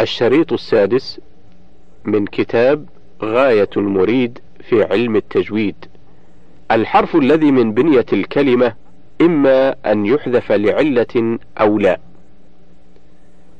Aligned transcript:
الشريط 0.00 0.52
السادس 0.52 1.20
من 2.04 2.26
كتاب 2.26 2.86
غاية 3.22 3.68
المريد 3.76 4.38
في 4.68 4.84
علم 4.84 5.16
التجويد. 5.16 5.74
الحرف 6.70 7.16
الذي 7.16 7.50
من 7.50 7.72
بنية 7.72 8.06
الكلمة 8.12 8.74
إما 9.20 9.74
أن 9.86 10.06
يحذف 10.06 10.52
لعلة 10.52 11.38
أو 11.60 11.78
لا. 11.78 12.00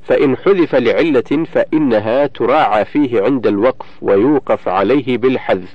فإن 0.03 0.37
حذف 0.37 0.75
لعلة 0.75 1.45
فإنها 1.53 2.27
تراعى 2.27 2.85
فيه 2.85 3.23
عند 3.23 3.47
الوقف 3.47 3.87
ويوقف 4.03 4.69
عليه 4.69 5.19
بالحذف. 5.19 5.75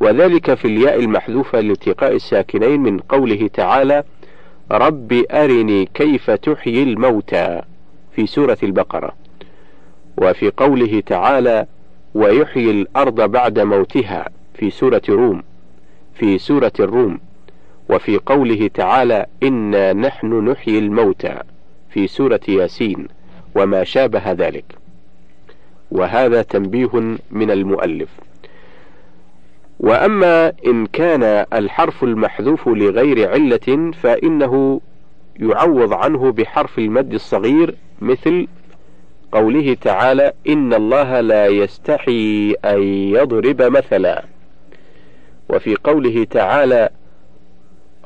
وذلك 0.00 0.54
في 0.54 0.64
الياء 0.64 1.00
المحذوفة 1.00 1.60
لالتقاء 1.60 2.14
الساكنين 2.14 2.80
من 2.80 2.98
قوله 2.98 3.50
تعالى 3.52 4.04
رب 4.70 5.12
أرني 5.30 5.88
كيف 5.94 6.30
تحيي 6.30 6.82
الموتى 6.82 7.62
في 8.16 8.26
سورة 8.26 8.58
البقرة. 8.62 9.21
وفي 10.16 10.50
قوله 10.50 11.02
تعالى 11.06 11.66
ويحيي 12.14 12.70
الأرض 12.70 13.30
بعد 13.30 13.58
موتها 13.58 14.28
في 14.54 14.70
سورة 14.70 15.02
روم 15.08 15.42
في 16.14 16.38
سورة 16.38 16.72
الروم. 16.80 17.20
وفي 17.88 18.18
قوله 18.18 18.70
تعالى 18.74 19.26
إنا 19.42 19.92
نحن 19.92 20.48
نحيي 20.48 20.78
الموتى 20.78 21.38
في 21.90 22.06
سورة 22.06 22.40
ياسين 22.48 23.08
وما 23.54 23.84
شابه 23.84 24.32
ذلك. 24.32 24.64
وهذا 25.90 26.42
تنبيه 26.42 26.90
من 27.30 27.50
المؤلف. 27.50 28.08
وأما 29.80 30.52
إن 30.66 30.86
كان 30.86 31.46
الحرف 31.52 32.04
المحذوف 32.04 32.68
لغير 32.68 33.30
علة 33.30 33.92
فإنه 34.02 34.80
يعوض 35.36 35.92
عنه 35.92 36.32
بحرف 36.32 36.78
المد 36.78 37.14
الصغير 37.14 37.74
مثل 38.00 38.46
قوله 39.32 39.74
تعالى 39.74 40.32
إن 40.48 40.74
الله 40.74 41.20
لا 41.20 41.46
يستحي 41.46 42.54
أن 42.64 42.82
يضرب 42.82 43.62
مثلا. 43.62 44.24
وفي 45.48 45.76
قوله 45.84 46.24
تعالى 46.24 46.90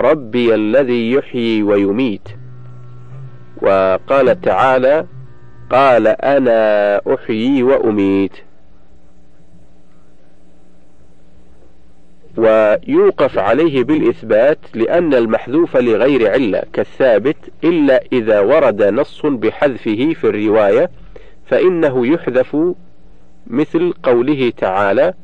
ربي 0.01 0.55
الذي 0.55 1.13
يحيي 1.13 1.63
ويميت. 1.63 2.29
وقال 3.63 4.41
تعالى 4.41 5.07
قال 5.71 6.07
أنا 6.07 7.01
أحيي 7.15 7.63
وأميت. 7.63 8.33
ويوقف 12.37 13.39
عليه 13.39 13.85
بالإثبات 13.85 14.59
لأن 14.75 15.15
المحذوف 15.15 15.77
لغير 15.77 16.33
علة 16.33 16.63
كالثابت 16.73 17.37
إلا 17.65 18.03
إذا 18.13 18.41
ورد 18.41 18.83
نص 18.83 19.27
بحذفه 19.27 20.15
في 20.21 20.25
الرواية 20.25 20.91
فإنه 21.49 22.07
يحذف 22.07 22.57
مثل 23.47 23.93
قوله 24.03 24.53
تعالى 24.57 25.15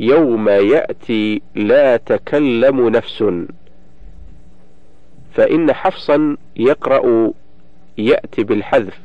يوم 0.00 0.48
يأتي 0.48 1.42
لا 1.54 1.96
تكلم 1.96 2.88
نفس. 2.88 3.24
فإن 5.34 5.72
حفصا 5.72 6.36
يقرأ 6.56 7.32
يأتي 7.98 8.44
بالحذف. 8.44 8.98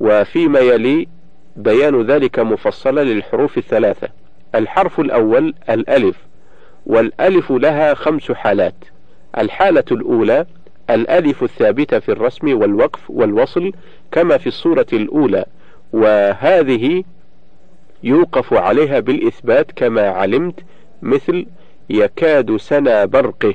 وفيما 0.00 0.60
يلي 0.60 1.08
بيان 1.56 2.02
ذلك 2.02 2.38
مفصلا 2.38 3.04
للحروف 3.04 3.58
الثلاثة. 3.58 4.08
الحرف 4.54 5.00
الأول 5.00 5.54
الألف 5.70 6.16
والألف 6.86 7.52
لها 7.52 7.94
خمس 7.94 8.32
حالات. 8.32 8.74
الحالة 9.38 9.84
الأولى 9.92 10.46
الألف 10.94 11.42
الثابتة 11.42 11.98
في 11.98 12.12
الرسم 12.12 12.60
والوقف 12.60 13.10
والوصل 13.10 13.72
كما 14.12 14.38
في 14.38 14.46
الصورة 14.46 14.86
الأولى 14.92 15.44
وهذه 15.92 17.04
يوقف 18.02 18.54
عليها 18.54 19.00
بالإثبات 19.00 19.72
كما 19.76 20.08
علمت 20.08 20.60
مثل 21.02 21.46
يكاد 21.90 22.56
سنا 22.56 23.04
برقه. 23.04 23.54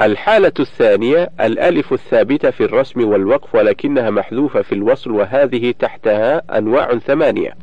الحالة 0.00 0.52
الثانية 0.60 1.30
الألف 1.40 1.92
الثابتة 1.92 2.50
في 2.50 2.64
الرسم 2.64 3.08
والوقف 3.08 3.54
ولكنها 3.54 4.10
محذوفة 4.10 4.62
في 4.62 4.72
الوصل 4.72 5.10
وهذه 5.10 5.74
تحتها 5.78 6.58
أنواع 6.58 6.98
ثمانية. 6.98 7.56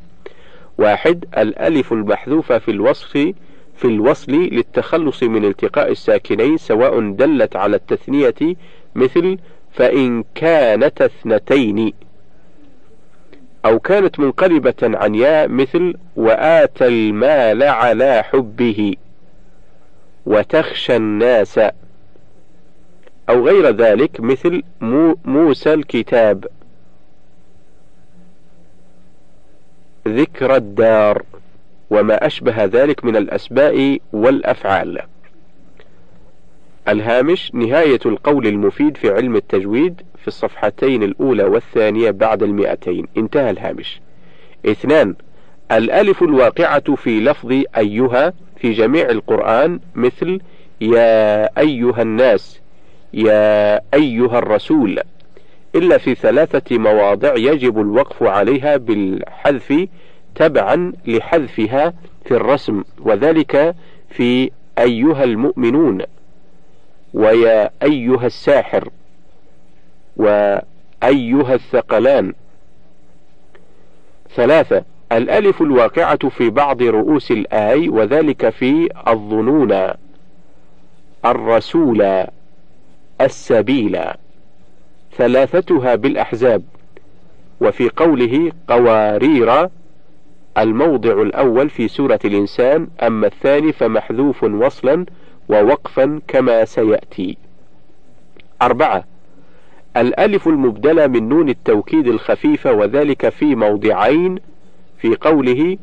واحد 0.78 1.26
الألف 1.38 1.94
المحذوفة 1.94 2.58
في 2.58 2.72
الوصف 2.72 3.34
في 3.78 3.86
الوصل 3.86 4.32
للتخلص 4.32 5.24
من 5.24 5.46
التقاء 5.46 5.92
الساكنين 5.92 6.58
سواء 6.58 7.12
دلت 7.12 7.56
على 7.56 7.76
التثنية 7.76 8.56
مثل 8.96 9.38
فإن 9.72 10.24
كانت 10.36 11.02
اثنتين 11.02 11.94
أو 13.66 13.80
كانت 13.80 14.20
منقلبة 14.20 14.74
عن 14.84 15.16
ياء 15.16 15.48
مثل 15.48 15.96
وآتى 16.16 16.88
المال 16.88 17.64
على 17.64 18.24
حبه 18.24 18.96
وتخشى 20.26 20.96
الناس 20.96 21.60
أو 23.30 23.46
غير 23.48 23.70
ذلك 23.70 24.20
مثل 24.20 24.64
مو 24.82 25.18
موسى 25.26 25.74
الكتاب 25.74 26.48
ذكر 30.08 30.56
الدار. 30.56 31.24
وما 31.90 32.26
أشبه 32.26 32.66
ذلك 32.66 33.06
من 33.06 33.16
الأسماء 33.16 34.00
والأفعال. 34.14 35.00
الهامش 36.88 37.52
نهاية 37.54 38.00
القول 38.06 38.48
المفيد 38.48 38.98
في 38.98 39.10
علم 39.10 39.36
التجويد 39.36 40.02
في 40.22 40.28
الصفحتين 40.28 41.04
الأولى 41.04 41.44
والثانية 41.44 42.12
بعد 42.12 42.44
المئتين. 42.44 43.08
انتهى 43.18 43.50
الهامش. 43.50 44.02
اثنان 44.66 45.16
الألف 45.72 46.24
الواقعة 46.24 46.96
في 46.96 47.20
لفظ 47.20 47.64
أيها 47.78 48.34
في 48.58 48.72
جميع 48.74 49.10
القرآن 49.10 49.80
مثل 49.96 50.40
يا 50.82 51.44
أيها 51.60 52.02
الناس 52.02 52.62
يا 53.14 53.76
أيها 53.94 54.40
الرسول. 54.40 55.00
إلا 55.76 55.98
في 55.98 56.16
ثلاثة 56.16 56.78
مواضع 56.78 57.36
يجب 57.36 57.80
الوقف 57.80 58.24
عليها 58.24 58.78
بالحذف 58.78 59.88
تبعا 60.38 60.94
لحذفها 61.06 61.94
في 62.26 62.32
الرسم 62.32 62.84
وذلك 63.00 63.76
في 64.10 64.52
أيها 64.80 65.24
المؤمنون 65.24 66.02
ويا 67.14 67.70
أيها 67.84 68.26
الساحر 68.26 68.90
وأيها 70.18 71.54
الثقلان. 71.54 72.34
ثلاثة 74.36 74.84
الألف 75.12 75.62
الواقعة 75.62 76.30
في 76.30 76.50
بعض 76.50 76.82
رؤوس 76.82 77.32
الآي 77.32 77.90
وذلك 77.90 78.50
في 78.50 78.90
الظنون. 79.08 79.92
الرسول 81.26 82.26
السبيل. 83.22 84.00
ثلاثتها 85.18 85.96
بالأحزاب 85.96 86.64
وفي 87.62 87.90
قوله 87.90 88.52
قوارير. 88.68 89.70
الموضع 90.58 91.22
الأول 91.22 91.70
في 91.70 91.88
سورة 91.88 92.20
الإنسان 92.26 92.88
أما 93.02 93.28
الثاني 93.28 93.72
فمحذوف 93.72 94.44
وصلا 94.44 95.06
ووقفا 95.50 96.22
كما 96.28 96.66
سيأتي. 96.66 97.38
أربعة. 98.62 99.04
الألف 99.98 100.48
المبدلة 100.48 101.08
من 101.08 101.30
نون 101.30 101.50
التوكيد 101.50 102.08
الخفيفة 102.08 102.72
وذلك 102.72 103.30
في 103.30 103.56
موضعين 103.56 104.40
في 104.98 105.16
قوله 105.16 105.78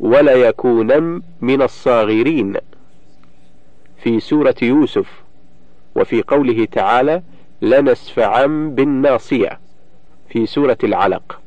ولا 0.00 0.32
يكونن 0.32 1.22
من 1.40 1.62
الصاغرين 1.62 2.54
في 4.02 4.20
سورة 4.20 4.54
يوسف 4.62 5.22
وفي 5.94 6.22
قوله 6.22 6.64
تعالى 6.64 7.22
لنسفعا 7.62 8.46
بالناصية 8.46 9.60
في 10.28 10.46
سورة 10.46 10.78
العلق. 10.84 11.40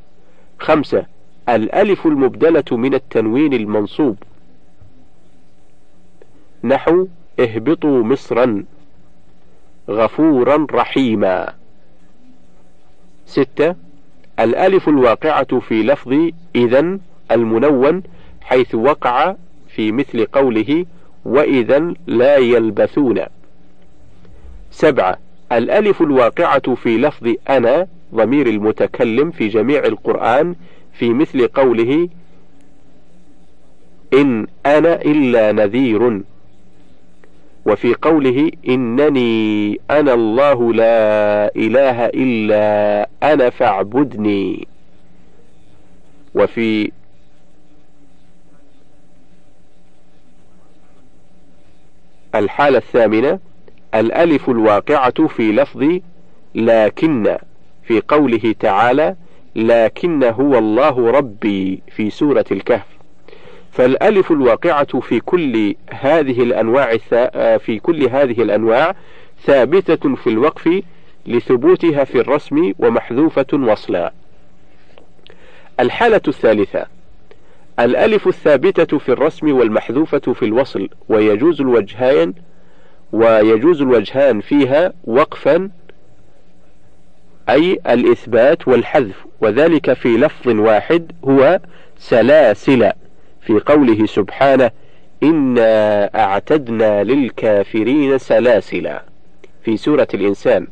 خمسة. 0.59 1.18
الألف 1.55 2.05
المبدلة 2.05 2.63
من 2.71 2.93
التنوين 2.93 3.53
المنصوب. 3.53 4.17
نحو 6.63 7.07
اهبطوا 7.39 8.03
مصرا 8.03 8.63
غفورا 9.89 10.67
رحيما. 10.71 11.53
ستة 13.25 13.75
الألف 14.39 14.89
الواقعة 14.89 15.59
في 15.59 15.83
لفظ 15.83 16.31
إذا 16.55 16.99
المنون 17.31 18.03
حيث 18.41 18.75
وقع 18.75 19.35
في 19.67 19.91
مثل 19.91 20.25
قوله 20.25 20.85
وإذا 21.25 21.93
لا 22.07 22.37
يلبثون. 22.37 23.21
سبعة 24.71 25.17
الألف 25.51 26.01
الواقعة 26.01 26.75
في 26.75 26.97
لفظ 26.97 27.33
أنا 27.49 27.87
ضمير 28.15 28.47
المتكلم 28.47 29.31
في 29.31 29.47
جميع 29.47 29.85
القرآن 29.85 30.55
في 30.93 31.13
مثل 31.13 31.47
قوله 31.47 32.09
إن 34.13 34.47
أنا 34.65 35.01
إلا 35.01 35.51
نذير. 35.51 36.21
وفي 37.65 37.93
قوله 37.93 38.51
إنني 38.69 39.79
أنا 39.91 40.13
الله 40.13 40.73
لا 40.73 41.51
إله 41.55 42.05
إلا 42.05 43.09
أنا 43.23 43.49
فاعبدني. 43.49 44.67
وفي 46.35 46.91
الحالة 52.35 52.77
الثامنة 52.77 53.39
الألف 53.95 54.49
الواقعة 54.49 55.27
في 55.27 55.51
لفظ 55.51 55.99
لكن 56.55 57.37
في 57.83 58.01
قوله 58.07 58.55
تعالى 58.59 59.15
لكن 59.59 60.23
هو 60.23 60.57
الله 60.57 61.11
ربي 61.11 61.81
في 61.95 62.09
سورة 62.09 62.45
الكهف 62.51 62.85
فالألف 63.71 64.31
الواقعة 64.31 64.99
في 64.99 65.19
كل 65.19 65.75
هذه 65.89 66.43
الأنواع 66.43 66.97
في 67.57 67.79
كل 67.83 68.03
هذه 68.03 68.41
الأنواع 68.41 68.95
ثابتة 69.45 70.15
في 70.15 70.27
الوقف 70.27 70.81
لثبوتها 71.25 72.03
في 72.03 72.19
الرسم 72.21 72.73
ومحذوفة 72.79 73.45
وصلا. 73.53 74.13
الحالة 75.79 76.21
الثالثة 76.27 76.85
الألف 77.79 78.27
الثابتة 78.27 78.97
في 78.97 79.09
الرسم 79.09 79.51
والمحذوفة 79.51 80.33
في 80.33 80.45
الوصل 80.45 80.89
ويجوز 81.09 81.61
الوجهان 81.61 82.33
ويجوز 83.11 83.81
الوجهان 83.81 84.41
فيها 84.41 84.93
وقفا 85.03 85.69
أي 87.49 87.79
الإثبات 87.89 88.67
والحذف 88.67 89.25
وذلك 89.41 89.93
في 89.93 90.17
لفظ 90.17 90.47
واحد 90.47 91.11
هو 91.25 91.59
سلاسل 91.97 92.91
في 93.41 93.53
قوله 93.65 94.05
سبحانه 94.05 94.71
إنا 95.23 96.05
أعتدنا 96.23 97.03
للكافرين 97.03 98.17
سلاسل 98.17 98.89
في 99.63 99.77
سورة 99.77 100.07
الإنسان. 100.13 100.67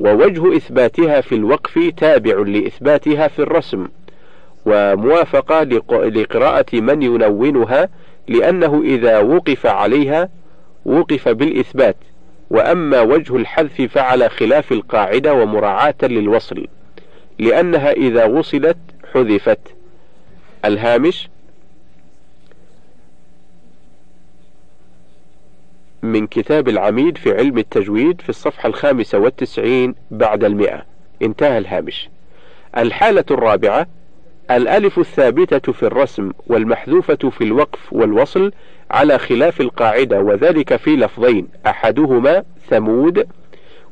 ووجه 0.00 0.56
إثباتها 0.56 1.20
في 1.20 1.34
الوقف 1.34 1.92
تابع 1.96 2.34
لإثباتها 2.34 3.28
في 3.28 3.38
الرسم 3.38 3.88
وموافقة 4.66 5.62
لقراءة 6.08 6.66
من 6.80 7.02
ينونها 7.02 7.88
لأنه 8.28 8.82
إذا 8.84 9.18
وقف 9.18 9.66
عليها 9.66 10.28
وقف 10.84 11.28
بالإثبات. 11.28 11.96
وأما 12.50 13.00
وجه 13.00 13.36
الحذف 13.36 13.82
فعلى 13.82 14.28
خلاف 14.28 14.72
القاعدة 14.72 15.34
ومراعاة 15.34 15.94
للوصل 16.02 16.66
لأنها 17.38 17.92
إذا 17.92 18.24
وصلت 18.24 18.76
حذفت. 19.14 19.58
الهامش 20.64 21.28
من 26.02 26.26
كتاب 26.26 26.68
العميد 26.68 27.18
في 27.18 27.36
علم 27.36 27.58
التجويد 27.58 28.20
في 28.20 28.28
الصفحة 28.28 28.66
الخامسة 28.66 29.18
والتسعين 29.18 29.94
بعد 30.10 30.44
المئة. 30.44 30.82
انتهى 31.22 31.58
الهامش. 31.58 32.08
الحالة 32.76 33.24
الرابعة 33.30 33.86
الألف 34.50 34.98
الثابتة 34.98 35.72
في 35.72 35.82
الرسم 35.82 36.30
والمحذوفة 36.46 37.30
في 37.30 37.44
الوقف 37.44 37.92
والوصل 37.92 38.52
على 38.90 39.18
خلاف 39.18 39.60
القاعدة 39.60 40.20
وذلك 40.20 40.76
في 40.76 40.96
لفظين 40.96 41.48
أحدهما 41.66 42.44
ثمود 42.70 43.28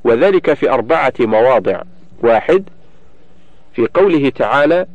وذلك 0.04 0.52
في 0.54 0.70
أربعة 0.70 1.12
مواضع. 1.20 1.82
واحد 2.22 2.64
في 3.72 3.86
قوله 3.94 4.28
تعالى 4.28 4.86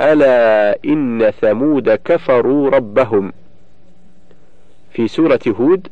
ألا 0.00 0.78
إن 0.84 1.30
ثمود 1.40 1.90
كفروا 1.90 2.70
ربهم. 2.70 3.32
في 4.92 5.08
سورة 5.08 5.40
هود 5.48 5.88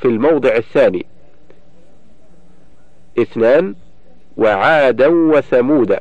في 0.00 0.08
الموضع 0.08 0.56
الثاني. 0.56 1.06
اثنان 3.18 3.74
وعادا 4.36 5.08
وثمود 5.08 5.98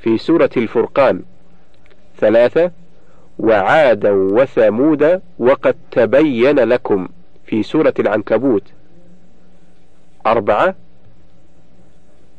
في 0.00 0.18
سورة 0.18 0.50
الفرقان. 0.56 1.22
ثلاثة 2.18 2.70
وعادا 3.40 4.10
وثمود 4.10 5.20
وقد 5.38 5.76
تبين 5.90 6.58
لكم 6.58 7.08
في 7.46 7.62
سورة 7.62 7.94
العنكبوت. 7.98 8.62
أربعة 10.26 10.74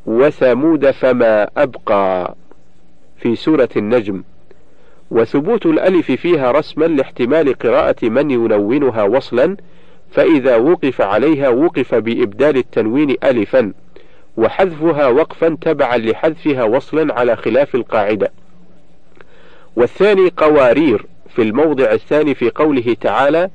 وثمود 0.06 0.92
فما 0.92 1.50
أبقى 1.57 2.36
في 3.18 3.36
سورة 3.36 3.69
النجم. 3.75 4.24
وثبوت 5.12 5.65
الألف 5.65 6.12
فيها 6.12 6.51
رسما 6.51 6.86
لاحتمال 6.86 7.53
قراءة 7.53 8.09
من 8.09 8.31
ينونها 8.31 9.03
وصلا 9.03 9.57
فإذا 10.12 10.56
وقف 10.56 11.01
عليها 11.01 11.50
وقف 11.50 11.95
بإبدال 11.95 12.57
التنوين 12.57 13.15
ألفا 13.24 13.74
وحذفها 14.38 15.07
وقفا 15.07 15.57
تبعا 15.62 15.98
لحذفها 15.98 16.63
وصلا 16.63 17.13
على 17.13 17.36
خلاف 17.36 17.75
القاعدة. 17.75 18.31
والثاني 19.75 20.29
قوارير 20.38 21.06
في 21.35 21.41
الموضع 21.41 21.91
الثاني 21.91 22.35
في 22.35 22.50
قوله 22.50 22.95
تعالى 23.01 23.50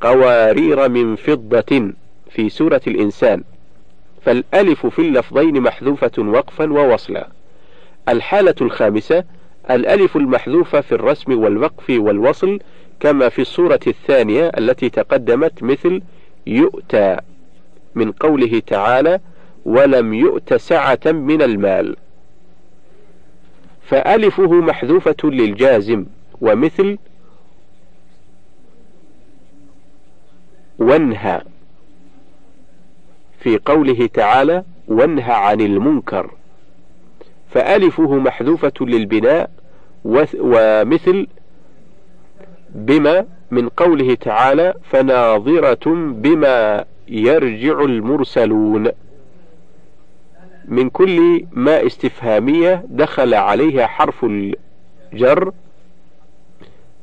قوارير 0.00 0.88
من 0.88 1.16
فضة 1.16 1.92
في 2.30 2.48
سورة 2.48 2.80
الإنسان. 2.86 3.42
فالألف 4.22 4.86
في 4.86 4.98
اللفظين 4.98 5.60
محذوفة 5.60 6.12
وقفا 6.18 6.72
ووصلا. 6.72 7.28
الحالة 8.08 8.54
الخامسة 8.60 9.24
الألف 9.70 10.16
المحذوفة 10.16 10.80
في 10.80 10.92
الرسم 10.92 11.38
والوقف 11.38 11.90
والوصل 11.90 12.58
كما 13.00 13.28
في 13.28 13.42
الصورة 13.42 13.80
الثانية 13.86 14.52
التي 14.58 14.88
تقدمت 14.90 15.62
مثل 15.62 16.02
يؤتى 16.46 17.16
من 17.94 18.12
قوله 18.12 18.62
تعالى 18.66 19.20
ولم 19.64 20.14
يؤت 20.14 20.54
سعة 20.54 21.00
من 21.06 21.42
المال 21.42 21.96
فألفه 23.88 24.52
محذوفة 24.52 25.16
للجازم 25.24 26.06
ومثل 26.40 26.98
وانهى 30.78 31.42
في 33.40 33.58
قوله 33.64 34.06
تعالى 34.14 34.64
وانهى 34.88 35.32
عن 35.32 35.60
المنكر 35.60 36.30
فألفه 37.50 38.14
محذوفة 38.14 38.72
للبناء 38.80 39.50
ومثل 40.40 41.26
بما 42.74 43.26
من 43.50 43.68
قوله 43.68 44.14
تعالى 44.14 44.74
فناظرة 44.90 45.94
بما 46.12 46.84
يرجع 47.08 47.80
المرسلون 47.80 48.88
من 50.68 50.90
كل 50.90 51.46
ما 51.52 51.86
استفهامية 51.86 52.84
دخل 52.88 53.34
عليها 53.34 53.86
حرف 53.86 54.24
الجر 54.24 55.52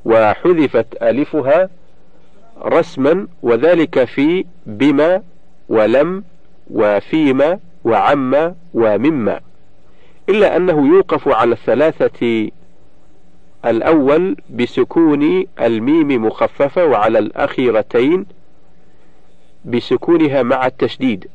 وحذفت 0.05 1.03
ألفها 1.03 1.69
رسما 2.61 3.27
وذلك 3.41 4.03
في 4.03 4.45
بما 4.65 5.21
ولم 5.69 6.23
وفيما 6.71 7.59
وعما 7.83 8.55
ومما. 8.73 9.39
إلا 10.29 10.55
أنه 10.57 10.87
يوقف 10.95 11.27
على 11.27 11.51
الثلاثة 11.51 12.49
الأول 13.65 14.37
بسكون 14.49 15.45
الميم 15.61 16.25
مخففة 16.25 16.85
وعلى 16.85 17.19
الأخيرتين 17.19 18.25
بسكونها 19.65 20.43
مع 20.43 20.65
التشديد. 20.65 21.27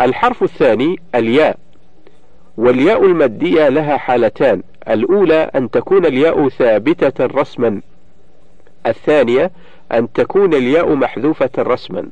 الحرف 0.00 0.42
الثاني 0.42 1.00
الياء 1.14 1.56
والياء 2.56 3.04
المادية 3.04 3.68
لها 3.68 3.96
حالتان 3.96 4.62
الأولى 4.88 5.50
أن 5.54 5.70
تكون 5.70 6.06
الياء 6.06 6.48
ثابتة 6.48 7.26
رسما 7.26 7.80
الثانية 8.86 9.50
أن 9.92 10.12
تكون 10.12 10.54
الياء 10.54 10.94
محذوفة 10.94 11.50
رسما 11.58 12.08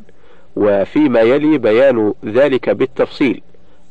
وفيما 0.56 1.20
يلي 1.20 1.58
بيان 1.58 2.14
ذلك 2.24 2.70
بالتفصيل 2.70 3.42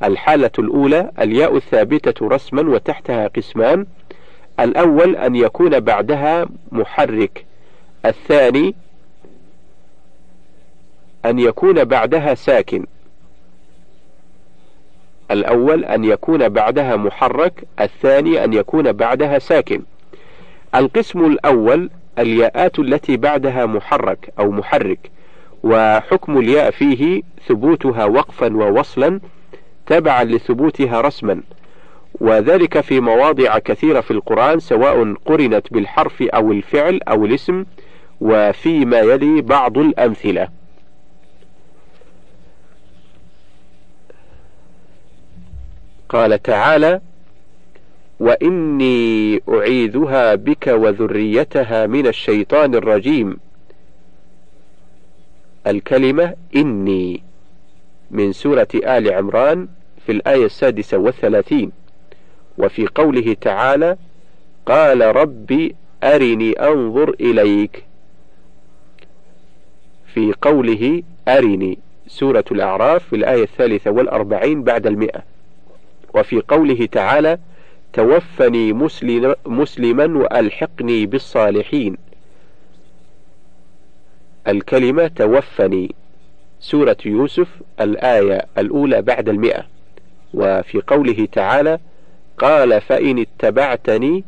الحالة 0.03 0.51
الأولى 0.59 1.11
الياء 1.19 1.57
الثابتة 1.57 2.27
رسما 2.27 2.69
وتحتها 2.69 3.27
قسمان 3.27 3.85
الأول 4.59 5.15
أن 5.15 5.35
يكون 5.35 5.79
بعدها 5.79 6.45
محرك 6.71 7.45
الثاني 8.05 8.75
أن 11.25 11.39
يكون 11.39 11.83
بعدها 11.83 12.33
ساكن. 12.33 12.85
الأول 15.31 15.85
أن 15.85 16.03
يكون 16.03 16.49
بعدها 16.49 16.95
محرك 16.95 17.63
الثاني 17.79 18.43
أن 18.43 18.53
يكون 18.53 18.91
بعدها 18.91 19.39
ساكن. 19.39 19.81
القسم 20.75 21.25
الأول 21.25 21.89
الياءات 22.19 22.79
التي 22.79 23.17
بعدها 23.17 23.65
محرك 23.65 24.33
أو 24.39 24.51
محرك 24.51 25.11
وحكم 25.63 26.37
الياء 26.37 26.71
فيه 26.71 27.21
ثبوتها 27.47 28.05
وقفا 28.05 28.55
ووصلا 28.55 29.19
تبعا 29.85 30.23
لثبوتها 30.23 31.01
رسما. 31.01 31.41
وذلك 32.21 32.81
في 32.81 32.99
مواضع 32.99 33.59
كثيرة 33.59 34.01
في 34.01 34.11
القرآن 34.11 34.59
سواء 34.59 35.13
قرنت 35.25 35.73
بالحرف 35.73 36.21
أو 36.21 36.51
الفعل 36.51 36.99
أو 37.07 37.25
الاسم 37.25 37.65
وفيما 38.21 38.99
يلي 38.99 39.41
بعض 39.41 39.77
الأمثلة. 39.77 40.60
قال 46.11 46.41
تعالى 46.41 47.01
وإني 48.19 49.41
أعيذها 49.49 50.35
بك 50.35 50.67
وذريتها 50.67 51.87
من 51.87 52.07
الشيطان 52.07 52.75
الرجيم. 52.75 53.37
الكلمة 55.67 56.35
إني 56.55 57.23
من 58.11 58.33
سورة 58.33 58.67
آل 58.75 59.13
عمران 59.13 59.67
في 60.05 60.11
الآية 60.11 60.45
السادسة 60.45 60.97
والثلاثين 60.97 61.71
وفي 62.57 62.87
قوله 62.87 63.35
تعالى 63.41 63.97
قال 64.65 65.15
ربي 65.15 65.75
أرني 66.03 66.51
أنظر 66.51 67.09
إليك 67.19 67.83
في 70.13 70.33
قوله 70.41 71.03
أرني 71.27 71.79
سورة 72.07 72.45
الأعراف 72.51 73.07
في 73.07 73.15
الآية 73.15 73.43
الثالثة 73.43 73.91
والأربعين 73.91 74.63
بعد 74.63 74.87
المئة. 74.87 75.23
وفي 76.13 76.41
قوله 76.47 76.85
تعالى 76.85 77.37
توفني 77.93 78.73
مسلما 79.45 80.17
وألحقني 80.17 81.05
بالصالحين. 81.05 81.97
الكلمة 84.47 85.07
توفني 85.07 85.95
سورة 86.59 86.97
يوسف 87.05 87.47
الآية 87.81 88.45
الأولى 88.57 89.01
بعد 89.01 89.29
المئة. 89.29 89.65
وفي 90.33 90.81
قوله 90.87 91.27
تعالى 91.31 91.79
قال 92.37 92.81
فإن 92.81 93.19
اتبعتني 93.19 94.23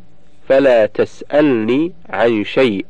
فلا 0.48 0.86
تسألني 0.86 1.92
عن 2.08 2.44
شيء. 2.44 2.86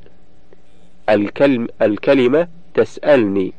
الكلم 1.08 1.68
الكلمة 1.82 2.48
تسألني. 2.74 3.52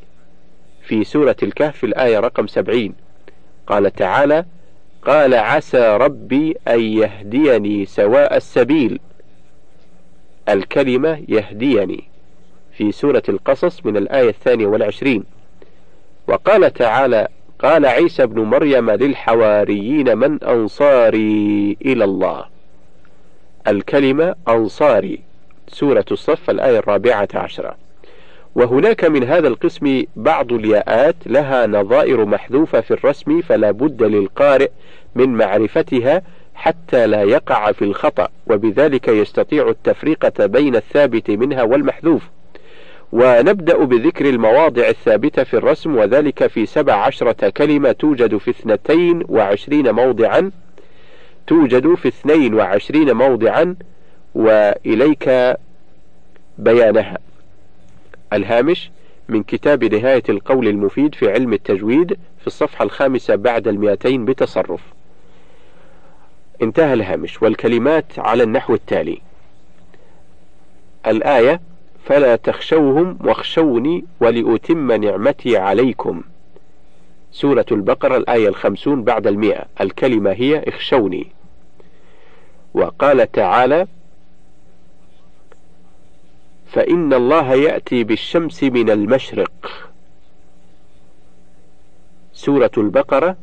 في 0.81 1.03
سورة 1.03 1.35
الكهف 1.43 1.83
الآية 1.83 2.19
رقم 2.19 2.47
سبعين. 2.47 2.93
قال 3.67 3.93
تعالى 3.93 4.45
قال 5.05 5.33
عسى 5.33 5.97
ربي 5.97 6.57
أن 6.67 6.79
يهديني 6.79 7.85
سواء 7.85 8.37
السبيل. 8.37 8.99
الكلمة 10.49 11.23
يهديني 11.27 12.03
في 12.77 12.91
سورة 12.91 13.23
القصص 13.29 13.85
من 13.85 13.97
الآية 13.97 14.29
الثانية 14.29 14.65
والعشرين. 14.67 15.23
وقال 16.27 16.73
تعالى 16.73 17.27
قال 17.59 17.85
عيسى 17.85 18.25
بن 18.25 18.41
مريم 18.41 18.91
للحواريين 18.91 20.17
من 20.17 20.43
أنصاري 20.43 21.77
إلى 21.85 22.03
الله. 22.03 22.45
الكلمة 23.67 24.35
أنصاري 24.47 25.19
سورة 25.67 26.05
الصف 26.11 26.49
الآية 26.49 26.79
الرابعة 26.79 27.27
عشرة. 27.33 27.84
وهناك 28.55 29.05
من 29.05 29.23
هذا 29.23 29.47
القسم 29.47 30.03
بعض 30.15 30.53
الياءات 30.53 31.15
لها 31.25 31.67
نظائر 31.67 32.25
محذوفة 32.25 32.81
في 32.81 32.91
الرسم 32.91 33.41
فلا 33.41 33.71
بد 33.71 34.03
للقارئ 34.03 34.69
من 35.15 35.29
معرفتها 35.29 36.21
حتى 36.55 37.07
لا 37.07 37.23
يقع 37.23 37.71
في 37.71 37.81
الخطأ 37.81 38.27
وبذلك 38.47 39.07
يستطيع 39.07 39.69
التفرقة 39.69 40.45
بين 40.45 40.75
الثابت 40.75 41.31
منها 41.31 41.63
والمحذوف. 41.63 42.23
ونبدأ 43.11 43.77
بذكر 43.77 44.29
المواضع 44.29 44.87
الثابتة 44.87 45.43
في 45.43 45.53
الرسم 45.53 45.95
وذلك 45.95 46.47
في 46.47 46.65
سبع 46.65 46.93
عشرة 46.93 47.49
كلمة 47.49 47.91
توجد 47.91 48.37
في 48.37 48.51
اثنتين 48.51 49.23
وعشرين 49.29 49.91
موضعا 49.91 50.51
توجد 51.47 51.95
في 51.95 52.07
اثنين 52.07 52.53
وعشرين 52.53 53.13
موضعا 53.13 53.75
وإليك 54.35 55.55
بيانها. 56.57 57.17
الهامش 58.35 58.91
من 59.29 59.43
كتاب 59.43 59.83
نهاية 59.83 60.23
القول 60.29 60.67
المفيد 60.67 61.15
في 61.15 61.31
علم 61.31 61.53
التجويد 61.53 62.17
في 62.39 62.47
الصفحة 62.47 62.83
الخامسة 62.83 63.35
بعد 63.35 63.67
المئتين 63.67 64.25
بتصرف. 64.25 64.81
انتهى 66.61 66.93
الهامش 66.93 67.41
والكلمات 67.43 68.19
على 68.19 68.43
النحو 68.43 68.73
التالي. 68.73 69.21
الآية 71.07 71.61
فلا 72.05 72.35
تخشوهم 72.35 73.17
واخشوني 73.23 74.05
ولأتم 74.19 74.91
نعمتي 74.91 75.57
عليكم. 75.57 76.21
سورة 77.31 77.65
البقرة 77.71 78.17
الآية 78.17 78.47
الخمسون 78.47 79.03
بعد 79.03 79.27
المئة. 79.27 79.65
الكلمة 79.81 80.31
هي 80.31 80.63
اخشوني. 80.67 81.27
وقال 82.73 83.31
تعالى 83.31 83.87
فإن 86.67 87.13
الله 87.13 87.53
يأتي 87.53 88.03
بالشمس 88.03 88.63
من 88.63 88.89
المشرق. 88.89 89.85
سورة 92.33 92.71
البقرة 92.77 93.35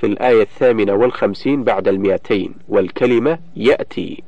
في 0.00 0.06
الآية 0.06 0.42
الثامنة 0.42 0.92
والخمسين 0.94 1.64
بعد 1.64 1.88
المئتين 1.88 2.54
والكلمة 2.68 3.38
يأتي. 3.56 4.22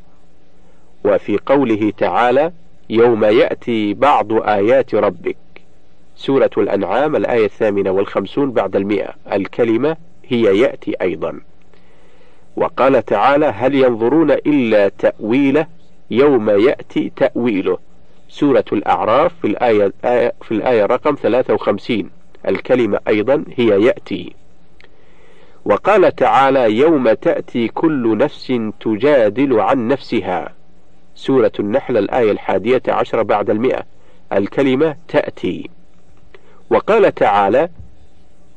وفي 1.05 1.39
قوله 1.47 1.93
تعالى 1.99 2.53
يوم 2.91 3.25
يأتي 3.25 3.95
بعض 3.95 4.33
آيات 4.33 4.95
ربك. 4.95 5.37
سورة 6.17 6.51
الأنعام 6.59 7.17
الآية 7.17 7.45
الثامنة 7.45 7.91
والخمسون 7.91 8.51
بعد 8.51 8.77
المئة 8.77 9.15
الكلمة 9.33 9.97
هي 10.29 10.59
يأتي 10.59 10.95
أيضا. 11.01 11.41
وقال 12.57 13.05
تعالى 13.05 13.47
هل 13.47 13.75
ينظرون 13.75 14.31
إلا 14.31 14.89
تأويله؟ 14.89 15.67
يوم 16.11 16.51
يأتي 16.51 17.13
تأويله. 17.17 17.79
سورة 18.29 18.65
الأعراف 18.73 19.33
في 19.43 19.47
الآية, 19.47 19.93
في 20.43 20.53
الآية 20.53 20.87
رقم 20.87 21.15
53 21.15 22.11
الكلمة 22.49 23.01
أيضا 23.09 23.45
هي 23.57 23.83
يأتي. 23.83 24.33
وقال 25.65 26.17
تعالى 26.17 26.79
يوم 26.79 27.13
تأتي 27.13 27.69
كل 27.69 28.19
نفس 28.19 28.53
تجادل 28.81 29.61
عن 29.61 29.89
نفسها. 29.89 30.53
سورة 31.15 31.53
النحل 31.61 31.97
الآية 31.97 32.31
الحادية 32.31 32.83
عشر 32.89 33.23
بعد 33.23 33.51
المئة. 33.51 33.83
الكلمة 34.33 34.97
تأتي. 35.09 35.71
وقال 36.71 37.15
تعالى 37.15 37.69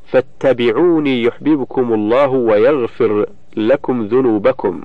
فاتبعوني 0.08 1.24
يحببكم 1.24 1.94
الله 1.94 2.28
ويغفر 2.28 3.26
لكم 3.58 4.06
ذنوبكم. 4.06 4.82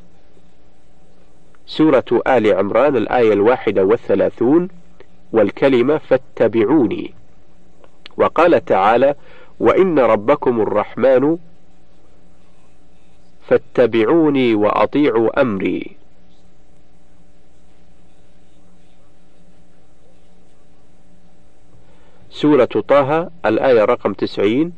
سورة 1.67 2.23
آل 2.27 2.55
عمران 2.55 2.97
الآية 2.97 3.33
الواحدة 3.33 3.85
والثلاثون 3.85 4.69
والكلمة 5.33 5.99
فاتبعوني. 5.99 7.15
وقال 8.17 8.65
تعالى 8.65 9.15
وإن 9.61 9.99
ربكم 9.99 10.61
الرحمن 10.61 11.39
فاتبعوني 13.49 14.55
وأطيعوا 14.55 15.41
أمري. 15.41 15.97
سورة 22.31 22.65
طه 22.65 23.31
الآية 23.47 23.85
رقم 23.85 24.13
تسعين 24.13 24.73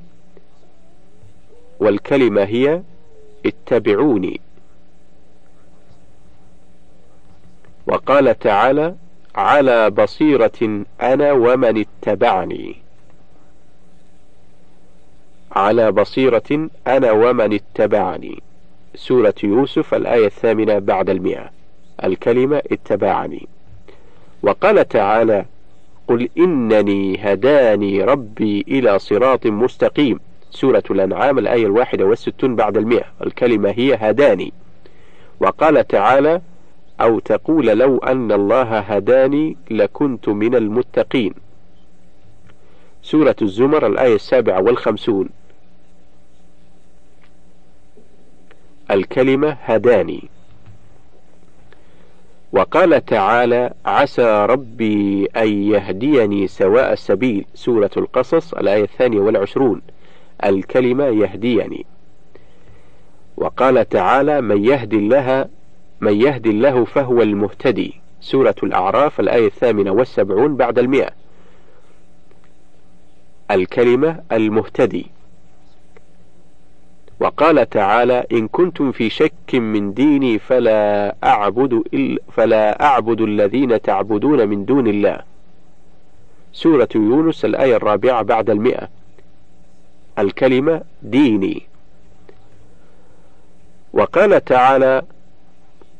والكلمة 1.80 2.42
هي 2.42 2.82
اتبعوني. 3.46 4.40
وقال 7.86 8.38
تعالى 8.38 8.94
على 9.34 9.90
بصيرة 9.90 10.84
أنا 11.02 11.32
ومن 11.32 11.84
اتبعني. 11.84 12.76
على 15.52 15.92
بصيرة 15.92 16.68
أنا 16.86 17.12
ومن 17.12 17.52
اتبعني. 17.52 18.42
سورة 18.94 19.34
يوسف 19.44 19.94
الآية 19.94 20.26
الثامنة 20.26 20.78
بعد 20.78 21.10
المئة. 21.10 21.50
الكلمة 22.04 22.62
اتبعني. 22.72 23.48
وقال 24.42 24.88
تعالى 24.88 25.44
قل 26.08 26.28
إنني 26.38 27.18
هداني 27.32 28.04
ربي 28.04 28.64
إلى 28.68 28.98
صراط 28.98 29.46
مستقيم. 29.46 30.20
سورة 30.50 30.82
الأنعام 30.90 31.38
الآية 31.38 31.66
الواحدة 31.66 32.04
والستون 32.04 32.56
بعد 32.56 32.76
المئة. 32.76 33.04
الكلمة 33.22 33.70
هي 33.70 33.94
هداني. 33.94 34.52
وقال 35.40 35.86
تعالى 35.86 36.40
أو 37.00 37.18
تقول 37.18 37.66
لو 37.66 37.98
أن 37.98 38.32
الله 38.32 38.78
هداني 38.78 39.56
لكنت 39.70 40.28
من 40.28 40.54
المتقين. 40.54 41.34
سورة 43.02 43.36
الزمر 43.42 43.86
الآية 43.86 44.14
السابعة 44.14 44.62
والخمسون. 44.62 45.28
الكلمة 48.90 49.56
هداني. 49.62 50.28
وقال 52.52 53.04
تعالى 53.04 53.72
عسى 53.86 54.46
ربي 54.46 55.26
أن 55.36 55.62
يهديني 55.62 56.46
سواء 56.46 56.92
السبيل. 56.92 57.44
سورة 57.54 57.90
القصص 57.96 58.54
الآية 58.54 58.82
الثانية 58.84 59.20
والعشرون. 59.20 59.82
الكلمة 60.44 61.04
يهديني. 61.04 61.86
وقال 63.36 63.88
تعالى 63.88 64.40
من 64.40 64.64
يهدي 64.64 64.96
الله 64.96 65.48
من 66.04 66.20
يهدي 66.20 66.50
الله 66.50 66.84
فهو 66.84 67.22
المهتدي. 67.22 67.94
سورة 68.20 68.54
الأعراف 68.62 69.20
الآية 69.20 69.46
الثامنة 69.46 69.90
والسبعون 69.90 70.56
بعد 70.56 70.78
المئة. 70.78 71.10
الكلمة 73.50 74.20
المهتدي. 74.32 75.06
وقال 77.20 77.70
تعالى 77.70 78.26
إن 78.32 78.48
كنتم 78.48 78.92
في 78.92 79.10
شك 79.10 79.54
من 79.54 79.94
ديني 79.94 80.38
فلا 80.38 81.14
أعبد 81.24 81.72
إلا 81.94 82.20
فلا 82.32 82.84
أعبد 82.84 83.20
الذين 83.20 83.82
تعبدون 83.82 84.48
من 84.48 84.64
دون 84.64 84.86
الله. 84.86 85.18
سورة 86.52 86.88
يونس 86.94 87.44
الآية 87.44 87.76
الرابعة 87.76 88.22
بعد 88.22 88.50
المئة. 88.50 88.88
الكلمة 90.18 90.82
ديني. 91.02 91.62
وقال 93.92 94.44
تعالى 94.44 95.02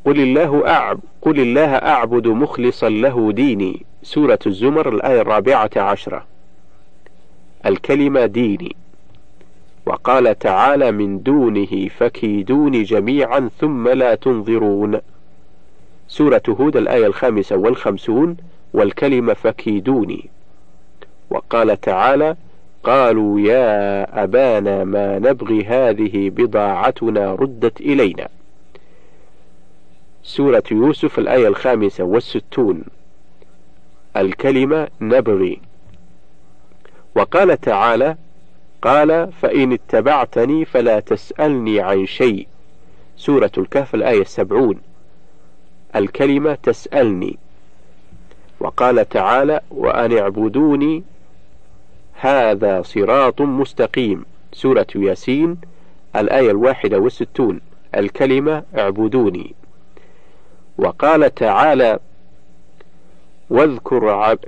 قل 0.04 0.20
الله 0.20 0.68
أعب 0.68 1.00
قل 1.22 1.40
الله 1.40 1.74
أعبد 1.74 2.26
مخلصا 2.26 2.88
له 2.88 3.32
ديني. 3.32 3.86
سورة 4.02 4.38
الزمر 4.46 4.88
الآية 4.88 5.20
الرابعة 5.20 5.70
عشرة. 5.76 6.24
الكلمة 7.66 8.26
ديني. 8.26 8.76
وقال 9.86 10.38
تعالى 10.38 10.92
من 10.92 11.22
دونه 11.22 11.88
فكيدوني 11.88 12.82
جميعا 12.82 13.50
ثم 13.58 13.88
لا 13.88 14.14
تنظرون. 14.14 15.00
سورة 16.08 16.42
هود 16.48 16.76
الآية 16.76 17.06
الخامسة 17.06 17.56
والخمسون. 17.56 18.36
والكلمة 18.74 19.34
فكيدوني. 19.34 20.30
وقال 21.30 21.80
تعالى 21.80 22.36
قالوا 22.84 23.40
يا 23.40 24.24
أبانا 24.24 24.84
ما 24.84 25.18
نبغي 25.18 25.64
هذه 25.64 26.30
بضاعتنا 26.30 27.34
ردت 27.34 27.80
إلينا. 27.80 28.28
سورة 30.24 30.62
يوسف 30.70 31.18
الآية 31.18 31.48
الخامسة 31.48 32.04
والستون. 32.04 32.84
الكلمة 34.16 34.88
نبغي 35.00 35.60
وقال 37.14 37.60
تعالى 37.60 38.16
قال 38.82 39.32
فإن 39.32 39.72
اتبعتني 39.72 40.64
فلا 40.64 41.00
تسألني 41.00 41.80
عن 41.80 42.06
شيء. 42.06 42.46
سورة 43.16 43.50
الكهف 43.58 43.94
الآية 43.94 44.20
السبعون. 44.20 44.80
الكلمة 45.96 46.54
تسألني. 46.54 47.38
وقال 48.60 49.08
تعالى 49.08 49.60
وأن 49.70 50.18
اعبدوني 50.18 51.02
هذا 52.12 52.82
صراط 52.82 53.40
مستقيم. 53.40 54.24
سورة 54.52 54.86
ياسين 54.94 55.56
الآية 56.16 56.50
الواحدة 56.50 56.98
والستون. 56.98 57.60
الكلمة 57.94 58.62
اعبدوني. 58.78 59.54
وقال 60.78 61.34
تعالى 61.34 61.98
واذكر 63.50 64.08
عب 64.08 64.38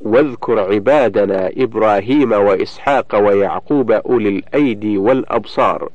واذكر 0.00 0.74
عبادنا 0.74 1.50
إبراهيم 1.56 2.32
وإسحاق 2.32 3.16
ويعقوب 3.16 3.90
أولي 3.90 4.28
الأيدي 4.28 4.98
والأبصار. 4.98 5.88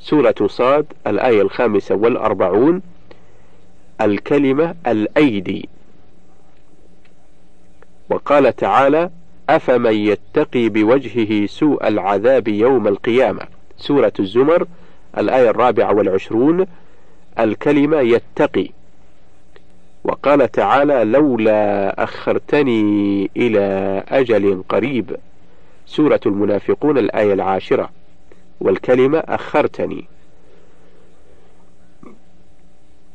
سورة 0.00 0.34
صاد 0.46 0.86
الآية 1.06 1.42
الخامسة 1.42 1.94
والأربعون 1.94 2.82
الكلمة 4.00 4.74
الأيدي. 4.86 5.68
وقال 8.10 8.56
تعالى 8.56 9.10
أفمن 9.50 9.94
يتقي 9.94 10.68
بوجهه 10.68 11.46
سوء 11.46 11.88
العذاب 11.88 12.48
يوم 12.48 12.88
القيامة. 12.88 13.42
سورة 13.76 14.12
الزمر 14.20 14.66
الآية 15.18 15.50
الرابعة 15.50 15.94
والعشرون 15.94 16.66
الكلمة 17.40 18.00
يتقي. 18.00 18.68
وقال 20.04 20.50
تعالى 20.50 21.04
لولا 21.04 21.94
أخرتني 22.04 23.30
إلى 23.36 24.04
أجل 24.08 24.62
قريب. 24.68 25.16
سورة 25.86 26.20
المنافقون 26.26 26.98
الآية 26.98 27.32
العاشرة. 27.32 27.90
والكلمة 28.60 29.18
أخرتني. 29.18 30.04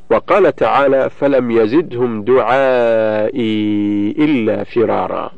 وقال 0.10 0.56
تعالى 0.56 1.10
فلم 1.10 1.52
يزدهم 1.52 2.24
دعائي 2.24 4.12
إلا 4.12 4.64
فرارا. 4.64 5.32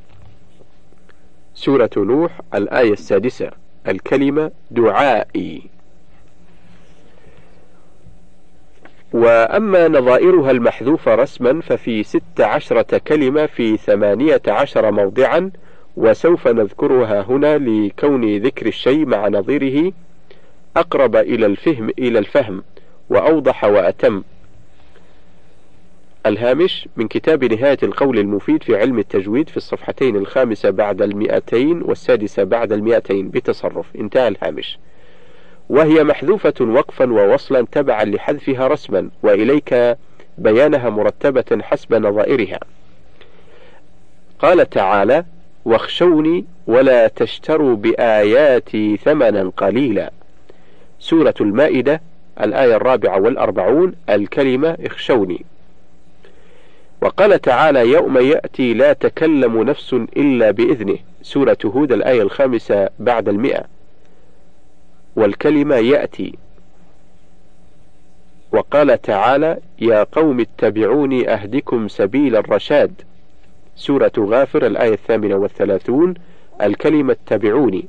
سورة 1.53 1.89
نوح 1.97 2.41
الآية 2.53 2.93
السادسة. 2.93 3.51
الكلمة 3.87 4.51
دعائي. 4.71 5.74
وأما 9.15 9.87
نظائرها 9.87 10.51
المحذوفة 10.51 11.15
رسما 11.15 11.61
ففي 11.61 12.03
ست 12.03 12.41
عشرة 12.41 12.97
كلمة 12.97 13.45
في 13.45 13.77
ثمانية 13.77 14.41
عشر 14.47 14.91
موضعا 14.91 15.51
وسوف 15.97 16.47
نذكرها 16.47 17.21
هنا 17.21 17.57
لكون 17.57 18.37
ذكر 18.37 18.65
الشيء 18.65 19.05
مع 19.05 19.27
نظيره 19.27 19.91
أقرب 20.77 21.15
إلى 21.15 21.45
الفهم 21.45 21.89
إلى 21.99 22.19
الفهم 22.19 22.63
وأوضح 23.09 23.63
وأتم. 23.63 24.23
الهامش 26.25 26.89
من 26.97 27.07
كتاب 27.07 27.43
نهاية 27.43 27.77
القول 27.83 28.19
المفيد 28.19 28.63
في 28.63 28.75
علم 28.77 28.99
التجويد 28.99 29.49
في 29.49 29.57
الصفحتين 29.57 30.15
الخامسة 30.15 30.69
بعد 30.69 31.01
المئتين 31.01 31.81
والسادسة 31.81 32.43
بعد 32.43 32.71
المئتين. 32.71 33.29
بتصرف. 33.29 33.85
انتهى 33.95 34.27
الهامش. 34.27 34.79
وهي 35.69 36.03
محذوفة 36.03 36.53
وقفا 36.61 37.13
ووصلا 37.13 37.65
تبعا 37.71 38.03
لحذفها 38.03 38.67
رسما 38.67 39.09
وإليك 39.23 39.97
بيانها 40.37 40.89
مرتبة 40.89 41.61
حسب 41.61 41.93
نظائرها. 41.93 42.59
قال 44.39 44.69
تعالى 44.69 45.25
واخشوني 45.65 46.45
ولا 46.67 47.07
تشتروا 47.07 47.75
بآياتي 47.75 48.97
ثمنا 48.97 49.51
قليلا. 49.57 50.11
سورة 50.99 51.33
المائدة 51.41 52.01
الآية 52.41 52.75
الرابعة 52.75 53.19
والأربعون 53.19 53.93
الكلمة 54.09 54.77
اخشوني. 54.85 55.45
وقال 57.01 57.41
تعالى 57.41 57.79
يوم 57.79 58.17
يأتي 58.17 58.73
لا 58.73 58.93
تكلم 58.93 59.63
نفس 59.63 59.93
إلا 59.93 60.51
بإذنه. 60.51 60.97
سورة 61.21 61.57
هود 61.65 61.91
الآية 61.91 62.21
الخامسة 62.21 62.89
بعد 62.99 63.29
المئة. 63.29 63.74
والكلمة 65.15 65.75
يأتي. 65.75 66.35
وقال 68.51 69.01
تعالى 69.01 69.57
يا 69.79 70.03
قوم 70.03 70.39
اتبعوني 70.39 71.29
أهدكم 71.29 71.87
سبيل 71.87 72.35
الرشاد. 72.35 73.01
سورة 73.75 74.11
غافر 74.19 74.65
الآية 74.65 74.93
الثامنة 74.93 75.35
والثلاثون 75.35 76.13
الكلمة 76.61 77.11
اتبعوني. 77.13 77.85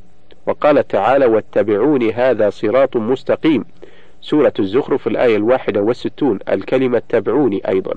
وقال 0.47 0.89
تعالى 0.89 1.27
واتبعوني 1.27 2.13
هذا 2.13 2.51
صراط 2.51 2.97
مستقيم. 2.97 3.65
سورة 4.21 4.53
الزخرف 4.59 5.07
الآية 5.07 5.37
الواحدة 5.37 5.81
والستون 5.81 6.39
الكلمة 6.49 6.99
اتبعوني 6.99 7.69
أيضا. 7.69 7.95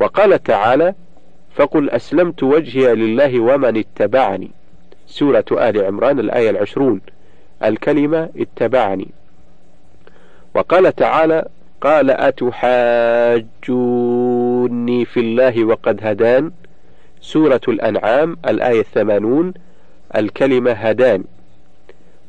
وقال 0.00 0.42
تعالى 0.42 0.94
فقل 1.54 1.90
أسلمت 1.90 2.42
وجهي 2.42 2.94
لله 2.94 3.40
ومن 3.40 3.76
اتبعني. 3.76 4.50
سورة 5.06 5.44
آل 5.52 5.84
عمران 5.84 6.20
الآية 6.20 6.50
العشرون 6.50 7.00
الكلمة 7.64 8.28
اتبعني. 8.36 9.08
وقال 10.54 10.94
تعالى 10.94 11.44
قال 11.80 12.10
أتحاجوني 12.10 13.44
في 15.04 15.20
الله 15.20 15.64
وقد 15.64 16.00
هدان. 16.02 16.52
سورة 17.20 17.60
الأنعام 17.68 18.36
الآية 18.48 18.80
الثمانون 18.80 19.54
الكلمة 20.16 20.72
هدان 20.72 21.24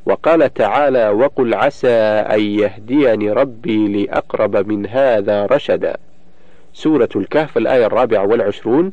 وقال 0.05 0.53
تعالى 0.53 1.09
وقل 1.09 1.53
عسى 1.53 1.89
أن 2.33 2.41
يهديني 2.41 3.31
ربي 3.31 3.87
لأقرب 3.87 4.67
من 4.67 4.87
هذا 4.87 5.45
رشدا. 5.45 5.97
سورة 6.73 7.09
الكهف 7.15 7.57
الآية 7.57 7.85
الرابعة 7.85 8.25
والعشرون 8.25 8.91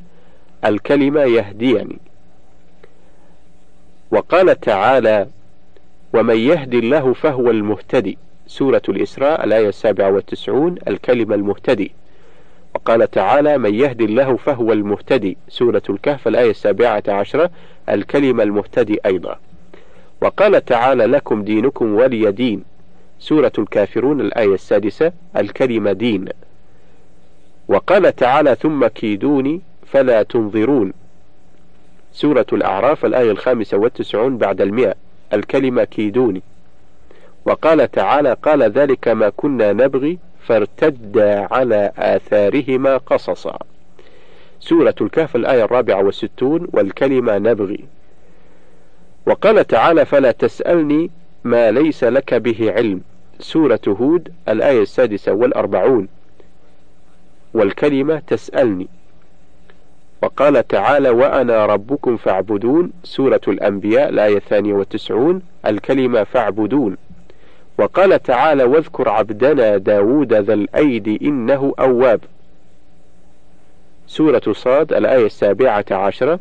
الكلمة 0.64 1.22
يهديني. 1.22 1.98
وقال 4.10 4.60
تعالى 4.60 5.26
ومن 6.14 6.36
يهد 6.36 6.74
الله 6.74 7.12
فهو 7.12 7.50
المهتدي. 7.50 8.18
سورة 8.46 8.82
الإسراء 8.88 9.44
الآية 9.44 9.68
السابعة 9.68 10.10
والتسعون 10.10 10.74
الكلمة 10.88 11.34
المهتدي. 11.34 11.92
وقال 12.74 13.10
تعالى 13.10 13.58
من 13.58 13.74
يهد 13.74 14.00
الله 14.00 14.36
فهو 14.36 14.72
المهتدي. 14.72 15.36
سورة 15.48 15.82
الكهف 15.90 16.28
الآية 16.28 16.50
السابعة 16.50 17.02
عشرة 17.08 17.50
الكلمة 17.88 18.42
المهتدي 18.42 19.00
أيضا. 19.06 19.38
وقال 20.22 20.64
تعالى 20.64 21.04
لكم 21.06 21.42
دينكم 21.42 21.94
ولي 21.94 22.32
دين. 22.32 22.64
سورة 23.18 23.52
الكافرون 23.58 24.20
الآية 24.20 24.54
السادسة 24.54 25.12
الكلمة 25.36 25.92
دين. 25.92 26.24
وقال 27.68 28.16
تعالى 28.16 28.54
ثم 28.54 28.86
كيدوني 28.86 29.60
فلا 29.86 30.22
تنظرون. 30.22 30.92
سورة 32.12 32.46
الأعراف 32.52 33.04
الآية 33.04 33.30
الخامسة 33.30 33.76
والتسعون 33.78 34.38
بعد 34.38 34.60
المئة. 34.60 34.94
الكلمة 35.32 35.84
كيدوني. 35.84 36.42
وقال 37.44 37.90
تعالى 37.90 38.36
قال 38.42 38.62
ذلك 38.62 39.08
ما 39.08 39.28
كنا 39.28 39.72
نبغي 39.72 40.18
فارتدا 40.40 41.54
على 41.54 41.92
آثارهما 41.98 42.96
قصصا. 42.96 43.58
سورة 44.60 44.94
الكهف 45.00 45.36
الآية 45.36 45.64
الرابعة 45.64 46.02
والستون 46.02 46.68
والكلمة 46.72 47.38
نبغي. 47.38 47.84
وقال 49.26 49.66
تعالى 49.66 50.04
فلا 50.04 50.30
تسألني 50.30 51.10
ما 51.44 51.70
ليس 51.70 52.04
لك 52.04 52.34
به 52.34 52.72
علم. 52.72 53.00
سورة 53.40 53.80
هود 53.88 54.32
الآية 54.48 54.82
السادسة 54.82 55.32
والأربعون. 55.32 56.08
والكلمة 57.54 58.22
تسألني. 58.26 58.88
وقال 60.22 60.66
تعالى 60.68 61.10
وأنا 61.10 61.66
ربكم 61.66 62.16
فاعبدون. 62.16 62.92
سورة 63.04 63.40
الأنبياء 63.48 64.08
الآية 64.08 64.36
الثانية 64.36 64.74
والتسعون 64.74 65.42
الكلمة 65.66 66.24
فاعبدون 66.24 66.96
وقال 67.78 68.22
تعالى 68.22 68.64
واذكر 68.64 69.08
عبدنا 69.08 69.76
داود 69.76 70.32
ذا 70.32 70.54
الأيد 70.54 71.22
إنه 71.22 71.74
أواب 71.80 72.20
سورة 74.06 74.42
صاد 74.52 74.92
الآية 74.92 75.26
السابعة 75.26 75.84
عشرة 75.90 76.40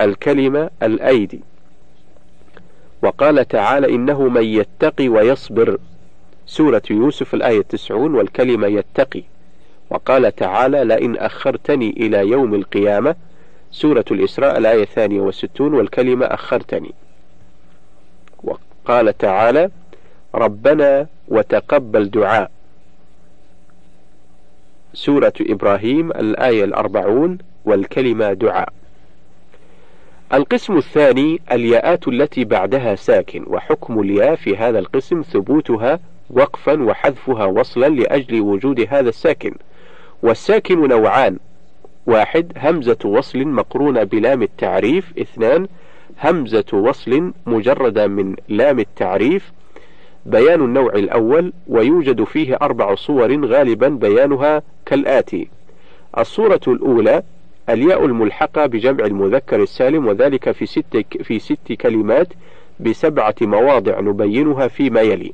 الكلمة 0.00 0.70
الأيدي 0.82 1.40
وقال 3.02 3.48
تعالى 3.48 3.94
إنه 3.94 4.22
من 4.28 4.44
يتقي 4.44 5.08
ويصبر 5.08 5.78
سورة 6.46 6.82
يوسف 6.90 7.34
الآية 7.34 7.58
التسعون 7.58 8.14
والكلمة 8.14 8.66
يتقي 8.66 9.22
وقال 9.90 10.36
تعالى 10.36 10.84
لئن 10.84 11.16
أخرتني 11.16 11.90
إلى 11.90 12.18
يوم 12.18 12.54
القيامة 12.54 13.14
سورة 13.70 14.04
الإسراء 14.10 14.58
الآية 14.58 14.82
الثانية 14.82 15.20
والستون 15.20 15.74
والكلمة 15.74 16.26
أخرتني 16.26 16.94
وقال 18.44 19.18
تعالى 19.18 19.70
ربنا 20.34 21.06
وتقبل 21.28 22.10
دعاء 22.10 22.50
سورة 24.94 25.32
إبراهيم 25.40 26.10
الآية 26.10 26.64
الأربعون 26.64 27.38
والكلمة 27.64 28.32
دعاء 28.32 28.72
القسم 30.34 30.76
الثاني 30.76 31.40
الياءات 31.52 32.08
التي 32.08 32.44
بعدها 32.44 32.94
ساكن 32.94 33.44
وحكم 33.46 34.00
الياء 34.00 34.34
في 34.34 34.56
هذا 34.56 34.78
القسم 34.78 35.22
ثبوتها 35.22 36.00
وقفا 36.30 36.82
وحذفها 36.82 37.44
وصلا 37.44 37.88
لأجل 37.88 38.40
وجود 38.40 38.86
هذا 38.90 39.08
الساكن. 39.08 39.54
والساكن 40.22 40.88
نوعان. 40.88 41.38
واحد 42.06 42.52
همزة 42.56 42.98
وصل 43.04 43.44
مقرونة 43.44 44.02
بلام 44.02 44.42
التعريف. 44.42 45.18
اثنان 45.18 45.66
همزة 46.24 46.64
وصل 46.72 47.32
مجردة 47.46 48.06
من 48.06 48.36
لام 48.48 48.78
التعريف. 48.78 49.52
بيان 50.26 50.60
النوع 50.60 50.92
الأول 50.92 51.52
ويوجد 51.68 52.24
فيه 52.24 52.54
أربع 52.62 52.94
صور 52.94 53.46
غالبا 53.46 53.88
بيانها 53.88 54.62
كالآتي. 54.86 55.48
الصورة 56.18 56.60
الأولى 56.68 57.22
الياء 57.68 58.04
الملحقة 58.04 58.66
بجمع 58.66 59.04
المذكر 59.04 59.62
السالم 59.62 60.06
وذلك 60.06 60.50
في 60.50 60.66
ست 60.66 60.96
في 61.22 61.38
ست 61.38 61.72
كلمات 61.72 62.28
بسبعة 62.80 63.34
مواضع 63.42 64.00
نبينها 64.00 64.68
فيما 64.68 65.00
يلي. 65.00 65.32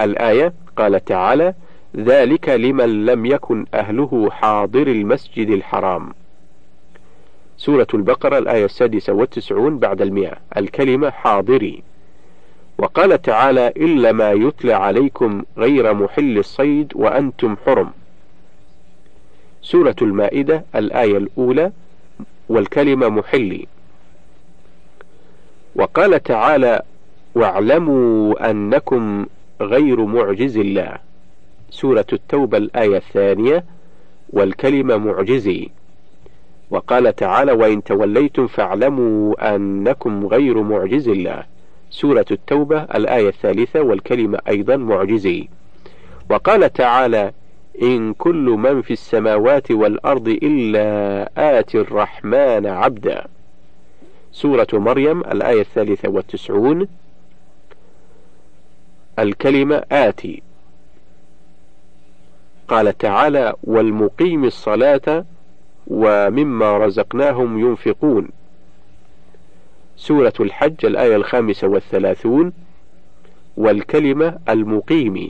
الآية 0.00 0.52
قال 0.76 1.04
تعالى: 1.04 1.54
ذلك 1.96 2.48
لمن 2.48 3.06
لم 3.06 3.26
يكن 3.26 3.66
أهله 3.74 4.30
حاضر 4.30 4.86
المسجد 4.86 5.50
الحرام. 5.50 6.14
سورة 7.56 7.86
البقرة 7.94 8.38
الآية 8.38 8.64
السادسة 8.64 9.12
والتسعون 9.12 9.78
بعد 9.78 10.02
المئة. 10.02 10.36
الكلمة 10.56 11.10
حاضري. 11.10 11.82
وقال 12.78 13.22
تعالى 13.22 13.68
إلا 13.68 14.12
ما 14.12 14.32
يتلى 14.32 14.72
عليكم 14.72 15.42
غير 15.58 15.94
محل 15.94 16.38
الصيد 16.38 16.92
وأنتم 16.94 17.56
حرم. 17.66 17.90
سورة 19.62 19.96
المائدة 20.02 20.64
الآية 20.74 21.16
الأولى 21.16 21.72
والكلمة 22.48 23.08
محلي. 23.08 23.66
وقال 25.74 26.22
تعالى 26.22 26.82
واعلموا 27.34 28.50
أنكم 28.50 29.26
غير 29.60 30.04
معجز 30.04 30.56
الله. 30.56 31.13
سورة 31.74 32.06
التوبة 32.12 32.58
الآية 32.58 32.96
الثانية 32.96 33.64
والكلمة 34.30 34.96
معجزي. 34.96 35.68
وقال 36.70 37.16
تعالى 37.16 37.52
وإن 37.52 37.84
توليتم 37.84 38.46
فاعلموا 38.46 39.54
أنكم 39.54 40.26
غير 40.26 40.62
معجز 40.62 41.08
الله. 41.08 41.44
سورة 41.90 42.24
التوبة 42.30 42.82
الآية 42.82 43.28
الثالثة 43.28 43.80
والكلمة 43.80 44.38
أيضا 44.48 44.76
معجزي. 44.76 45.48
وقال 46.30 46.72
تعالى 46.72 47.32
إن 47.82 48.12
كل 48.12 48.56
من 48.58 48.82
في 48.82 48.92
السماوات 48.92 49.70
والأرض 49.70 50.28
إلا 50.28 51.30
آتي 51.36 51.78
الرحمن 51.80 52.66
عبدا. 52.66 53.26
سورة 54.32 54.68
مريم 54.72 55.20
الآية 55.20 55.60
الثالثة 55.60 56.08
والتسعون 56.08 56.88
الكلمة 59.18 59.84
آتي. 59.92 60.42
قال 62.68 62.98
تعالى 62.98 63.54
والمقيم 63.64 64.44
الصلاة 64.44 65.24
ومما 65.86 66.78
رزقناهم 66.78 67.58
ينفقون. 67.58 68.28
سورة 69.96 70.32
الحج 70.40 70.86
الآية 70.86 71.16
الخامسة 71.16 71.68
والثلاثون. 71.68 72.52
والكلمة 73.56 74.38
المقيم. 74.48 75.28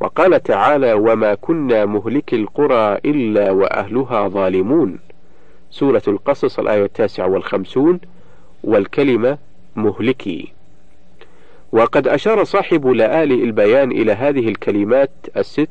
وقال 0.00 0.42
تعالى 0.42 0.92
وما 0.92 1.34
كنا 1.34 1.84
مهلك 1.84 2.34
القرى 2.34 2.98
إلا 3.04 3.50
وأهلها 3.50 4.28
ظالمون. 4.28 4.98
سورة 5.70 6.02
القصص 6.08 6.58
الآية 6.58 6.84
التاسعة 6.84 7.28
والخمسون. 7.28 8.00
والكلمة 8.64 9.38
مهلكي 9.76 10.52
وقد 11.72 12.08
أشار 12.08 12.44
صاحب 12.44 12.86
لآل 12.86 13.32
البيان 13.32 13.92
إلى 13.92 14.12
هذه 14.12 14.48
الكلمات 14.48 15.10
الست 15.36 15.68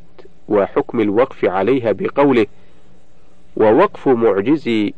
وحكم 0.48 1.00
الوقف 1.00 1.46
عليها 1.46 1.92
بقوله 1.92 2.46
ووقف 3.56 4.08
معجز 4.08 4.92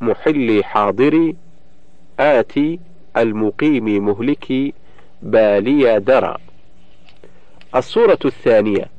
محل 0.00 0.64
حاضر 0.64 1.32
آتي 2.20 2.80
المقيم 3.16 4.04
مهلكي 4.06 4.74
بالي 5.22 6.00
درى. 6.00 6.36
الصورة 7.76 8.18
الثانية. 8.24 8.94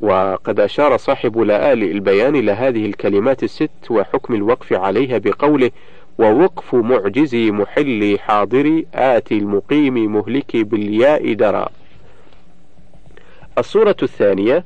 وقد 0.00 0.60
أشار 0.60 0.96
صاحب 0.96 1.38
لآل 1.38 1.82
البيان 1.82 2.36
إلى 2.36 2.52
هذه 2.52 2.86
الكلمات 2.86 3.42
الست 3.42 3.90
وحكم 3.90 4.34
الوقف 4.34 4.72
عليها 4.72 5.18
بقوله 5.18 5.70
ووقف 6.18 6.74
معجزي 6.74 7.50
محلي 7.50 8.18
حاضري 8.18 8.86
آتي 8.94 9.38
المقيم 9.38 10.12
مهلكي 10.12 10.62
بالياء 10.64 11.32
درى. 11.32 11.66
الصورة 13.58 13.96
الثانية 14.02 14.64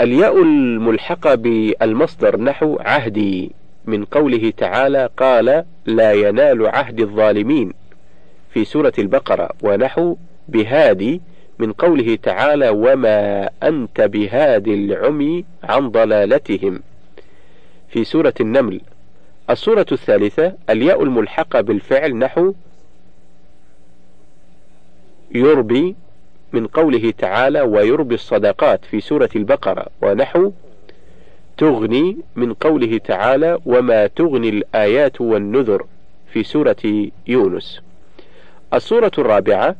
الياء 0.00 0.42
الملحقة 0.42 1.34
بالمصدر 1.34 2.40
نحو 2.40 2.78
عهدي. 2.80 3.52
من 3.84 4.04
قوله 4.04 4.52
تعالى 4.56 5.10
قال 5.16 5.64
لا 5.86 6.12
ينال 6.12 6.66
عهد 6.66 7.00
الظالمين. 7.00 7.72
في 8.50 8.64
سورة 8.64 8.92
البقرة 8.98 9.50
ونحو 9.62 10.16
بهادي. 10.48 11.20
من 11.58 11.72
قوله 11.72 12.18
تعالى 12.22 12.68
وما 12.68 13.50
أنت 13.62 14.00
بهادي 14.00 14.74
العمي 14.74 15.44
عن 15.64 15.88
ضلالتهم. 15.88 16.80
في 17.88 18.04
سورة 18.04 18.34
النمل. 18.40 18.80
السورة 19.50 19.86
الثالثة 19.92 20.52
الياء 20.70 21.02
الملحقة 21.02 21.60
بالفعل 21.60 22.16
نحو 22.16 22.54
يربي 25.34 25.96
من 26.52 26.66
قوله 26.66 27.10
تعالى 27.18 27.60
ويربي 27.60 28.14
الصدقات 28.14 28.84
في 28.84 29.00
سورة 29.00 29.28
البقرة 29.36 29.86
ونحو 30.02 30.52
تغني 31.58 32.16
من 32.36 32.54
قوله 32.54 32.98
تعالى 32.98 33.58
وما 33.66 34.06
تغني 34.06 34.48
الآيات 34.48 35.20
والنذر 35.20 35.86
في 36.32 36.42
سورة 36.42 37.10
يونس. 37.26 37.80
السورة 38.74 39.12
الرابعة 39.18 39.76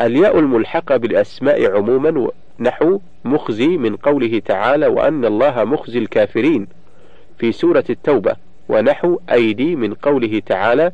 الياء 0.00 0.38
الملحقة 0.38 0.96
بالأسماء 0.96 1.76
عموما 1.76 2.30
نحو 2.60 3.00
مخزي 3.24 3.68
من 3.68 3.96
قوله 3.96 4.42
تعالى 4.44 4.86
وأن 4.86 5.24
الله 5.24 5.64
مخزي 5.64 5.98
الكافرين. 5.98 6.66
في 7.38 7.52
سورة 7.52 7.84
التوبة 7.90 8.36
ونحو 8.68 9.20
أيدي 9.32 9.76
من 9.76 9.94
قوله 9.94 10.42
تعالى 10.46 10.92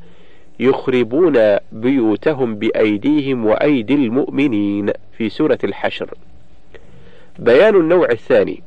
يخربون 0.61 1.57
بيوتهم 1.73 2.55
بأيديهم 2.55 3.47
وأيدي 3.47 3.95
المؤمنين 3.95 4.93
في 5.19 5.29
سورة 5.29 5.59
الحشر. 5.65 6.11
بيان 7.39 7.77
النوع 7.77 8.11
الثاني 8.11 8.63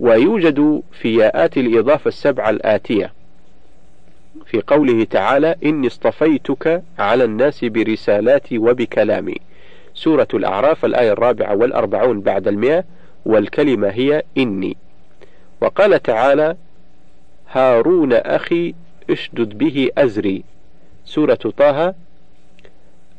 ويوجد 0.00 0.82
في 0.92 1.14
ياءات 1.14 1.56
الإضافة 1.56 2.08
السبعة 2.08 2.50
الآتية 2.50 3.12
في 4.46 4.62
قوله 4.66 5.04
تعالى 5.04 5.56
إني 5.64 5.86
اصطفيتك 5.86 6.82
على 6.98 7.24
الناس 7.24 7.64
برسالاتي 7.64 8.58
وبكلامي. 8.58 9.36
سورة 9.94 10.28
الأعراف 10.34 10.84
الآية 10.84 11.12
الرابعة 11.12 11.54
والأربعون 11.54 12.20
بعد 12.20 12.48
المئة 12.48 12.84
والكلمة 13.26 13.88
هي 13.88 14.22
إني. 14.38 14.76
وقال 15.60 16.02
تعالى 16.02 16.56
هارون 17.52 18.12
أخي 18.12 18.74
اشدد 19.10 19.58
به 19.58 19.90
أزري. 19.98 20.44
سورة 21.04 21.34
طه 21.34 21.94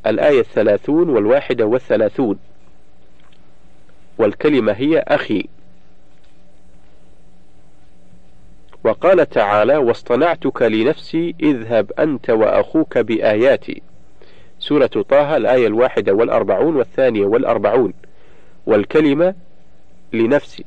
الآية 0.08 0.40
الثلاثون 0.40 1.10
والواحدة 1.10 1.66
والثلاثون. 1.66 2.40
والكلمة 4.18 4.72
هي 4.72 5.00
أخي. 5.00 5.46
وقال 8.84 9.30
تعالى 9.30 9.78
واصطنعتك 9.78 10.62
لنفسي 10.62 11.36
اذهب 11.40 11.92
أنت 12.00 12.30
وأخوك 12.30 12.98
بآياتي. 12.98 13.82
سورة 14.60 14.88
طه 14.88 15.38
الآية 15.38 15.68
الواحدة 15.68 16.14
والأربعون 16.14 16.76
والثانية 16.76 17.26
والأربعون. 17.26 17.94
والكلمة 18.66 19.36
لنفسي. 20.14 20.66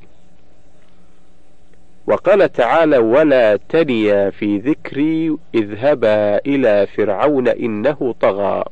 وقال 2.06 2.52
تعالى 2.52 2.98
ولا 2.98 3.56
تنيا 3.56 4.30
في 4.30 4.58
ذكري 4.58 5.36
اذهبا 5.54 6.36
إلى 6.36 6.86
فرعون 6.86 7.48
إنه 7.48 8.14
طغى. 8.20 8.64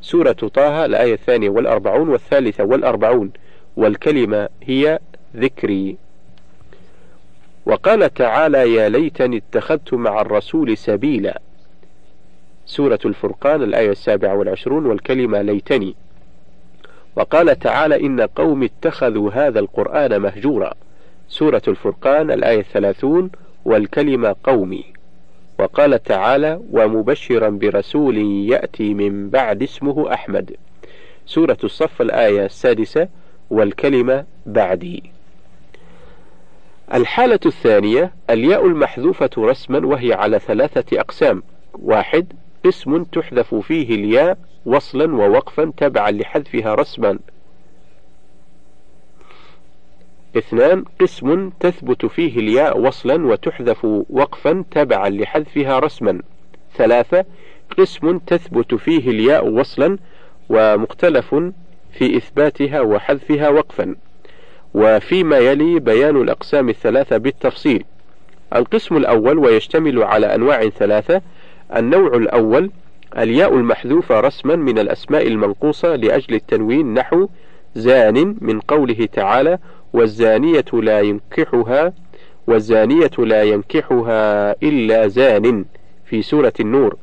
سورة 0.00 0.32
طه 0.32 0.84
الآية 0.84 1.14
الثانية 1.14 1.48
والأربعون 1.48 2.08
والثالثة 2.08 2.64
والأربعون. 2.64 3.30
والكلمة 3.76 4.48
هي 4.62 4.98
ذكري. 5.36 5.96
وقال 7.66 8.14
تعالى 8.14 8.74
يا 8.74 8.88
ليتني 8.88 9.36
اتخذت 9.36 9.94
مع 9.94 10.20
الرسول 10.20 10.76
سبيلا. 10.76 11.40
سورة 12.66 13.00
الفرقان 13.04 13.62
الآية 13.62 13.90
السابعة 13.90 14.34
والعشرون. 14.34 14.86
والكلمة 14.86 15.42
ليتني. 15.42 15.94
وقال 17.16 17.58
تعالى 17.58 18.00
إن 18.06 18.20
قوم 18.20 18.62
اتخذوا 18.62 19.30
هذا 19.30 19.60
القرآن 19.60 20.20
مهجورا. 20.20 20.74
سورة 21.28 21.62
الفرقان 21.68 22.30
الآية 22.30 22.60
الثلاثون 22.60 23.30
والكلمة 23.64 24.36
قومي. 24.44 24.84
وقال 25.58 26.02
تعالى 26.02 26.60
ومبشرا 26.72 27.48
برسول 27.48 28.18
يأتي 28.50 28.94
من 28.94 29.30
بعد 29.30 29.62
اسمه 29.62 30.14
أحمد. 30.14 30.56
سورة 31.26 31.58
الصف 31.64 32.02
الآية 32.02 32.44
السادسة 32.44 33.08
والكلمة 33.50 34.24
بعدي. 34.46 35.02
الحالة 36.94 37.40
الثانية 37.46 38.12
الياء 38.30 38.66
المحذوفة 38.66 39.30
رسما 39.38 39.86
وهي 39.86 40.12
على 40.12 40.38
ثلاثة 40.38 41.00
أقسام. 41.00 41.42
واحد 41.72 42.32
قسم 42.64 43.04
تحذف 43.04 43.54
فيه 43.54 43.94
الياء 43.94 44.38
وصلا 44.66 45.14
ووقفا 45.14 45.72
تبعا 45.76 46.10
لحذفها 46.10 46.74
رسما. 46.74 47.18
اثنان 50.36 50.84
قسم 51.00 51.50
تثبت 51.60 52.06
فيه 52.06 52.38
الياء 52.38 52.80
وصلا 52.80 53.26
وتحذف 53.26 53.84
وقفا 54.10 54.64
تبعا 54.70 55.08
لحذفها 55.08 55.78
رسما. 55.78 56.22
ثلاثة 56.76 57.24
قسم 57.78 58.18
تثبت 58.18 58.74
فيه 58.74 59.10
الياء 59.10 59.48
وصلا 59.48 59.98
ومختلف 60.48 61.34
في 61.92 62.16
إثباتها 62.16 62.80
وحذفها 62.80 63.48
وقفا. 63.48 63.94
وفيما 64.74 65.38
يلي 65.38 65.80
بيان 65.80 66.16
الأقسام 66.16 66.68
الثلاثة 66.68 67.16
بالتفصيل. 67.16 67.84
القسم 68.54 68.96
الأول 68.96 69.38
ويشتمل 69.38 70.02
على 70.02 70.34
أنواع 70.34 70.68
ثلاثة. 70.68 71.22
النوع 71.76 72.16
الأول 72.16 72.70
الياء 73.18 73.54
المحذوفة 73.54 74.20
رسما 74.20 74.56
من 74.56 74.78
الأسماء 74.78 75.26
المنقوصة 75.26 75.96
لأجل 75.96 76.34
التنوين 76.34 76.94
نحو 76.94 77.28
زان 77.74 78.36
من 78.40 78.60
قوله 78.60 79.08
تعالى 79.12 79.58
والزانية 79.92 80.64
لا 80.72 81.00
ينكحها 81.00 81.92
والزانية 82.46 83.10
لا 83.18 83.42
ينكحها 83.42 84.52
إلا 84.62 85.06
زان 85.06 85.64
في 86.04 86.22
سورة 86.22 86.52
النور. 86.60 86.96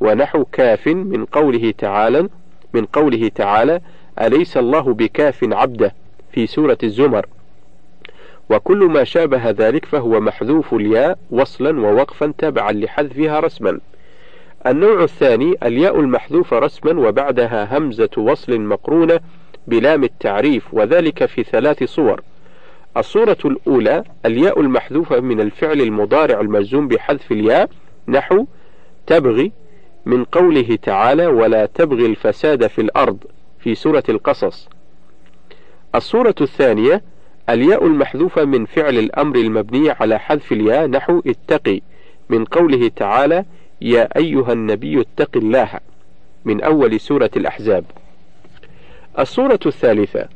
ونحو 0.00 0.44
كاف 0.44 0.86
من 0.86 1.24
قوله 1.24 1.74
تعالى 1.78 2.28
من 2.74 2.84
قوله 2.84 3.30
تعالى 3.34 3.80
أليس 4.20 4.56
الله 4.56 4.80
بكاف 4.80 5.44
عبده؟ 5.52 5.94
في 6.32 6.46
سورة 6.46 6.78
الزمر. 6.82 7.26
وكل 8.50 8.78
ما 8.78 9.04
شابه 9.04 9.50
ذلك 9.50 9.84
فهو 9.84 10.20
محذوف 10.20 10.74
الياء 10.74 11.18
وصلا 11.30 11.80
ووقفا 11.80 12.32
تبعا 12.38 12.72
لحذفها 12.72 13.40
رسما. 13.40 13.80
النوع 14.66 15.02
الثاني 15.02 15.54
الياء 15.62 16.00
المحذوفة 16.00 16.58
رسما 16.58 17.08
وبعدها 17.08 17.78
همزة 17.78 18.10
وصل 18.16 18.60
مقرونة 18.60 19.20
بلام 19.66 20.04
التعريف 20.04 20.74
وذلك 20.74 21.24
في 21.24 21.42
ثلاث 21.42 21.84
صور. 21.84 22.22
الصورة 22.96 23.36
الأولى 23.44 24.04
الياء 24.26 24.60
المحذوفة 24.60 25.20
من 25.20 25.40
الفعل 25.40 25.80
المضارع 25.80 26.40
المجزوم 26.40 26.88
بحذف 26.88 27.32
الياء 27.32 27.70
نحو 28.08 28.46
تبغي 29.06 29.52
من 30.06 30.24
قوله 30.24 30.78
تعالى 30.82 31.26
ولا 31.26 31.66
تبغي 31.66 32.06
الفساد 32.06 32.66
في 32.66 32.80
الأرض 32.80 33.18
في 33.58 33.74
سورة 33.74 34.02
القصص. 34.08 34.68
الصورة 35.94 36.34
الثانية 36.40 37.02
الياء 37.48 37.86
المحذوفة 37.86 38.44
من 38.44 38.64
فعل 38.66 38.98
الأمر 38.98 39.36
المبني 39.36 39.90
على 39.90 40.18
حذف 40.18 40.52
الياء 40.52 40.86
نحو 40.86 41.22
اتقي 41.26 41.80
من 42.30 42.44
قوله 42.44 42.90
تعالى 42.96 43.44
يا 43.80 44.08
أيها 44.16 44.52
النبي 44.52 45.00
اتق 45.00 45.36
الله 45.36 45.68
من 46.44 46.62
أول 46.62 47.00
سورة 47.00 47.30
الأحزاب. 47.36 47.84
الصورة 49.18 49.60
الثالثة 49.66 50.28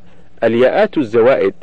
الياءات 0.43 0.97
الزوائد. 0.97 1.53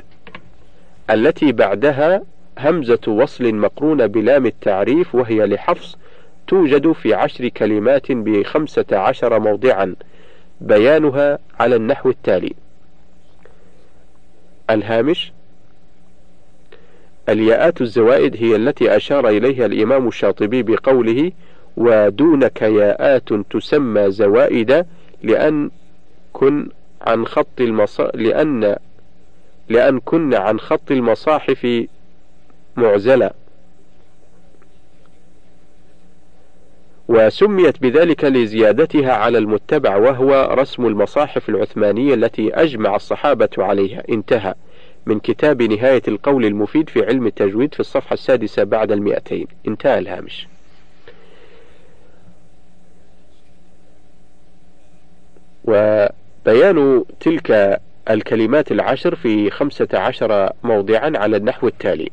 التي 1.10 1.52
بعدها 1.52 2.22
همزة 2.58 3.00
وصل 3.06 3.54
مقرونة 3.54 4.06
بلام 4.06 4.46
التعريف 4.46 5.14
وهي 5.14 5.46
لحفص 5.46 5.98
توجد 6.46 6.92
في 6.92 7.14
عشر 7.14 7.48
كلمات 7.48 8.12
بخمسة 8.12 8.84
عشر 8.92 9.38
موضعا 9.38 9.94
بيانها 10.60 11.38
على 11.60 11.76
النحو 11.76 12.10
التالي. 12.10 12.54
الهامش 14.70 15.32
الياءات 17.28 17.80
الزوائد 17.80 18.36
هي 18.36 18.56
التي 18.56 18.96
أشار 18.96 19.28
إليها 19.28 19.66
الإمام 19.66 20.08
الشاطبي 20.08 20.62
بقوله 20.62 21.32
ودونك 21.76 22.62
ياءات 22.62 23.28
تسمى 23.50 24.10
زوائد 24.10 24.86
لأن 25.22 25.70
كن 26.32 26.68
عن 27.02 27.26
خط 27.26 27.60
المصا 27.60 28.10
لأن 28.14 28.76
لأن 29.72 30.00
كن 30.00 30.34
عن 30.34 30.60
خط 30.60 30.90
المصاحف 30.90 31.86
معزلة. 32.76 33.30
وسميت 37.08 37.82
بذلك 37.82 38.24
لزيادتها 38.24 39.12
على 39.12 39.38
المتبع 39.38 39.96
وهو 39.96 40.54
رسم 40.54 40.86
المصاحف 40.86 41.48
العثمانية 41.48 42.14
التي 42.14 42.54
أجمع 42.54 42.96
الصحابة 42.96 43.48
عليها. 43.58 44.02
انتهى 44.08 44.54
من 45.06 45.18
كتاب 45.18 45.62
نهاية 45.62 46.02
القول 46.08 46.44
المفيد 46.44 46.88
في 46.88 47.06
علم 47.06 47.26
التجويد 47.26 47.74
في 47.74 47.80
الصفحة 47.80 48.14
السادسة 48.14 48.64
بعد 48.64 48.92
المئتين. 48.92 49.46
انتهى 49.68 49.98
الهامش. 49.98 50.48
وبيان 55.64 57.04
تلك 57.20 57.80
الكلمات 58.10 58.72
العشر 58.72 59.14
في 59.14 59.50
خمسة 59.50 59.88
عشر 59.94 60.50
موضعا 60.62 61.12
على 61.14 61.36
النحو 61.36 61.68
التالي. 61.68 62.10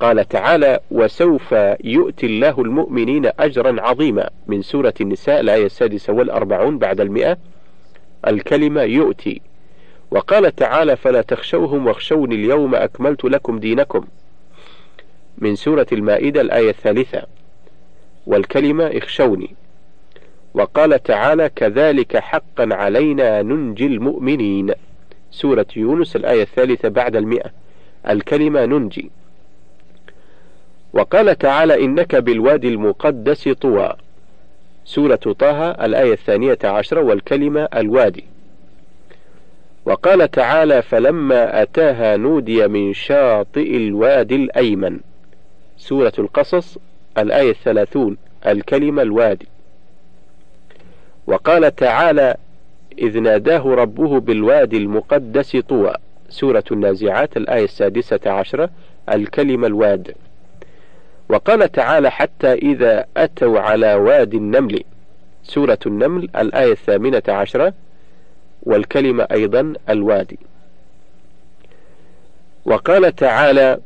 قال 0.00 0.28
تعالى 0.28 0.80
وسوف 0.90 1.52
يؤتي 1.84 2.26
الله 2.26 2.60
المؤمنين 2.60 3.30
أجرا 3.38 3.82
عظيما. 3.82 4.30
من 4.46 4.62
سورة 4.62 4.94
النساء 5.00 5.40
الآية 5.40 5.66
السادسة 5.66 6.12
والأربعون 6.12 6.78
بعد 6.78 7.00
المئة. 7.00 7.38
الكلمة 8.26 8.82
يؤتي. 8.82 9.40
وقال 10.10 10.54
تعالى 10.54 10.96
فلا 10.96 11.22
تخشوهم 11.22 11.86
واخشوني 11.86 12.34
اليوم 12.34 12.74
أكملت 12.74 13.24
لكم 13.24 13.58
دينكم. 13.58 14.04
من 15.38 15.56
سورة 15.56 15.86
المائدة 15.92 16.40
الآية 16.40 16.70
الثالثة. 16.70 17.22
والكلمة 18.26 18.84
اخشوني. 18.84 19.54
وقال 20.54 21.02
تعالى 21.02 21.50
كذلك 21.56 22.16
حقا 22.16 22.68
علينا 22.74 23.42
ننجي 23.42 23.86
المؤمنين. 23.86 24.74
سورة 25.32 25.66
يونس 25.76 26.16
الآية 26.16 26.42
الثالثة 26.42 26.88
بعد 26.88 27.16
المئة. 27.16 27.50
الكلمة 28.08 28.64
ننجي. 28.64 29.10
وقال 30.92 31.38
تعالى 31.38 31.84
إنك 31.84 32.14
بالوادي 32.16 32.68
المقدس 32.68 33.48
طوى. 33.48 33.94
سورة 34.84 35.16
طه 35.16 35.70
الآية 35.70 36.12
الثانية 36.12 36.58
عشرة 36.64 37.00
والكلمة 37.00 37.68
الوادي. 37.74 38.24
وقال 39.84 40.30
تعالى 40.30 40.82
فلما 40.82 41.62
أتاها 41.62 42.16
نودي 42.16 42.68
من 42.68 42.92
شاطئ 42.92 43.76
الوادي 43.76 44.34
الأيمن. 44.36 45.00
سورة 45.78 46.12
القصص 46.18 46.78
الآية 47.18 47.50
الثلاثون 47.50 48.16
الكلمة 48.46 49.02
الوادي. 49.02 49.46
وقال 51.26 51.74
تعالى 51.76 52.36
إذ 52.98 53.18
ناداه 53.20 53.74
ربه 53.74 54.20
بالوادي 54.20 54.76
المقدس 54.76 55.56
طوى. 55.56 55.94
سورة 56.28 56.64
النازعات 56.72 57.36
الآية 57.36 57.64
السادسة 57.64 58.20
عشرة 58.26 58.70
الكلمة 59.12 59.66
الواد. 59.66 60.14
وقال 61.28 61.72
تعالى 61.72 62.10
حتى 62.10 62.52
إذا 62.52 63.04
أتوا 63.16 63.60
على 63.60 63.94
وادي 63.94 64.36
النمل. 64.36 64.84
سورة 65.42 65.78
النمل 65.86 66.28
الآية 66.36 66.72
الثامنة 66.72 67.22
عشرة 67.28 67.74
والكلمة 68.62 69.26
أيضا 69.32 69.72
الوادي. 69.88 70.38
وقال 72.64 73.16
تعالى 73.16 73.78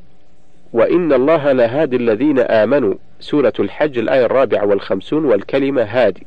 وإن 0.72 1.12
الله 1.12 1.52
لهادي 1.52 1.96
الذين 1.96 2.38
آمنوا. 2.38 2.94
سورة 3.20 3.52
الحج 3.58 3.98
الآية 3.98 4.24
الرابعة 4.24 4.66
والخمسون 4.66 5.24
والكلمة 5.24 5.82
هادي. 5.82 6.26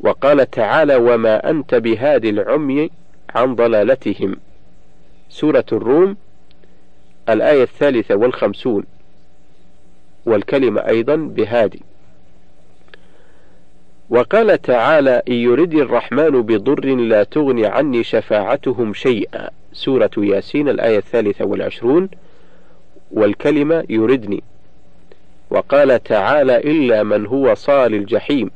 وقال 0.00 0.50
تعالى 0.50 0.96
وما 0.96 1.50
أنت 1.50 1.74
بهادي 1.74 2.30
العمي 2.30 2.90
عن 3.34 3.54
ضلالتهم. 3.54 4.36
سورة 5.28 5.64
الروم 5.72 6.16
الآية 7.28 7.62
الثالثة 7.62 8.14
والخمسون 8.14 8.84
والكلمة 10.26 10.80
أيضا 10.80 11.16
بهادي 11.16 11.82
وقال 14.10 14.62
تعالى 14.62 15.22
إن 15.28 15.32
يرد 15.32 15.74
الرحمن 15.74 16.42
بضر 16.42 16.84
لا 16.84 17.22
تغني 17.22 17.66
عني 17.66 18.04
شفاعتهم 18.04 18.94
شيئا. 18.94 19.50
سورة 19.72 20.10
ياسين 20.18 20.68
الآية 20.68 20.98
الثالثة 20.98 21.44
والعشرون 21.44 22.08
والكلمة 23.10 23.84
يردني. 23.88 24.42
وقال 25.50 26.02
تعالى 26.02 26.56
إلا 26.56 27.02
من 27.02 27.26
هو 27.26 27.54
صال 27.54 27.94
الجحيم. 27.94 28.50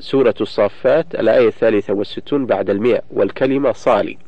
سورة 0.00 0.34
الصافات 0.40 1.14
الآية 1.14 1.48
الثالثة 1.48 1.94
والستون 1.94 2.46
بعد 2.46 2.70
المئة 2.70 3.02
والكلمة 3.10 3.72
صالي. 3.72 4.18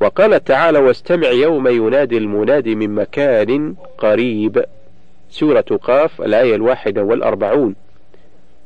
وقال 0.00 0.44
تعالى 0.44 0.78
واستمع 0.78 1.28
يوم 1.28 1.68
ينادي 1.68 2.18
المنادي 2.18 2.74
من 2.74 2.94
مكان 2.94 3.74
قريب. 3.98 4.64
سورة 5.30 5.80
قاف 5.82 6.22
الآية 6.22 6.54
الواحدة 6.54 7.02
والأربعون 7.02 7.74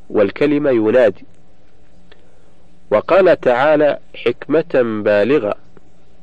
والكلمة 0.09 0.69
ينادي. 0.69 1.25
وقال 2.91 3.39
تعالى 3.39 3.99
حكمة 4.15 5.01
بالغة 5.03 5.55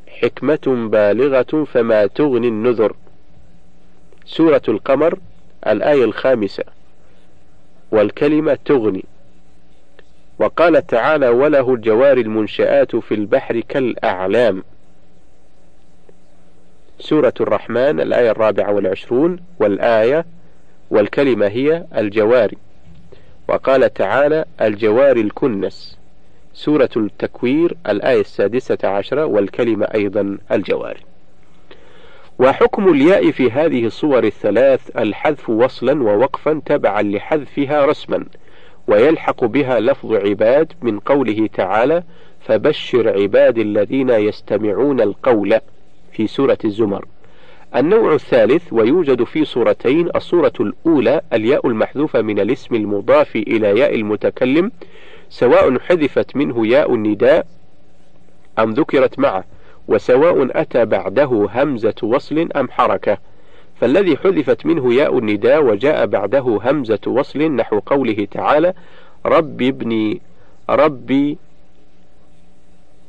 حكمة 0.08 0.88
بالغة 0.90 1.64
فما 1.64 2.06
تغني 2.06 2.48
النذر. 2.48 2.96
سورة 4.26 4.62
القمر 4.68 5.18
الآية 5.66 6.04
الخامسة 6.04 6.64
والكلمة 7.90 8.58
تغني. 8.64 9.04
وقال 10.38 10.86
تعالى 10.86 11.28
وله 11.28 11.74
الجوار 11.74 12.18
المنشآت 12.18 12.96
في 12.96 13.14
البحر 13.14 13.60
كالأعلام. 13.60 14.62
سورة 16.98 17.34
الرحمن 17.40 18.00
الآية 18.00 18.30
الرابعة 18.30 18.72
والعشرون 18.72 19.40
والآية 19.60 20.24
والكلمة 20.90 21.46
هي 21.46 21.84
الجواري 21.96 22.56
وقال 23.48 23.94
تعالى 23.94 24.44
الجوار 24.60 25.16
الكنس. 25.16 25.98
سورة 26.54 26.90
التكوير 26.96 27.76
الآية 27.88 28.20
السادسة 28.20 28.78
عشرة 28.84 29.24
والكلمة 29.24 29.86
أيضا 29.94 30.38
الجوار. 30.52 31.00
وحكم 32.38 32.88
الياء 32.88 33.30
في 33.30 33.50
هذه 33.50 33.86
الصور 33.86 34.24
الثلاث 34.24 34.96
الحذف 34.96 35.50
وصلا 35.50 36.02
ووقفا 36.02 36.62
تبعا 36.66 37.02
لحذفها 37.02 37.86
رسما. 37.86 38.24
ويلحق 38.88 39.44
بها 39.44 39.80
لفظ 39.80 40.12
عباد 40.12 40.72
من 40.82 40.98
قوله 40.98 41.48
تعالى 41.54 42.02
فبشر 42.40 43.22
عباد 43.22 43.58
الذين 43.58 44.10
يستمعون 44.10 45.00
القول 45.00 45.58
في 46.12 46.26
سورة 46.26 46.58
الزمر. 46.64 47.04
النوع 47.76 48.14
الثالث 48.14 48.72
ويوجد 48.72 49.24
في 49.24 49.44
صورتين 49.44 50.08
الصورة 50.16 50.52
الأولى 50.60 51.20
الياء 51.32 51.66
المحذوفة 51.66 52.22
من 52.22 52.40
الاسم 52.40 52.74
المضاف 52.74 53.36
إلى 53.36 53.78
ياء 53.78 53.94
المتكلم 53.94 54.72
سواء 55.28 55.78
حذفت 55.78 56.36
منه 56.36 56.66
ياء 56.66 56.94
النداء 56.94 57.46
أم 58.58 58.70
ذكرت 58.70 59.18
معه 59.18 59.44
وسواء 59.88 60.60
أتى 60.60 60.84
بعده 60.84 61.48
همزة 61.54 61.94
وصل 62.02 62.48
أم 62.56 62.70
حركة. 62.70 63.18
فالذي 63.84 64.16
حذفت 64.16 64.66
منه 64.66 64.94
ياء 64.94 65.18
النداء 65.18 65.64
وجاء 65.64 66.06
بعده 66.06 66.60
همزة 66.64 66.98
وصل 67.06 67.38
نحو 67.42 67.78
قوله 67.78 68.28
تعالى 68.30 68.74
رب 69.26 69.62
ابني 69.62 70.20
ربي 70.70 71.38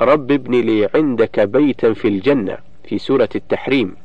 رب 0.02 0.32
ابن 0.32 0.56
لي 0.62 0.90
عندك 0.96 1.40
بيتا 1.40 1.94
في 1.94 2.08
الجنة 2.08 2.58
في 2.84 2.98
سورة 2.98 3.30
التحريم 3.36 3.96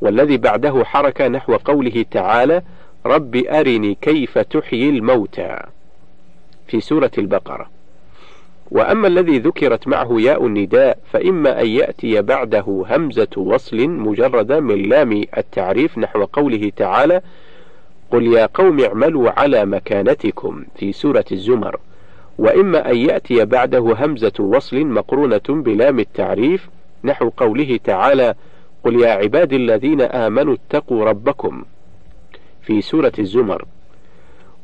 والذي 0.00 0.36
بعده 0.36 0.84
حركة 0.84 1.28
نحو 1.28 1.56
قوله 1.56 2.04
تعالى 2.10 2.62
رب 3.06 3.36
أرني 3.36 3.94
كيف 3.94 4.38
تحيي 4.38 4.88
الموتى 4.88 5.56
في 6.66 6.80
سورة 6.80 7.10
البقرة. 7.18 7.70
وأما 8.70 9.08
الذي 9.08 9.38
ذكرت 9.38 9.88
معه 9.88 10.16
ياء 10.20 10.46
النداء 10.46 10.98
فإما 11.12 11.60
أن 11.62 11.66
يأتي 11.66 12.22
بعده 12.22 12.84
همزة 12.88 13.28
وصل 13.36 13.88
مجردة 13.88 14.60
من 14.60 14.82
لام 14.82 15.24
التعريف 15.38 15.98
نحو 15.98 16.24
قوله 16.24 16.72
تعالى 16.76 17.20
قل 18.10 18.26
يا 18.26 18.48
قوم 18.54 18.80
اعملوا 18.80 19.30
على 19.30 19.64
مكانتكم 19.64 20.64
في 20.76 20.92
سورة 20.92 21.24
الزمر. 21.32 21.76
وإما 22.38 22.90
أن 22.90 22.96
يأتي 22.96 23.44
بعده 23.44 23.96
همزة 23.98 24.32
وصل 24.38 24.86
مقرونة 24.86 25.42
بلام 25.48 25.98
التعريف 25.98 26.68
نحو 27.04 27.28
قوله 27.28 27.78
تعالى 27.84 28.34
قل 28.84 29.00
يا 29.00 29.10
عبادي 29.10 29.56
الذين 29.56 30.00
آمنوا 30.00 30.54
اتقوا 30.54 31.04
ربكم 31.04 31.64
في 32.62 32.80
سورة 32.80 33.12
الزمر. 33.18 33.64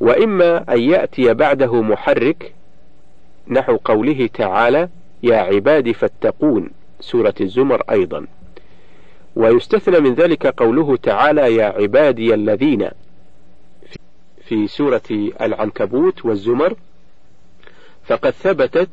وإما 0.00 0.74
أن 0.74 0.80
يأتي 0.80 1.34
بعده 1.34 1.82
محرك 1.82 2.52
نحو 3.48 3.76
قوله 3.76 4.26
تعالى 4.26 4.88
يا 5.22 5.36
عبادي 5.36 5.94
فاتقون. 5.94 6.70
سورة 7.00 7.34
الزمر 7.40 7.82
أيضا. 7.90 8.26
ويستثنى 9.36 10.00
من 10.00 10.14
ذلك 10.14 10.46
قوله 10.46 10.96
تعالى 10.96 11.54
يا 11.54 11.64
عبادي 11.64 12.34
الذين. 12.34 12.90
في 14.44 14.66
سورة 14.66 15.02
العنكبوت 15.40 16.24
والزمر 16.24 16.74
فقد 18.04 18.30
ثبتت 18.30 18.88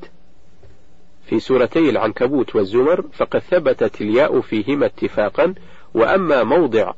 في 1.25 1.39
سورتي 1.39 1.89
العنكبوت 1.89 2.55
والزمر 2.55 3.05
فقد 3.13 3.39
ثبتت 3.39 4.01
الياء 4.01 4.41
فيهما 4.41 4.85
اتفاقا. 4.85 5.53
وأما 5.93 6.43
موضع 6.43 6.93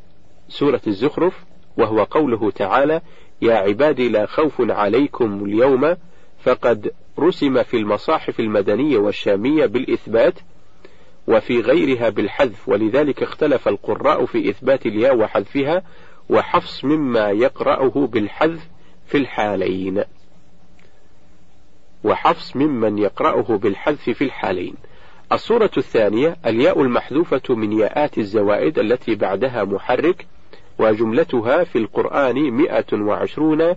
سورة 0.49 0.81
الزخرف 0.87 1.43
وهو 1.77 2.03
قوله 2.03 2.51
تعالى 2.51 3.01
يا 3.41 3.53
عبادي 3.53 4.09
لا 4.09 4.25
خوف 4.25 4.53
عليكم 4.59 5.45
اليوم 5.45 5.95
فقد 6.43 6.91
رسم 7.19 7.63
في 7.63 7.77
المصاحف 7.77 8.39
المدنية 8.39 8.97
والشامية 8.97 9.65
بالإثبات 9.65 10.33
وفي 11.27 11.61
غيرها 11.61 12.09
بالحذف 12.09 12.69
ولذلك 12.69 13.23
اختلف 13.23 13.67
القراء 13.67 14.25
في 14.25 14.49
إثبات 14.49 14.85
الياء 14.85 15.15
وحذفها 15.15 15.83
وحفص 16.29 16.85
مما 16.85 17.29
يقرأه 17.29 18.07
بالحذف 18.07 18.67
في 19.05 19.17
الحالين. 19.17 20.03
وحفص 22.03 22.55
ممن 22.55 22.97
يقرأه 22.97 23.57
بالحذف 23.57 24.09
في 24.09 24.23
الحالين. 24.23 24.75
الصورة 25.31 25.71
الثانية 25.77 26.37
الياء 26.45 26.81
المحذوفة 26.81 27.55
من 27.55 27.79
ياءات 27.79 28.17
الزوائد 28.17 28.79
التي 28.79 29.15
بعدها 29.15 29.63
محرك 29.63 30.25
وجملتها 30.79 31.63
في 31.63 31.77
القرآن 31.77 32.51
مئة 32.51 32.93
وعشرون 32.93 33.75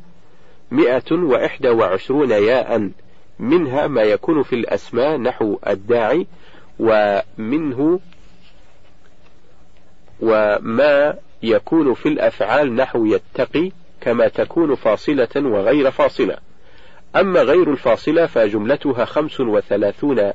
مئة 0.71 1.13
وإحدى 1.13 1.69
وعشرون 1.69 2.31
ياء. 2.31 2.91
منها 3.39 3.87
ما 3.87 4.03
يكون 4.03 4.43
في 4.43 4.55
الأسماء 4.55 5.17
نحو 5.17 5.59
الداعي 5.67 6.27
ومنه 6.79 8.01
وما 10.21 11.15
يكون 11.43 11.95
في 11.95 12.09
الأفعال 12.09 12.75
نحو 12.75 13.05
يتقي 13.05 13.71
كما 14.01 14.29
تكون 14.29 14.75
فاصلة 14.75 15.29
وغير 15.37 15.91
فاصلة. 15.91 16.37
أما 17.17 17.43
غير 17.43 17.71
الفاصلة 17.71 18.27
فجملتها 18.27 19.05
خمس 19.05 19.41
وثلاثون 19.41 20.33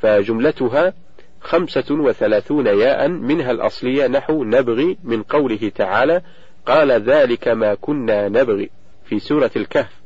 فجملتها 0.00 0.92
خمسة 1.40 1.84
وثلاثون 1.90 2.66
ياء 2.66 3.08
منها 3.08 3.50
الأصلية 3.50 4.06
نحو 4.06 4.44
نبغي 4.44 4.98
من 5.04 5.22
قوله 5.22 5.72
تعالى 5.74 6.22
قال 6.66 6.90
ذلك 6.92 7.48
ما 7.48 7.74
كنا 7.74 8.28
نبغي 8.28 8.70
في 9.04 9.18
سورة 9.18 9.50
الكهف. 9.56 9.99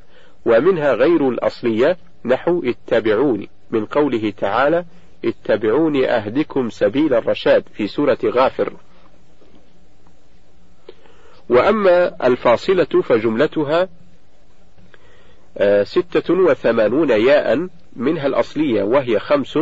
ومنها 0.46 0.94
غير 0.94 1.28
الأصلية 1.28 1.96
نحو 2.24 2.62
اتبعوني 2.64 3.48
من 3.70 3.84
قوله 3.86 4.30
تعالى 4.30 4.84
اتبعوني 5.24 6.10
أهدكم 6.10 6.70
سبيل 6.70 7.14
الرشاد 7.14 7.64
في 7.74 7.86
سورة 7.86 8.18
غافر. 8.24 8.72
وأما 11.48 12.26
الفاصلة 12.26 13.02
فجملتها 13.02 13.88
آه، 15.58 15.82
ستة 15.82 16.34
وثمانون 16.34 17.10
ياء 17.10 17.68
منها 17.96 18.26
الأصلية 18.26 18.82
وهي 18.82 19.18
خمس 19.18 19.58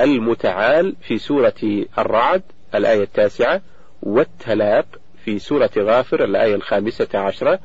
المتعال 0.00 0.96
في 1.02 1.18
سورة 1.18 1.84
الرعد 1.98 2.42
الآية 2.74 3.02
التاسعة 3.02 3.60
والتلاق 4.02 4.86
في 5.24 5.38
سورة 5.38 5.70
غافر 5.78 6.24
الآية 6.24 6.54
الخامسة 6.54 7.08
عشرة 7.14 7.58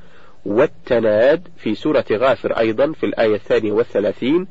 والتناد 0.47 1.47
في 1.57 1.75
سورة 1.75 2.05
غافر 2.11 2.59
أيضا 2.59 2.91
في 2.91 3.05
الآية 3.05 3.35
الثانية 3.35 3.71
والثلاثين 3.71 4.47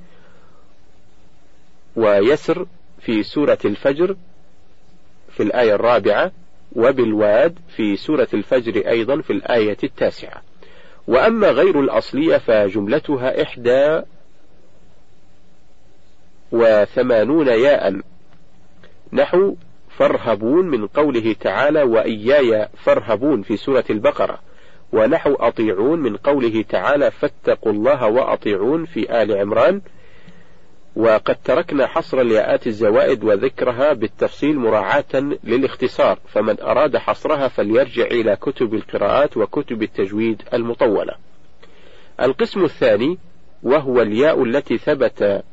ويسر 1.97 2.67
في 3.01 3.23
سورة 3.23 3.59
الفجر 3.65 4.17
في 5.31 5.43
الآية 5.43 5.75
الرابعة 5.75 6.33
وبالواد 6.73 7.59
في 7.77 7.97
سورة 7.97 8.29
الفجر 8.35 8.89
أيضا 8.89 9.21
في 9.21 9.33
الآية 9.33 9.77
التاسعة. 9.85 10.43
وأما 11.09 11.51
غير 11.51 11.81
الأصلية 11.81 12.37
فجملتها 12.37 13.43
إحدى 13.43 14.03
وثمانون 16.53 17.47
ياء. 17.47 18.01
نحو 19.13 19.57
فارهبون 19.89 20.67
من 20.67 20.87
قوله 20.87 21.33
تعالى 21.41 21.83
وإياي 21.83 22.69
فارهبون 22.85 23.43
في 23.43 23.57
سورة 23.57 23.85
البقرة. 23.91 24.46
ونحو 24.97 25.35
أطيعون 25.35 25.99
من 25.99 26.17
قوله 26.17 26.65
تعالى 26.69 27.11
فاتقوا 27.11 27.73
الله 27.73 28.07
وأطيعون 28.07 28.85
في 28.85 29.23
آل 29.23 29.39
عمران. 29.39 29.81
وقد 30.97 31.37
تركنا 31.45 31.87
حصر 31.87 32.21
الياءات 32.21 32.67
الزوائد 32.67 33.25
وذكرها 33.25 33.93
بالتفصيل 33.93 34.57
مراعاة 34.57 35.15
للاختصار 35.45 36.19
فمن 36.29 36.61
أراد 36.61 36.97
حصرها 36.97 37.49
فليرجع 37.49 38.05
إلى 38.05 38.37
كتب 38.37 38.75
القراءات 38.75 39.37
وكتب 39.37 39.83
التجويد 39.83 40.43
المطولة. 40.55 41.15
القسم 42.21 42.65
الثاني 42.65 43.19
وهو 43.63 44.03
الياء 44.03 44.45
التي 44.45 44.79
ثبت 44.79 45.45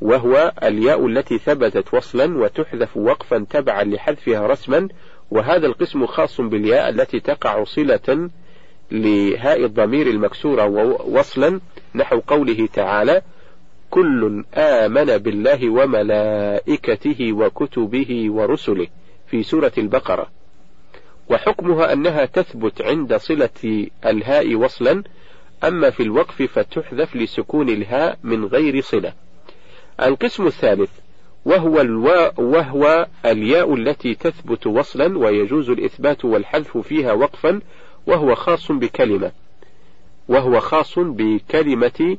وهو 0.00 0.52
الياء 0.62 1.06
التي 1.06 1.38
ثبتت 1.38 1.94
وصلا 1.94 2.38
وتحذف 2.38 2.96
وقفا 2.96 3.46
تبعا 3.50 3.84
لحذفها 3.84 4.46
رسما 4.46 4.88
وهذا 5.30 5.66
القسم 5.66 6.06
خاص 6.06 6.40
بالياء 6.40 6.88
التي 6.88 7.20
تقع 7.20 7.64
صلة 7.64 8.30
لهاء 8.90 9.64
الضمير 9.64 10.06
المكسورة 10.06 10.66
وصلا 11.06 11.60
نحو 11.94 12.20
قوله 12.26 12.68
تعالى 12.72 13.22
كل 13.90 14.44
آمن 14.54 15.18
بالله 15.18 15.70
وملائكته 15.70 17.32
وكتبه 17.32 18.26
ورسله 18.30 18.86
في 19.26 19.42
سورة 19.42 19.72
البقرة. 19.78 20.26
وحكمها 21.30 21.92
أنها 21.92 22.24
تثبت 22.24 22.82
عند 22.82 23.16
صلة 23.16 23.86
الهاء 24.06 24.54
وصلا 24.54 25.02
أما 25.64 25.90
في 25.90 26.02
الوقف 26.02 26.42
فتحذف 26.42 27.16
لسكون 27.16 27.68
الهاء 27.68 28.18
من 28.22 28.44
غير 28.44 28.80
صلة 28.80 29.12
القسم 30.02 30.46
الثالث 30.46 30.90
وهو 31.44 31.80
الواء 31.80 32.40
وهو 32.40 33.06
الياء 33.26 33.74
التي 33.74 34.14
تثبت 34.14 34.66
وصلا 34.66 35.18
ويجوز 35.18 35.70
الإثبات 35.70 36.24
والحذف 36.24 36.78
فيها 36.78 37.12
وقفا 37.12 37.60
وهو 38.06 38.34
خاص 38.34 38.72
بكلمة 38.72 39.32
وهو 40.28 40.60
خاص 40.60 40.98
بكلمة 40.98 42.16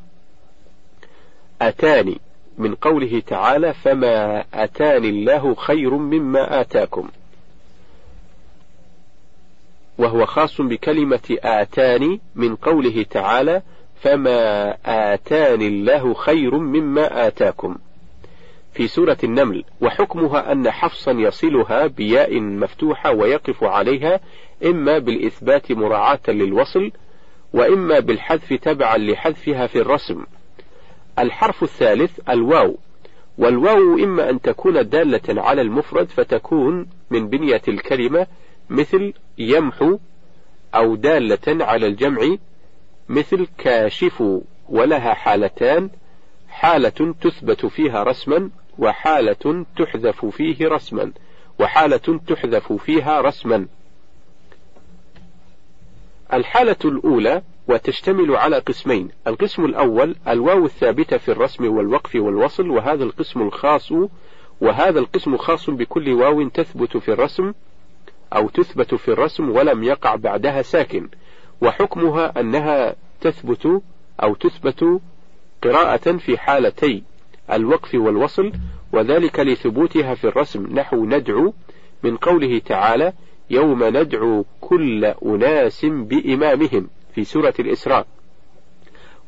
أتاني 1.62 2.20
من 2.58 2.76
قوله 2.76 3.22
تعالى 3.28 3.74
فما 3.74 4.46
أتاني 4.54 5.10
الله 5.10 5.56
خير 5.56 5.94
مما 5.94 6.62
آتاكم 6.62 7.10
وهو 9.98 10.26
خاص 10.26 10.62
بكلمة 10.62 11.38
آتاني 11.44 12.22
من 12.36 12.56
قوله 12.56 13.04
تعالى 13.10 13.62
فما 14.02 14.70
آتاني 14.86 15.68
الله 15.68 16.14
خير 16.14 16.58
مما 16.58 17.28
آتاكم 17.28 17.76
في 18.76 18.88
سورة 18.88 19.18
النمل 19.24 19.64
وحكمها 19.82 20.52
أن 20.52 20.72
حفصا 20.72 21.12
يصلها 21.12 21.88
بياء 21.88 22.40
مفتوحة 22.42 23.12
ويقف 23.12 23.64
عليها 23.64 24.20
إما 24.66 25.00
بالإثبات 25.00 25.72
مراعاة 25.72 26.20
للوصل 26.28 26.92
وإما 27.54 28.00
بالحذف 28.00 28.54
تبعا 28.54 28.98
لحذفها 28.98 29.68
في 29.68 29.82
الرسم. 29.82 30.24
الحرف 31.20 31.64
الثالث 31.64 32.20
الواو 32.30 32.78
والواو 33.38 33.96
إما 33.96 34.30
أن 34.30 34.42
تكون 34.42 34.90
دالة 34.90 35.42
على 35.42 35.62
المفرد 35.62 36.10
فتكون 36.10 36.88
من 37.12 37.30
بنية 37.30 37.62
الكلمة 37.68 38.28
مثل 38.70 39.14
يمحو 39.38 39.98
أو 40.76 40.96
دالة 40.96 41.66
على 41.66 41.88
الجمع 41.88 42.36
مثل 43.10 43.48
كاشف 43.58 44.24
ولها 44.70 45.14
حالتان 45.14 45.90
حالة 46.50 47.16
تثبت 47.22 47.66
فيها 47.66 48.04
رسما 48.04 48.50
وحالة 48.80 49.66
تحذف 49.78 50.26
فيه 50.26 50.68
رسما. 50.68 51.12
وحالة 51.60 52.20
تحذف 52.28 52.74
فيها 52.74 53.22
رسما. 53.22 53.68
الحالة 56.34 56.76
الأولى 56.86 57.42
وتشتمل 57.68 58.36
على 58.36 58.60
قسمين. 58.60 59.10
القسم 59.28 59.66
الأول 59.66 60.16
الواو 60.28 60.66
الثابتة 60.66 61.18
في 61.18 61.32
الرسم 61.32 61.76
والوقف 61.78 62.16
والوصل 62.16 62.70
وهذا 62.70 63.04
القسم 63.04 63.42
الخاص 63.42 63.92
وهذا 64.62 65.00
القسم 65.00 65.38
خاص 65.38 65.70
بكل 65.70 66.14
واو 66.14 66.50
تثبت 66.50 66.98
في 66.98 67.12
الرسم 67.12 67.54
أو 68.34 68.50
تثبت 68.50 68.96
في 68.96 69.08
الرسم 69.08 69.50
ولم 69.50 69.84
يقع 69.84 70.16
بعدها 70.16 70.62
ساكن. 70.62 71.10
وحكمها 71.62 72.40
أنها 72.40 72.96
تثبت 73.22 73.82
أو 74.24 74.36
تثبت 74.36 75.02
قراءة 75.64 76.18
في 76.18 76.38
حالتي. 76.38 77.04
الوقف 77.52 77.96
والوصل 77.96 78.52
وذلك 78.94 79.40
لثبوتها 79.40 80.16
في 80.16 80.28
الرسم 80.28 80.68
نحو 80.74 81.06
ندعو 81.06 81.54
من 82.04 82.18
قوله 82.18 82.60
تعالى 82.60 83.14
يوم 83.50 83.84
ندعو 83.84 84.46
كل 84.62 85.06
أناس 85.06 85.86
بإمامهم 85.86 86.90
في 87.16 87.24
سورة 87.24 87.54
الإسراء. 87.60 88.08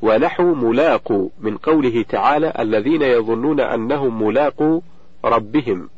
ونحو 0.01 0.53
ملاقو 0.53 1.29
من 1.39 1.57
قوله 1.57 2.03
تعالى 2.09 2.53
الذين 2.59 3.01
يظنون 3.01 3.59
أنهم 3.59 4.23
ملاقو 4.23 4.81
ربهم 5.25 5.89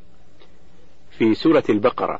في 1.11 1.33
سورة 1.33 1.63
البقرة. 1.69 2.19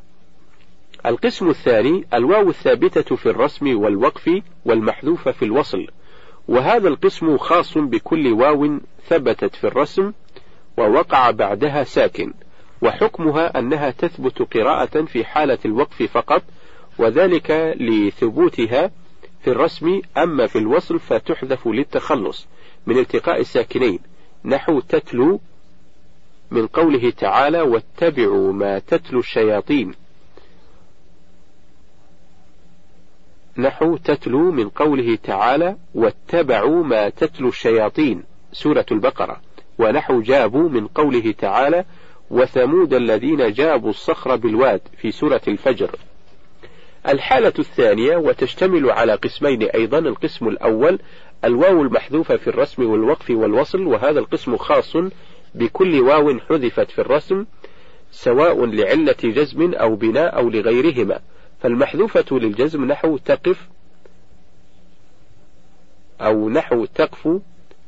القسم 1.06 1.48
الثاني 1.50 2.04
الواو 2.14 2.48
الثابتة 2.48 3.16
في 3.16 3.26
الرسم 3.26 3.80
والوقف 3.80 4.42
والمحذوفة 4.64 5.30
في 5.30 5.44
الوصل. 5.44 5.86
وهذا 6.48 6.88
القسم 6.88 7.38
خاص 7.38 7.78
بكل 7.78 8.32
واو 8.32 8.78
ثبتت 9.08 9.54
في 9.54 9.64
الرسم 9.64 10.12
ووقع 10.78 11.30
بعدها 11.30 11.84
ساكن 11.84 12.32
وحكمها 12.82 13.58
أنها 13.58 13.90
تثبت 13.90 14.42
قراءة 14.54 15.04
في 15.04 15.24
حالة 15.24 15.58
الوقف 15.64 16.02
فقط 16.02 16.42
وذلك 16.98 17.74
لثبوتها 17.80 18.90
في 19.42 19.50
الرسم 19.50 20.00
أما 20.18 20.46
في 20.46 20.58
الوصل 20.58 20.98
فتحذف 20.98 21.66
للتخلص 21.66 22.46
من 22.86 22.98
التقاء 22.98 23.40
الساكنين. 23.40 23.98
نحو 24.44 24.80
تتلو 24.80 25.40
من 26.50 26.66
قوله 26.66 27.10
تعالى 27.10 27.60
واتبعوا 27.60 28.52
ما 28.52 28.78
تتلو 28.78 29.20
الشياطين 29.20 29.94
نحو 33.60 33.96
تتلو 33.96 34.50
من 34.50 34.68
قوله 34.68 35.18
تعالى 35.22 35.76
واتبعوا 35.94 36.84
ما 36.84 37.08
تتلو 37.08 37.48
الشياطين 37.48 38.22
سورة 38.52 38.86
البقرة. 38.92 39.40
ونحو 39.78 40.20
جابوا 40.20 40.68
من 40.68 40.86
قوله 40.86 41.34
تعالى 41.38 41.84
وثمود 42.30 42.94
الذين 42.94 43.52
جابوا 43.52 43.90
الصخر 43.90 44.36
بالواد 44.36 44.80
في 44.96 45.10
سورة 45.10 45.40
الفجر. 45.48 45.90
الحالة 47.08 47.52
الثانية 47.58 48.16
وتشتمل 48.16 48.90
على 48.90 49.14
قسمين 49.14 49.62
أيضا 49.62 49.98
القسم 49.98 50.48
الأول 50.48 50.98
الواو 51.44 51.82
المحذوفة 51.82 52.36
في 52.36 52.48
الرسم 52.48 52.90
والوقف 52.90 53.30
والوصل 53.30 53.86
وهذا 53.86 54.18
القسم 54.18 54.56
خاص 54.56 54.96
بكل 55.54 56.00
واو 56.00 56.38
حذفت 56.38 56.90
في 56.90 57.00
الرسم 57.00 57.44
سواء 58.10 58.66
لعلة 58.66 59.16
جزم 59.24 59.74
أو 59.74 59.94
بناء 59.94 60.36
أو 60.36 60.50
لغيرهما. 60.50 61.20
فالمحذوفة 61.60 62.38
للجزم 62.38 62.84
نحو 62.84 63.16
تقف 63.16 63.68
أو 66.20 66.48
نحو 66.50 66.84
تقف 66.84 67.40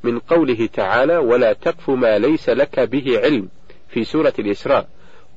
من 0.02 0.18
قوله 0.18 0.68
تعالى 0.72 1.16
ولا 1.16 1.52
تقف 1.52 1.90
ما 1.90 2.18
ليس 2.18 2.48
لك 2.48 2.80
به 2.80 3.18
علم 3.18 3.48
في 3.88 4.04
سورة 4.04 4.32
الإسراء 4.38 4.88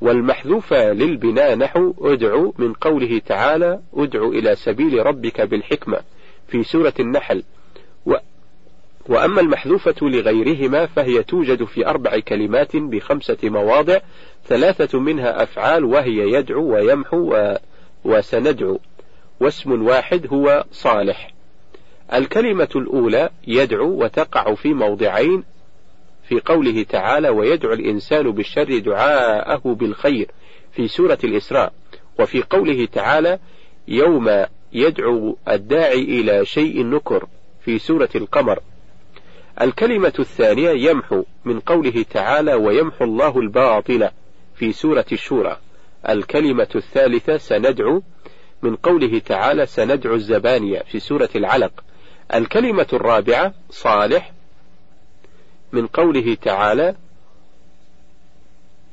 والمحذوفة 0.01 0.93
للبناء 0.93 1.55
نحو 1.55 1.93
ادعو 2.01 2.53
من 2.57 2.73
قوله 2.73 3.19
تعالى 3.19 3.79
ادعو 3.93 4.31
إلى 4.31 4.55
سبيل 4.55 5.05
ربك 5.05 5.41
بالحكمة 5.41 5.99
في 6.47 6.63
سورة 6.63 6.93
النحل. 6.99 7.43
و 8.05 8.15
وأما 9.09 9.41
المحذوفة 9.41 9.95
لغيرهما 10.01 10.86
فهي 10.86 11.23
توجد 11.23 11.63
في 11.63 11.88
أربع 11.88 12.19
كلمات 12.19 12.75
بخمسة 12.75 13.38
مواضع 13.43 13.99
ثلاثة 14.47 14.99
منها 14.99 15.43
أفعال 15.43 15.83
وهي 15.83 16.31
يدعو 16.31 16.73
ويمحو 16.73 17.17
و... 17.17 17.57
وسندعو. 18.06 18.80
واسم 19.39 19.86
واحد 19.86 20.28
هو 20.34 20.66
صالح. 20.72 21.34
الكلمة 22.14 22.70
الأولى 22.76 23.30
يدعو 23.47 24.03
وتقع 24.03 24.56
في 24.56 24.74
موضعين 24.74 25.43
في 26.24 26.39
قوله 26.39 26.84
تعالى 26.84 27.30
ويدعو 27.30 27.74
الإنسان 27.74 28.32
بالشر 28.32 28.80
دعاءه 28.80 29.62
بالخير 29.74 30.32
في 30.72 30.88
سورة 30.88 31.18
الإسراء. 31.24 31.74
وفي 32.20 32.43
قوله 32.43 32.86
تعالى 32.86 33.39
يوم 33.88 34.45
يدعو 34.74 35.38
الداعي 35.47 36.01
إلى 36.01 36.45
شيء 36.45 36.86
نكر 36.86 37.28
في 37.62 37.80
سورة 37.80 38.10
القمر. 38.16 38.60
الكلمة 39.62 40.14
الثانية 40.20 40.89
يمحو 40.89 41.24
من 41.45 41.60
قوله 41.60 42.06
تعالى 42.12 42.53
ويمحو 42.53 43.06
الله 43.06 43.39
الباطل 43.39 44.10
في 44.56 44.72
سورة 44.72 45.06
الشورى. 45.12 45.58
الكلمة 46.10 46.68
الثالثة 46.76 47.38
سندعو 47.38 48.01
من 48.62 48.76
قوله 48.76 49.20
تعالى 49.20 49.66
سندعو 49.66 50.16
الزبانية 50.16 50.80
في 50.80 50.99
سورة 50.99 51.30
العلق. 51.36 51.84
الكلمة 52.34 52.88
الرابعة 52.93 53.53
صالح 53.70 54.32
من 55.72 55.88
قوله 55.88 56.36
تعالى 56.41 56.95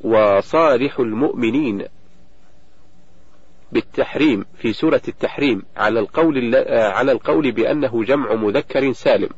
وصالح 0.00 0.98
المؤمنين 0.98 1.84
بالتحريم 3.72 4.44
في 4.58 4.72
سورة 4.72 5.02
التحريم 5.08 5.62
على 5.76 6.00
القول 6.00 6.54
على 6.68 7.12
القول 7.12 7.52
بأنه 7.52 8.04
جمع 8.04 8.34
مذكر 8.34 8.92
سالم. 8.92 9.30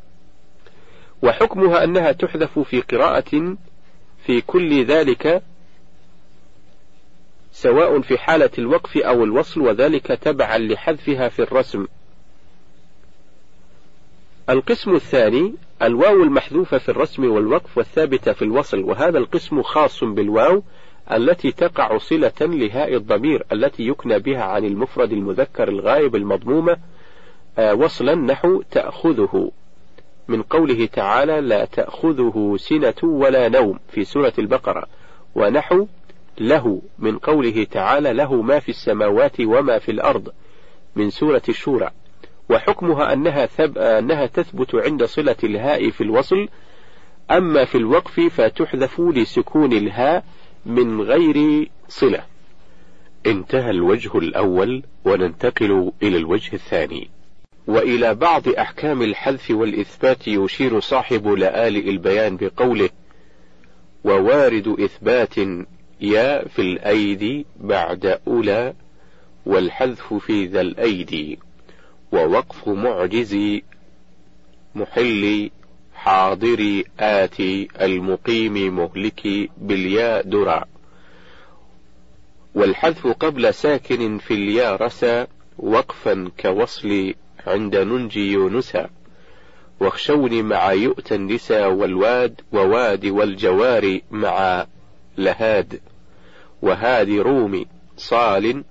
وحكمها 1.23 1.85
أنها 1.85 2.13
تحذف 2.13 2.59
في 2.59 2.81
قراءة 2.81 3.57
في 4.27 4.41
كل 4.41 4.85
ذلك 4.85 5.43
سواء 7.55 8.01
في 8.01 8.19
حالة 8.19 8.51
الوقف 8.59 8.97
أو 8.97 9.25
الوصل 9.25 9.61
وذلك 9.61 10.07
تبعا 10.07 10.59
لحذفها 10.59 11.29
في 11.29 11.43
الرسم. 11.43 11.87
القسم 14.51 14.95
الثاني 14.95 15.55
الواو 15.83 16.23
المحذوفة 16.23 16.79
في 16.79 16.89
الرسم 16.89 17.25
والوقف 17.25 17.79
والثابتة 17.79 18.33
في 18.33 18.43
الوصل 18.43 18.81
وهذا 18.81 19.19
القسم 19.19 19.63
خاص 19.63 20.05
بالواو 20.05 20.63
التي 21.13 21.53
تقع 21.53 21.99
صلة 21.99 22.33
لهاء 22.41 22.95
الضمير 22.95 23.47
التي 23.53 23.83
يكنى 23.89 24.19
بها 24.19 24.43
عن 24.43 24.65
المفرد 24.65 25.13
المذكر 25.13 25.69
الغائب 25.69 26.17
المضمومة 26.17 26.77
آه، 27.59 27.75
وصلا 27.75 28.15
نحو 28.15 28.63
تأخذه 28.63 29.51
من 30.29 30.43
قوله 30.43 30.87
تعالى 30.87 31.41
لا 31.41 31.65
تأخذه 31.65 32.57
سنة 32.59 33.11
ولا 33.11 33.49
نوم 33.49 33.79
في 33.89 34.05
سورة 34.05 34.33
البقرة 34.39 34.87
ونحو 35.35 35.87
له 36.41 36.83
من 36.99 37.19
قوله 37.19 37.65
تعالى 37.65 38.13
له 38.13 38.43
ما 38.43 38.59
في 38.59 38.69
السماوات 38.69 39.41
وما 39.41 39.79
في 39.79 39.91
الأرض 39.91 40.33
من 40.97 41.11
سورة 41.11 41.43
الشورى 41.49 41.91
وحكمها 42.51 43.13
أنها, 43.13 43.47
ثب 43.47 43.79
أنها 43.79 44.27
تثبت 44.27 44.75
عند 44.75 45.05
صلة 45.05 45.37
الهاء 45.45 45.91
في 45.91 46.01
الوصل 46.01 46.49
أما 47.31 47.65
في 47.65 47.79
الوقف 47.79 48.21
فتحذف 48.21 49.01
لسكون 49.01 49.73
الهاء 49.73 50.25
من 50.67 51.01
غير 51.01 51.69
صلة. 51.89 52.25
انتهى 53.27 53.71
الوجه 53.71 54.19
الأول 54.19 54.83
وننتقل 55.05 55.93
إلى 56.03 56.17
الوجه 56.17 56.55
الثاني. 56.55 57.11
وإلى 57.67 58.15
بعض 58.15 58.49
أحكام 58.49 59.03
الحذف 59.03 59.51
والإثبات 59.51 60.29
يشير 60.29 60.81
صاحب 60.81 61.29
لآلئ 61.29 61.91
البيان 61.91 62.37
بقوله 62.37 62.89
ووارد 64.05 64.69
إثبات 64.81 65.39
يا 66.01 66.49
في 66.49 66.63
الأيدي 66.63 67.47
بعد 67.61 68.21
أولى 68.27 68.75
والحذف 69.47 70.15
في 70.15 70.47
ذا 70.47 70.61
الأيدي 70.61 71.39
ووقف 72.13 72.69
معجز 72.69 73.61
محل 74.75 75.51
حاضر 75.95 76.83
آتي 77.01 77.69
المقيم 77.81 78.77
مهلك 78.77 79.51
بالياء 79.59 80.23
درع 80.23 80.65
والحذف 82.55 83.07
قبل 83.07 83.55
ساكن 83.55 84.19
في 84.19 84.35
الياء 84.35 84.83
رسى 84.83 85.27
وقفا 85.59 86.31
كوصل 86.41 87.15
عند 87.47 87.77
ننجي 87.77 88.33
يونسا 88.33 88.91
واخشوني 89.81 90.43
مع 90.43 90.73
يؤتى 90.73 91.15
النساء 91.15 91.73
والواد 91.73 92.41
وواد 92.53 93.07
والجوار 93.07 94.01
مع 94.11 94.67
لهاد 95.19 95.81
وهادي 96.63 97.21
رومي 97.21 97.67
صال 97.97 98.65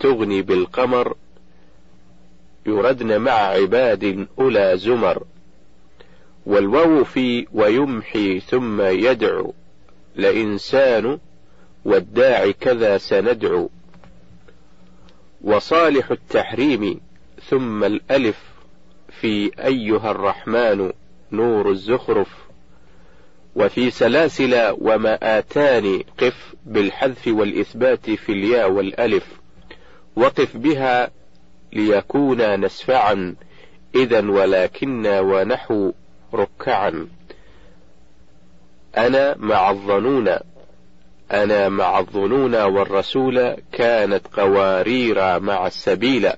تغني 0.00 0.42
بالقمر 0.42 1.16
يردن 2.66 3.20
مع 3.20 3.32
عباد 3.32 4.26
أولى 4.38 4.72
زمر. 4.76 5.22
والواو 6.46 7.04
في 7.04 7.46
ويمحي 7.52 8.40
ثم 8.40 8.82
يدعو 8.82 9.52
لإنسان 10.16 11.18
والداعي 11.84 12.52
كذا 12.52 12.98
سندعو. 12.98 13.70
وصالح 15.42 16.10
التحريم 16.10 17.00
ثم 17.48 17.84
الألف 17.84 18.38
في 19.20 19.50
أيها 19.64 20.10
الرحمن 20.10 20.92
نور 21.32 21.70
الزخرف. 21.70 22.43
وفي 23.56 23.90
سلاسل 23.90 24.74
وما 24.80 25.38
آتان 25.38 26.02
قف 26.18 26.54
بالحذف 26.66 27.28
والإثبات 27.28 28.10
في 28.10 28.32
الياء 28.32 28.70
والألف 28.70 29.26
وقف 30.16 30.56
بها 30.56 31.10
ليكون 31.72 32.60
نسفعا 32.60 33.34
إذا 33.94 34.30
ولكن 34.30 35.06
ونحو 35.06 35.92
ركعا. 36.34 37.08
أنا 38.96 39.36
مع 39.38 39.70
الظنون 39.70 40.28
أنا 41.32 41.68
مع 41.68 41.98
الظنون 41.98 42.54
والرسول 42.54 43.56
كانت 43.72 44.26
قوارير 44.26 45.40
مع 45.40 45.66
السبيل. 45.66 46.30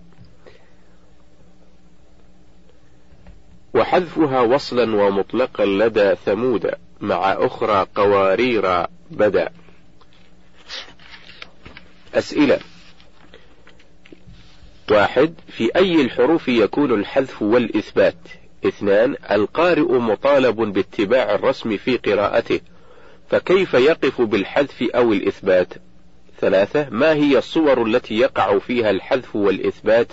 وحذفها 3.74 4.40
وصلا 4.40 4.96
ومطلقا 4.96 5.64
لدى 5.64 6.14
ثمود. 6.14 6.70
مع 7.00 7.32
أخرى 7.32 7.86
قوارير 7.94 8.86
بدأ. 9.10 9.50
أسئلة. 12.14 12.58
واحد 14.90 15.34
في 15.48 15.76
أي 15.76 16.00
الحروف 16.00 16.48
يكون 16.48 16.92
الحذف 16.92 17.42
والإثبات؟ 17.42 18.16
اثنان 18.66 19.16
القارئ 19.30 19.92
مطالب 19.92 20.56
باتباع 20.56 21.34
الرسم 21.34 21.76
في 21.76 21.96
قراءته 21.96 22.60
فكيف 23.30 23.74
يقف 23.74 24.20
بالحذف 24.20 24.82
أو 24.82 25.12
الإثبات؟ 25.12 25.74
ثلاثة 26.40 26.88
ما 26.90 27.12
هي 27.14 27.38
الصور 27.38 27.86
التي 27.86 28.18
يقع 28.18 28.58
فيها 28.58 28.90
الحذف 28.90 29.36
والإثبات 29.36 30.12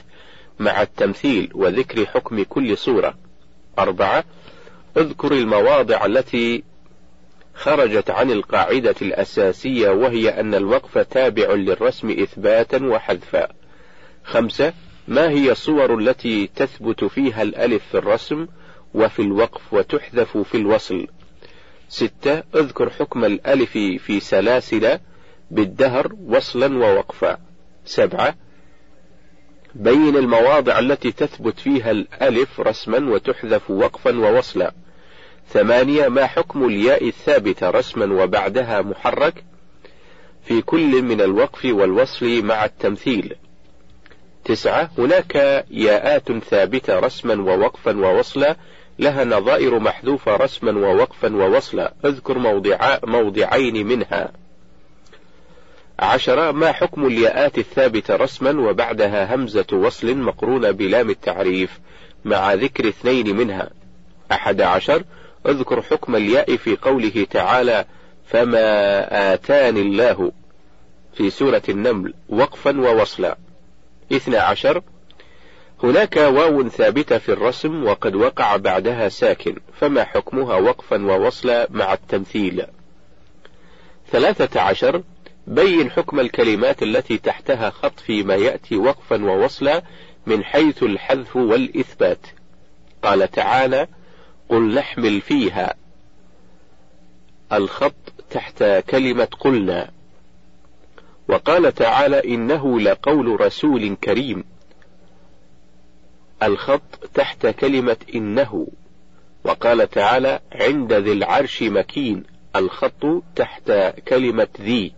مع 0.60 0.82
التمثيل 0.82 1.52
وذكر 1.54 2.06
حكم 2.06 2.44
كل 2.44 2.78
صورة؟ 2.78 3.14
أربعة 3.80 4.24
اذكر 4.98 5.32
المواضع 5.32 6.06
التي 6.06 6.64
خرجت 7.56 8.10
عن 8.10 8.32
القاعدة 8.32 8.95
الأساسية 9.01 9.89
وهي 9.89 10.39
أن 10.39 10.56
الوقف 10.56 10.97
تابع 10.97 11.54
للرسم 11.54 12.10
إثباتا 12.10 12.86
وحذفا. 12.86 13.47
خمسة 14.24 14.74
ما 15.08 15.30
هي 15.30 15.51
الصور 15.51 15.99
التي 15.99 16.49
تثبت 16.56 17.04
فيها 17.04 17.41
الألف 17.41 17.84
في 17.91 17.97
الرسم 17.97 18.47
وفي 18.93 19.22
الوقف 19.22 19.74
وتحذف 19.74 20.38
في 20.38 20.58
الوصل؟ 20.58 21.08
ستة 21.89 22.43
اذكر 22.56 22.89
حكم 22.89 23.26
الألف 23.26 23.72
في 23.72 24.20
سلاسل 24.20 24.99
بالدهر 25.51 26.14
وصلا 26.26 26.78
ووقفا. 26.78 27.38
سبعة 27.86 28.36
بين 29.76 30.18
المواضع 30.18 30.80
التي 30.80 31.12
تثبت 31.12 31.60
فيها 31.60 31.91
الألف 31.91 32.60
رسما 32.60 33.12
وتحذف 33.12 33.72
وقفا 33.72 34.20
ووصلا. 34.20 34.74
ثمانية 35.50 36.08
ما 36.08 36.28
حكم 36.28 36.66
الياء 36.66 37.08
الثابتة 37.08 37.70
رسما 37.70 38.24
وبعدها 38.24 38.82
محرك 38.82 39.44
في 40.44 40.62
كل 40.62 41.02
من 41.02 41.22
الوقف 41.22 41.66
والوصل 41.66 42.41
مع 42.46 42.66
التمثيل؟ 42.66 43.36
تسعة 44.46 44.89
هناك 44.98 45.66
ياءات 45.72 46.32
ثابتة 46.32 47.00
رسما 47.00 47.34
ووقفا 47.34 47.98
ووصلا 47.98 48.56
لها 49.00 49.24
نظائر 49.24 49.80
محذوفة 49.80 50.36
رسما 50.36 50.72
ووقفا 50.88 51.36
ووصلا. 51.36 51.94
اذكر 52.06 52.38
موضع 52.38 52.98
موضعين 53.04 53.88
منها. 53.88 54.32
عشرة 56.00 56.52
ما 56.52 56.72
حكم 56.72 57.06
الياءات 57.06 57.58
الثابتة 57.58 58.16
رسما 58.16 58.70
وبعدها 58.70 59.36
همزة 59.36 59.66
وصل 59.74 60.18
مقرونة 60.18 60.72
بلام 60.72 61.10
التعريف 61.10 61.80
مع 62.26 62.54
ذكر 62.54 62.88
اثنين 62.88 63.36
منها؟ 63.36 63.70
أحد 64.32 64.62
عشر 64.62 65.04
اذكر 65.48 65.82
حكم 65.82 66.16
الياء 66.16 66.56
في 66.56 66.76
قوله 66.76 67.28
تعالى 67.32 67.86
فما 68.26 69.34
آتاني 69.34 69.82
الله 69.82 70.32
في 71.14 71.30
سورة 71.30 71.62
النمل 71.70 72.14
وقفا 72.30 72.82
ووصلا. 72.82 73.38
اثنى 74.12 74.38
عشر. 74.38 74.82
هناك 75.84 76.18
واو 76.18 76.70
ثابتة 76.70 77.18
في 77.18 77.30
الرسم 77.30 77.84
وقد 77.86 78.16
وقع 78.16 78.58
بعدها 78.58 79.10
ساكن 79.10 79.56
فما 79.80 80.04
حكمها 80.04 80.56
وقفا 80.56 81.06
ووصلا 81.06 81.68
مع 81.72 81.94
التمثيل؟ 81.94 82.66
ثلاثة 84.12 84.62
عشر. 84.62 85.04
بين 85.48 85.91
حكم 85.91 86.20
الكلمات 86.20 86.84
التي 86.84 87.18
تحتها 87.18 87.70
خط 87.70 88.00
فيما 88.00 88.36
يأتي 88.36 88.78
وقفا 88.78 89.26
ووصلا 89.26 89.82
من 90.26 90.44
حيث 90.44 90.84
الحذف 90.84 91.36
والإثبات. 91.36 92.28
قال 93.04 93.32
تعالى 93.32 93.88
قل 94.50 94.76
نحمل 94.76 95.22
فيها. 95.22 95.76
الخط 97.54 98.14
تحت 98.30 98.64
كلمة 98.64 99.28
قلنا. 99.39 99.91
وقال 101.30 101.74
تعالى 101.74 102.34
إنه 102.36 102.80
لقول 102.80 103.41
رسول 103.41 103.96
كريم. 103.96 104.44
الخط 106.44 107.10
تحت 107.14 107.48
كلمة 107.48 107.98
إنه. 108.16 108.68
وقال 109.44 109.89
تعالى 109.89 110.39
عند 110.52 110.94
ذي 110.94 111.12
العرش 111.12 111.64
مكين. 111.64 112.24
الخط 112.56 113.24
تحت 113.36 113.72
كلمة 114.08 114.48
ذي. 114.62 114.94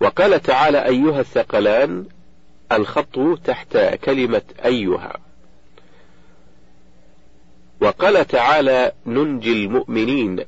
وقال 0.00 0.42
تعالى 0.42 0.86
أيها 0.86 1.20
الثقلان 1.20 2.06
الخط 2.72 3.38
تحت 3.44 3.76
كلمة 4.04 4.42
أيها. 4.64 5.21
وقال 7.82 8.26
تعالى 8.26 8.92
ننجي 9.06 9.52
المؤمنين. 9.52 10.44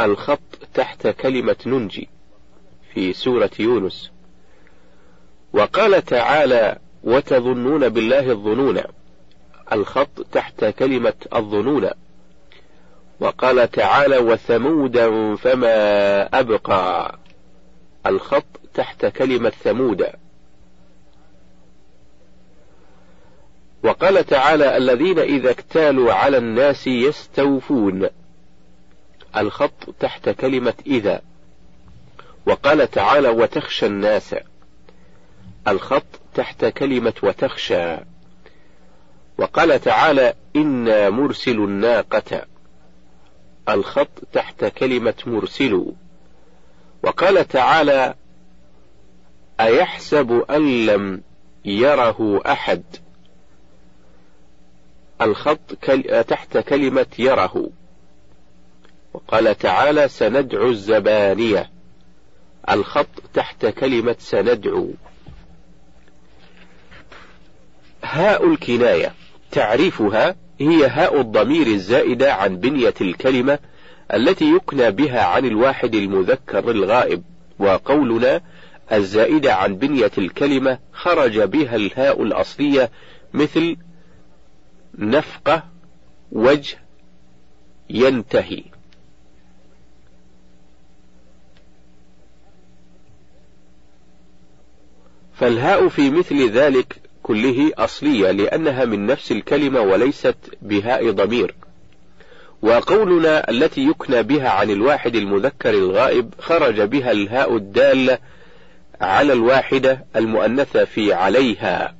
الخط 0.00 0.58
تحت 0.74 1.06
كلمة 1.06 1.56
ننجي 1.66 2.08
في 2.94 3.12
سورة 3.12 3.50
يونس. 3.58 4.10
وقال 5.52 6.04
تعالى 6.04 6.78
وتظنون 7.04 7.88
بالله 7.88 8.30
الظنون. 8.30 8.80
الخط 9.72 10.26
تحت 10.32 10.64
كلمة 10.64 11.14
الظنون. 11.34 11.90
وقال 13.20 13.70
تعالى 13.70 14.18
وثمودا 14.18 15.36
فما 15.36 16.22
أبقى. 16.40 17.18
الخط 18.06 18.60
تحت 18.74 19.06
كلمة 19.06 19.50
ثمود. 19.50 20.06
وقال 23.86 24.26
تعالى 24.26 24.76
الذين 24.76 25.18
إذا 25.18 25.50
اكتالوا 25.50 26.12
على 26.12 26.38
الناس 26.38 26.86
يستوفون. 26.86 28.08
الخط 29.36 29.90
تحت 30.00 30.28
كلمة 30.28 30.74
إذا. 30.86 31.22
وقال 32.46 32.90
تعالى 32.90 33.28
وتخشى 33.28 33.86
الناس. 33.86 34.34
الخط 35.68 36.20
تحت 36.34 36.64
كلمة 36.64 37.12
وتخشى. 37.22 37.96
وقال 39.38 39.80
تعالى 39.80 40.34
إنا 40.56 41.10
مرسل 41.10 41.56
الناقة. 41.56 42.42
الخط 43.68 44.24
تحت 44.32 44.64
كلمة 44.64 45.14
مرسل. 45.26 45.92
وقال 47.02 47.48
تعالى 47.48 48.14
أيحسب 49.60 50.44
أن 50.50 50.86
لم 50.86 51.22
يره 51.64 52.42
أحد. 52.46 52.82
الخط 55.20 55.74
تحت 56.28 56.58
كلمة 56.58 57.06
يره. 57.18 57.68
وقال 59.14 59.58
تعالى 59.58 60.08
سندعو 60.08 60.70
الزبانية. 60.70 61.70
الخط 62.70 63.22
تحت 63.34 63.66
كلمة 63.66 64.16
سندعو. 64.18 64.90
هاء 68.04 68.46
الكناية. 68.46 69.14
تعريفها 69.50 70.36
هي 70.60 70.86
هاء 70.86 71.20
الضمير 71.20 71.66
الزائدة 71.66 72.34
عن 72.34 72.56
بنية 72.56 72.94
الكلمة 73.00 73.58
التي 74.14 74.44
يكنى 74.44 74.90
بها 74.90 75.22
عن 75.22 75.44
الواحد 75.44 75.94
المذكر 75.94 76.70
الغائب. 76.70 77.22
وقولنا 77.58 78.40
الزائدة 78.92 79.54
عن 79.54 79.76
بنية 79.76 80.10
الكلمة 80.18 80.78
خرج 80.92 81.40
بها 81.40 81.76
الهاء 81.76 82.22
الأصلية 82.22 82.90
مثل 83.34 83.76
نفقة 84.98 85.62
وجه 86.32 86.78
ينتهي. 87.90 88.62
فالهاء 95.34 95.88
في 95.88 96.10
مثل 96.10 96.50
ذلك 96.50 96.96
كله 97.22 97.72
أصلية 97.78 98.30
لأنها 98.30 98.84
من 98.84 99.06
نفس 99.06 99.32
الكلمة 99.32 99.80
وليست 99.80 100.36
بهاء 100.62 101.10
ضمير. 101.10 101.54
وقولنا 102.62 103.50
التي 103.50 103.88
يكنى 103.88 104.22
بها 104.22 104.48
عن 104.48 104.70
الواحد 104.70 105.14
المذكر 105.14 105.70
الغائب 105.70 106.34
خرج 106.38 106.80
بها 106.80 107.10
الهاء 107.10 107.56
الدالة 107.56 108.18
على 109.00 109.32
الواحدة 109.32 110.04
المؤنثة 110.16 110.84
في 110.84 111.12
عليها. 111.12 111.94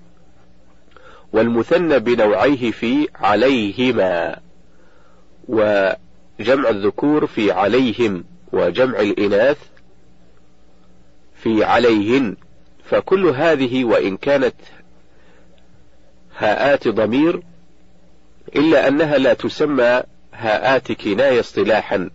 والمثنى 1.33 1.99
بنوعيه 1.99 2.71
في 2.71 3.09
عليهما 3.15 4.41
وجمع 5.49 6.69
الذكور 6.69 7.27
في 7.27 7.53
عليهم 7.53 8.25
وجمع 8.53 9.01
الإناث 9.01 9.59
في 11.35 11.65
عليهن. 11.65 12.37
فكل 12.85 13.27
هذه 13.27 13.85
وإن 13.85 14.17
كانت 14.17 14.55
هاءات 16.39 16.89
ضمير 16.89 17.43
إلا 18.57 18.89
أنها 18.89 19.19
لا 19.19 19.35
تسمى 19.35 20.03
هاءات 20.33 20.93
كناية 20.93 21.41
اصطلاحا. 21.41 22.11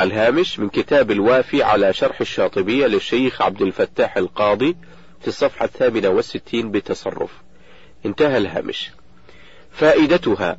الهامش 0.00 0.58
من 0.58 0.68
كتاب 0.68 1.10
الوافي 1.10 1.62
على 1.62 1.92
شرح 1.92 2.20
الشاطبية 2.20 2.86
للشيخ 2.86 3.42
عبد 3.42 3.62
الفتاح 3.62 4.16
القاضي 4.16 4.76
في 5.24 5.28
الصفحة 5.28 5.64
الثامنة 5.64 6.08
والستين 6.08 6.70
بتصرف. 6.70 7.30
انتهى 8.06 8.38
الهامش. 8.38 8.90
فائدتها 9.72 10.58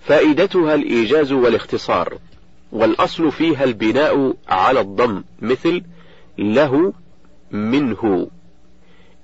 فائدتها 0.00 0.74
الإيجاز 0.74 1.32
والاختصار 1.32 2.18
والأصل 2.72 3.32
فيها 3.32 3.64
البناء 3.64 4.34
على 4.48 4.80
الضم 4.80 5.24
مثل 5.40 5.82
له 6.38 6.92
منه 7.50 8.30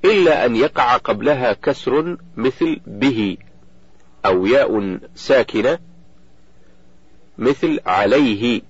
إلا 0.05 0.47
أن 0.47 0.57
يقع 0.57 0.97
قبلها 0.97 1.53
كسر 1.53 2.17
مثل 2.37 2.81
به 2.87 3.37
أو 4.27 4.47
ياء 4.47 4.99
ساكنة 5.15 5.79
مثل 7.39 7.81
عليه. 7.87 8.63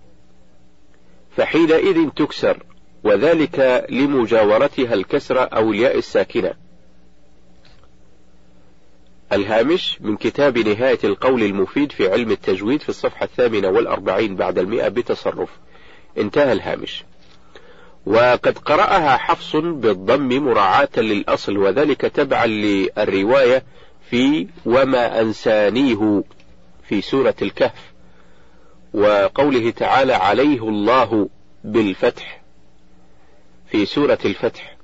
فحينئذ 1.37 2.09
تكسر. 2.09 2.63
وذلك 3.05 3.87
لمجاورتها 3.91 4.95
الكسرة 4.95 5.41
أو 5.41 5.73
الياء 5.73 5.99
الساكنة. 5.99 6.55
الهامش 9.33 9.99
من 10.01 10.17
كتاب 10.17 10.59
نهاية 10.59 10.99
القول 11.05 11.43
المفيد 11.43 11.93
في 11.93 12.13
علم 12.13 12.31
التجويد 12.31 12.83
في 12.83 12.89
الصفحة 12.89 13.25
الثامنة 13.25 13.69
والأربعين 13.69 14.37
بعد 14.37 14.59
المئة 14.59 14.89
بتصرف. 14.89 15.51
انتهى 16.19 16.53
الهامش. 16.53 17.05
وقد 18.07 18.59
قرأها 18.59 19.17
حفص 19.17 19.57
بالضم 19.57 20.29
مراعاة 20.29 20.89
للأصل 20.97 21.57
وذلك 21.57 22.01
تبعا 22.01 22.47
للرواية 22.47 23.63
في 24.11 24.47
وما 24.67 25.21
أنسانيه 25.21 26.23
في 26.89 27.01
سورة 27.01 27.35
الكهف 27.43 27.93
وقوله 28.95 29.71
تعالى 29.71 30.13
عليه 30.13 30.69
الله 30.69 31.29
بالفتح 31.65 32.44
في 33.75 33.87
سورة 33.87 34.19
الفتح. 34.25 34.77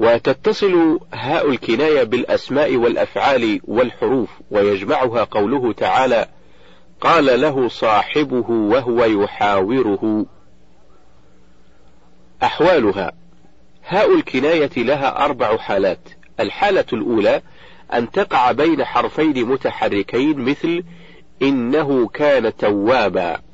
وتتصل 0.00 1.00
هاء 1.14 1.50
الكناية 1.50 2.02
بالأسماء 2.02 2.76
والأفعال 2.76 3.60
والحروف 3.64 4.28
ويجمعها 4.50 5.24
قوله 5.24 5.72
تعالى 5.72 6.28
قال 7.00 7.40
له 7.40 7.68
صاحبه 7.68 8.50
وهو 8.50 9.04
يحاوره. 9.04 10.26
أحوالها 12.42 13.12
هاء 13.86 14.14
الكناية 14.14 14.70
لها 14.76 15.24
أربع 15.24 15.56
حالات. 15.56 16.08
الحالة 16.40 16.86
الأولى 16.92 17.42
أن 17.92 18.10
تقع 18.10 18.52
بين 18.52 18.84
حرفين 18.84 19.44
متحركين 19.44 20.38
مثل 20.38 20.84
إنه 21.42 22.08
كان 22.08 22.56
توابا. 22.56 23.49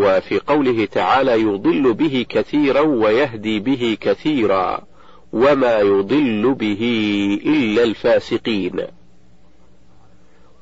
وفي 0.00 0.38
قوله 0.38 0.84
تعالى 0.84 1.40
يضل 1.40 1.94
به 1.94 2.26
كثيرا 2.28 2.80
ويهدي 2.80 3.60
به 3.60 3.96
كثيرا 4.00 4.80
وما 5.32 5.78
يضل 5.78 6.54
به 6.54 6.82
إلا 7.46 7.82
الفاسقين. 7.82 8.80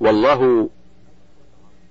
والله 0.00 0.70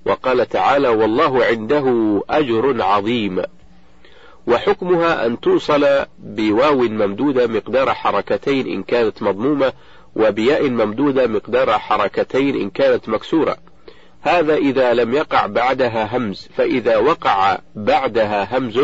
وقال 0.05 0.49
تعالى 0.49 0.87
والله 0.87 1.45
عنده 1.45 2.21
أجر 2.29 2.81
عظيم. 2.81 3.43
وحكمها 4.47 5.25
أن 5.25 5.39
توصل 5.39 6.05
بواو 6.19 6.77
ممدودة 6.77 7.47
مقدار 7.47 7.93
حركتين 7.93 8.67
إن 8.67 8.83
كانت 8.83 9.23
مضمومة 9.23 9.73
وبياء 10.15 10.69
ممدودة 10.69 11.27
مقدار 11.27 11.71
حركتين 11.71 12.55
إن 12.55 12.69
كانت 12.69 13.09
مكسورة. 13.09 13.57
هذا 14.21 14.55
إذا 14.55 14.93
لم 14.93 15.13
يقع 15.13 15.45
بعدها 15.45 16.17
همز 16.17 16.49
فإذا 16.55 16.97
وقع 16.97 17.59
بعدها 17.75 18.57
همز 18.57 18.79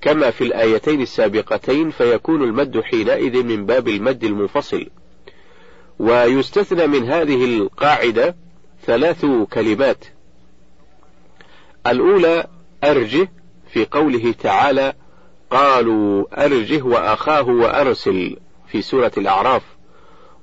كما 0.00 0.30
في 0.30 0.44
الآيتين 0.44 1.00
السابقتين 1.00 1.90
فيكون 1.90 2.42
المد 2.42 2.80
حينئذ 2.80 3.42
من 3.42 3.66
باب 3.66 3.88
المد 3.88 4.24
المنفصل. 4.24 4.86
ويستثنى 5.98 6.86
من 6.86 7.08
هذه 7.10 7.44
القاعدة 7.44 8.36
ثلاث 8.86 9.26
كلمات. 9.52 10.04
الأولى 11.86 12.46
أرجه 12.84 13.28
في 13.72 13.84
قوله 13.84 14.34
تعالى 14.42 14.92
قالوا 15.50 16.44
أرجه 16.44 16.82
وأخاه 16.82 17.48
وأرسل 17.48 18.36
في 18.66 18.82
سورة 18.82 19.12
الأعراف. 19.16 19.62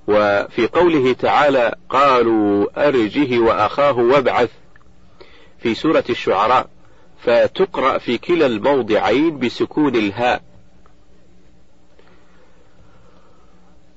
وفي 0.09 0.67
قوله 0.67 1.13
تعالى 1.13 1.75
قالوا 1.89 2.87
أرجه 2.87 3.39
وأخاه 3.39 3.97
وابعث 3.97 4.49
في 5.59 5.75
سورة 5.75 6.03
الشعراء 6.09 6.69
فتقرأ 7.19 7.97
في 7.97 8.17
كلا 8.17 8.45
الموضعين 8.45 9.39
بسكون 9.39 9.95
الهاء. 9.95 10.41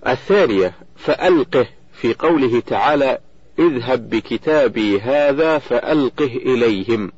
الثانية 0.07 0.75
فألقه 0.97 1.67
في 1.93 2.15
قوله 2.15 2.61
تعالى 2.61 3.19
اذهب 3.59 4.11
بكتابي 4.11 5.01
هذا 5.01 5.59
فألقه 5.59 6.37
إليهم. 6.37 7.13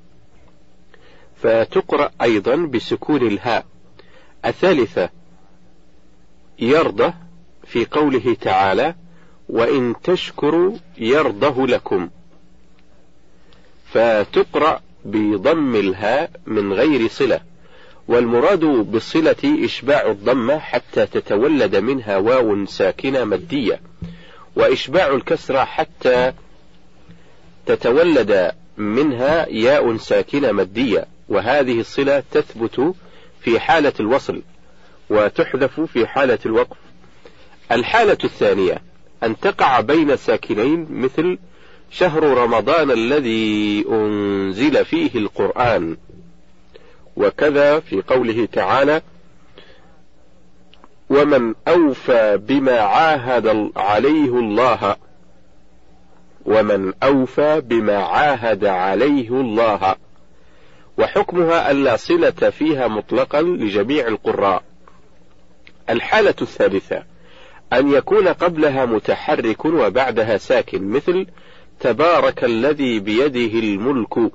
فتقرأ 1.36 2.11
أيضا 2.22 2.57
بسكون 2.57 3.26
الهاء. 3.26 3.66
الثالثة 4.45 5.11
يرضى 6.59 7.12
في 7.75 7.85
قوله 7.85 8.37
تعالى 8.41 8.95
وإن 9.49 9.95
تشكروا 10.03 10.77
يرضه 10.99 11.66
لكم. 11.66 12.11
فتقرأ 13.93 14.81
بضم 15.05 15.77
الهاء 15.77 16.31
من 16.47 16.72
غير 16.72 17.09
صلة 17.09 17.41
والمراد 18.09 18.64
بالصلة 18.64 19.64
إشباع 19.64 20.11
الضمة 20.11 20.59
حتى 20.59 21.07
تتولد 21.07 21.77
منها 21.77 22.16
واو 22.16 22.66
ساكنة 22.66 23.25
مدية 23.25 23.81
وإشباع 24.57 25.09
الكسرة 25.09 25.64
حتى 25.64 26.33
تتولد 27.66 28.53
منها 28.77 29.49
ياء 29.49 29.97
ساكنة 29.97 30.53
مدية 30.53 31.07
وهذه 31.29 31.81
الصلة 31.81 32.22
تثبت 32.31 32.95
في 33.41 33.61
حالة 33.61 33.93
الوصل 34.01 34.43
وتحذف 35.11 35.81
في 35.81 36.07
حالة 36.07 36.39
الوقف. 36.47 36.84
الحالة 37.72 38.18
الثانية 38.24 38.82
أن 39.22 39.40
تقع 39.40 39.80
بين 39.80 40.16
ساكنين 40.16 40.86
مثل 40.90 41.38
شهر 41.90 42.22
رمضان 42.24 42.90
الذي 42.90 43.84
أنزل 43.88 44.84
فيه 44.84 45.18
القرآن. 45.18 45.96
وكذا 47.16 47.80
في 47.80 48.02
قوله 48.02 48.48
تعالى 48.52 49.02
ومن 51.10 51.54
أوفى 51.68 52.36
بما 52.36 52.80
عاهد 52.80 53.72
عليه 53.76 54.38
الله. 54.38 54.96
ومن 56.46 56.92
أوفى 57.02 57.60
بما 57.60 57.96
عاهد 57.96 58.64
عليه 58.64 59.28
الله. 59.28 59.96
وحكمها 60.98 61.70
ألا 61.70 61.96
صلة 61.96 62.30
فيها 62.30 62.88
مطلقا 62.88 63.42
لجميع 63.42 64.06
القراء. 64.06 64.62
الحالة 65.90 66.34
الثالثة 66.42 67.13
أن 67.75 67.93
يكون 67.93 68.29
قبلها 68.29 68.85
متحرك 68.85 69.64
وبعدها 69.64 70.37
ساكن 70.37 70.91
مثل 70.91 71.27
تبارك 71.81 72.45
الذي 72.45 73.01
بيده 73.01 73.59
الملك. 73.59 74.33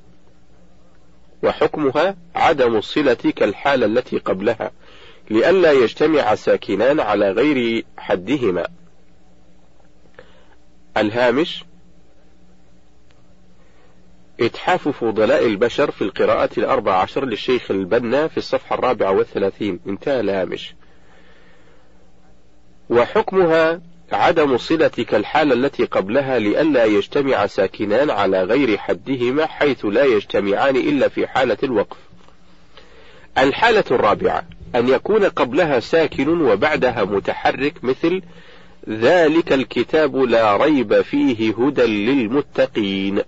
وحكمها 1.43 2.15
عدم 2.35 2.75
الصلة 2.75 3.13
كالحالة 3.13 3.85
التي 3.85 4.17
قبلها 4.17 4.71
لئلا 5.29 5.71
يجتمع 5.71 6.35
ساكنان 6.35 6.99
على 6.99 7.31
غير 7.31 7.85
حدهما. 7.97 8.67
الهامش 10.97 11.63
إتحاف 14.39 14.87
فضلاء 14.87 15.45
البشر 15.45 15.91
في 15.91 16.01
القراءة 16.01 16.49
الأربع 16.57 16.93
عشر 16.93 17.25
للشيخ 17.25 17.71
البنا 17.71 18.27
في 18.27 18.37
الصفحة 18.37 18.75
الرابعة 18.75 19.11
والثلاثين. 19.11 19.79
انتهى 19.87 20.19
الهامش. 20.19 20.75
وحكمها 22.89 23.81
عدم 24.11 24.57
صلة 24.57 24.87
كالحالة 24.87 25.53
التي 25.53 25.85
قبلها 25.85 26.39
لئلا 26.39 26.85
يجتمع 26.85 27.45
ساكنان 27.45 28.09
على 28.09 28.43
غير 28.43 28.77
حدهما 28.77 29.45
حيث 29.45 29.85
لا 29.85 30.03
يجتمعان 30.03 30.75
إلا 30.75 31.07
في 31.07 31.27
حالة 31.27 31.57
الوقف. 31.63 31.97
الحالة 33.37 33.83
الرابعة 33.91 34.43
أن 34.75 34.89
يكون 34.89 35.23
قبلها 35.25 35.79
ساكن 35.79 36.41
وبعدها 36.41 37.03
متحرك 37.03 37.83
مثل 37.83 38.21
ذلك 38.89 39.53
الكتاب 39.53 40.15
لا 40.15 40.57
ريب 40.57 41.01
فيه 41.01 41.53
هدى 41.53 41.81
للمتقين. 41.81 43.21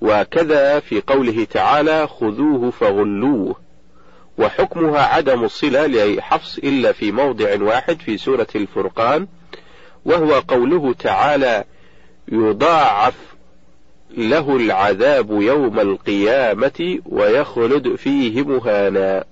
وكذا 0.00 0.80
في 0.80 1.00
قوله 1.00 1.44
تعالى 1.44 2.06
خذوه 2.06 2.70
فغلوه 2.70 3.67
وحكمها 4.38 5.00
عدم 5.00 5.44
الصلة 5.44 5.86
لحفص 5.86 6.58
إلا 6.58 6.92
في 6.92 7.12
موضع 7.12 7.62
واحد 7.62 8.00
في 8.00 8.18
سورة 8.18 8.46
الفرقان 8.54 9.26
وهو 10.04 10.32
قوله 10.34 10.92
تعالى 10.92 11.64
يضاعف 12.32 13.14
له 14.10 14.56
العذاب 14.56 15.30
يوم 15.30 15.80
القيامة 15.80 16.98
ويخلد 17.06 17.96
فيه 17.96 18.42
مهانا 18.42 19.24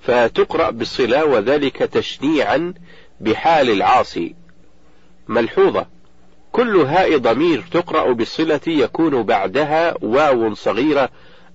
فتقرأ 0.00 0.70
بالصلة 0.70 1.24
وذلك 1.24 1.76
تشنيعا 1.76 2.74
بحال 3.20 3.70
العاصي. 3.70 4.34
ملحوظة 5.28 5.86
كل 6.52 6.76
هاء 6.76 7.16
ضمير 7.16 7.64
تقرأ 7.70 8.12
بالصلة 8.12 8.60
يكون 8.66 9.22
بعدها 9.22 9.94
واو 10.02 10.54
صغيرة 10.54 11.10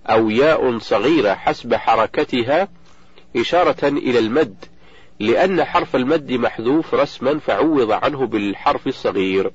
أو 0.08 0.30
ياء 0.30 0.80
صغيرة 0.80 1.34
حسب 1.34 1.76
حركتها 1.76 2.68
إشارة 3.36 3.88
إلى 3.88 4.20
المد 4.20 4.66
لأن 5.20 5.64
حرف 5.64 5.96
المد 5.96 6.32
محذوف 6.32 6.94
رسما 6.94 7.40
فعوض 7.40 7.92
عنه 7.92 8.26
بالحرف 8.26 8.88
الصغير. 8.88 9.52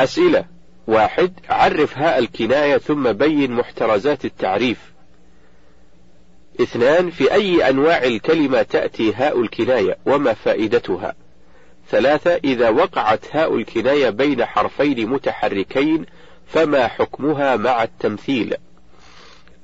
أسئلة 0.00 0.44
واحد 0.86 1.32
عرف 1.48 1.98
هاء 1.98 2.18
الكناية 2.18 2.78
ثم 2.78 3.12
بين 3.12 3.52
محترزات 3.52 4.24
التعريف. 4.24 4.92
اثنان 6.60 7.10
في 7.10 7.32
أي 7.32 7.70
أنواع 7.70 8.02
الكلمة 8.02 8.62
تأتي 8.62 9.14
هاء 9.14 9.40
الكناية 9.40 9.96
وما 10.06 10.34
فائدتها؟ 10.34 11.14
ثلاثة 11.90 12.34
إذا 12.44 12.68
وقعت 12.68 13.36
هاء 13.36 13.56
الكناية 13.56 14.10
بين 14.10 14.44
حرفين 14.44 15.10
متحركين 15.10 16.06
فما 16.46 16.88
حكمها 16.88 17.56
مع 17.56 17.82
التمثيل؟ 17.82 18.54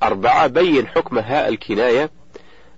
أربعة 0.02 0.46
بين 0.46 0.86
حكم 0.86 1.18
هاء 1.18 1.48
الكناية 1.48 2.10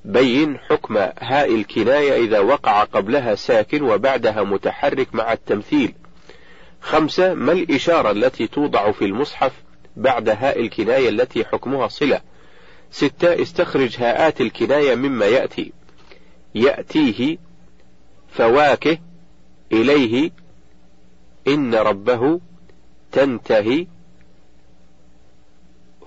بين 0.05 0.59
حكم 0.59 0.97
هاء 1.19 1.55
الكناية 1.55 2.25
إذا 2.25 2.39
وقع 2.39 2.85
قبلها 2.85 3.35
ساكن 3.35 3.83
وبعدها 3.83 4.43
متحرك 4.43 5.15
مع 5.15 5.33
التمثيل. 5.33 5.95
خمسة 6.81 7.35
ما 7.35 7.53
الإشارة 7.53 8.11
التي 8.11 8.47
توضع 8.47 8.93
في 8.93 9.05
المصحف 9.05 9.53
بعد 9.97 10.29
هاء 10.29 10.61
الكناية 10.61 11.09
التي 11.09 11.45
حكمها 11.45 11.89
صلة. 11.89 12.21
ستة 12.91 13.43
استخرج 13.43 13.97
هاءات 13.99 14.41
الكناية 14.41 14.95
مما 14.95 15.27
يأتي. 15.27 15.73
يأتيه 16.55 17.39
فواكه 18.33 18.99
إليه 19.73 20.31
إن 21.49 21.75
ربه 21.75 22.41
تنتهي 23.13 23.87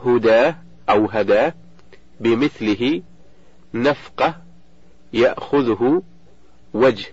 هداه 0.05 0.55
أو 0.89 1.05
هداه 1.05 1.53
بمثله 2.19 3.01
نفقة 3.73 4.41
يأخذه 5.13 6.03
وجه. 6.73 7.05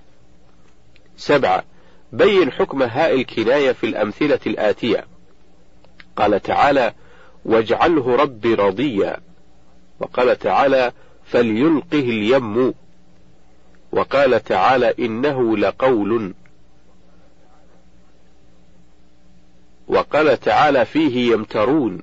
سبعة 1.16 1.64
بين 2.12 2.52
حكم 2.52 2.82
هاء 2.82 3.14
الكناية 3.14 3.72
في 3.72 3.86
الأمثلة 3.86 4.40
الآتية. 4.46 5.06
قال 6.16 6.42
تعالى 6.42 6.94
واجعله 7.44 8.16
ربي 8.16 8.54
رضيا 8.54 9.16
وقال 10.00 10.38
تعالى 10.38 10.92
فليلقه 11.24 11.98
اليم 11.98 12.74
وقال 13.92 14.44
تعالى 14.44 14.94
إنه 14.98 15.56
لقول 15.56 16.34
وقال 19.88 20.40
تعالى 20.40 20.84
فيه 20.84 21.32
يمترون 21.32 22.02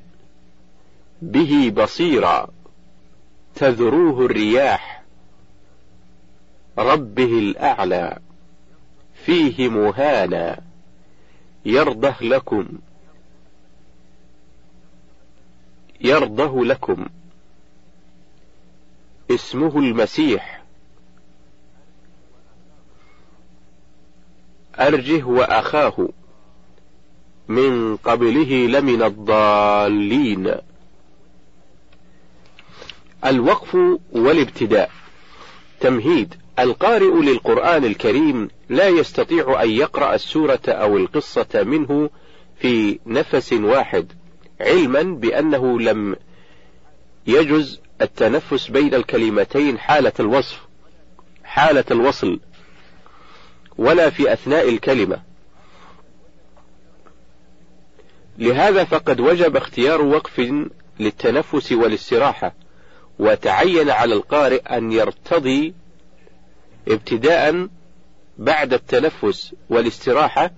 به 1.21 1.73
بصيرا 1.77 2.47
تذروه 3.55 4.25
الرياح 4.25 5.03
ربه 6.77 7.39
الأعلى 7.39 8.19
فيه 9.25 9.69
مهانا 9.69 10.61
يرضه 11.65 12.15
لكم 12.21 12.67
يرضه 16.01 16.65
لكم 16.65 17.05
اسمه 19.31 19.79
المسيح 19.79 20.63
أرجه 24.79 25.23
وأخاه 25.23 26.09
من 27.49 27.97
قبله 27.97 28.67
لمن 28.67 29.03
الضالين. 29.03 30.55
الوقف 33.25 33.77
والابتداء. 34.11 34.91
تمهيد. 35.79 36.35
القارئ 36.59 37.21
للقرآن 37.21 37.85
الكريم 37.85 38.49
لا 38.69 38.87
يستطيع 38.87 39.63
أن 39.63 39.69
يقرأ 39.69 40.15
السورة 40.15 40.61
أو 40.67 40.97
القصة 40.97 41.63
منه 41.63 42.09
في 42.59 42.99
نفس 43.05 43.53
واحد 43.53 44.11
علما 44.61 45.01
بأنه 45.01 45.79
لم 45.79 46.15
يجز 47.27 47.79
التنفس 48.01 48.67
بين 48.67 48.93
الكلمتين 48.93 49.79
حالة 49.79 50.11
الوصف 50.19 50.61
حالة 51.43 51.85
الوصل 51.91 52.39
ولا 53.77 54.09
في 54.09 54.33
أثناء 54.33 54.69
الكلمة. 54.69 55.28
لهذا 58.39 58.83
فقد 58.83 59.19
وجب 59.19 59.57
اختيار 59.57 60.01
وقف 60.01 60.53
للتنفس 60.99 61.71
والاستراحة 61.71 62.53
وتعين 63.19 63.89
على 63.89 64.13
القارئ 64.13 64.61
أن 64.77 64.91
يرتضي 64.91 65.73
ابتداء 66.87 67.67
بعد 68.37 68.73
التنفس 68.73 69.55
والاستراحة 69.69 70.51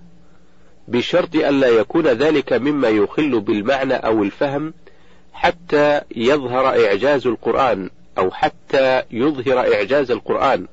بشرط 0.88 1.34
ألا 1.34 1.68
يكون 1.68 2.06
ذلك 2.06 2.52
مما 2.52 2.88
يخل 2.88 3.40
بالمعنى 3.40 3.94
أو 3.94 4.22
الفهم 4.22 4.74
حتى 5.32 6.00
يظهر 6.16 6.86
إعجاز 6.86 7.26
القرآن 7.26 7.90
أو 8.18 8.30
حتى 8.30 9.02
يظهر 9.10 9.74
إعجاز 9.74 10.10
القرآن. 10.10 10.66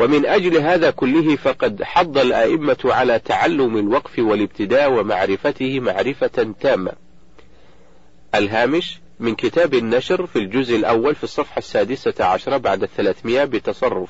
ومن 0.00 0.26
أجل 0.26 0.56
هذا 0.56 0.90
كله 0.90 1.36
فقد 1.36 1.82
حض 1.82 2.18
الآئمة 2.18 2.78
على 2.84 3.18
تعلم 3.18 3.76
الوقف 3.76 4.18
والابتداء 4.18 4.92
ومعرفته 4.92 5.80
معرفة 5.80 6.54
تامة. 6.60 6.92
الهامش 8.34 9.00
من 9.20 9.34
كتاب 9.34 9.74
النشر 9.74 10.26
في 10.26 10.38
الجزء 10.38 10.76
الأول 10.76 11.14
في 11.14 11.24
الصفحة 11.24 11.58
السادسة 11.58 12.24
عشرة 12.24 12.56
بعد 12.56 12.82
الثلاثمائة 12.82 13.44
بتصرف. 13.44 14.08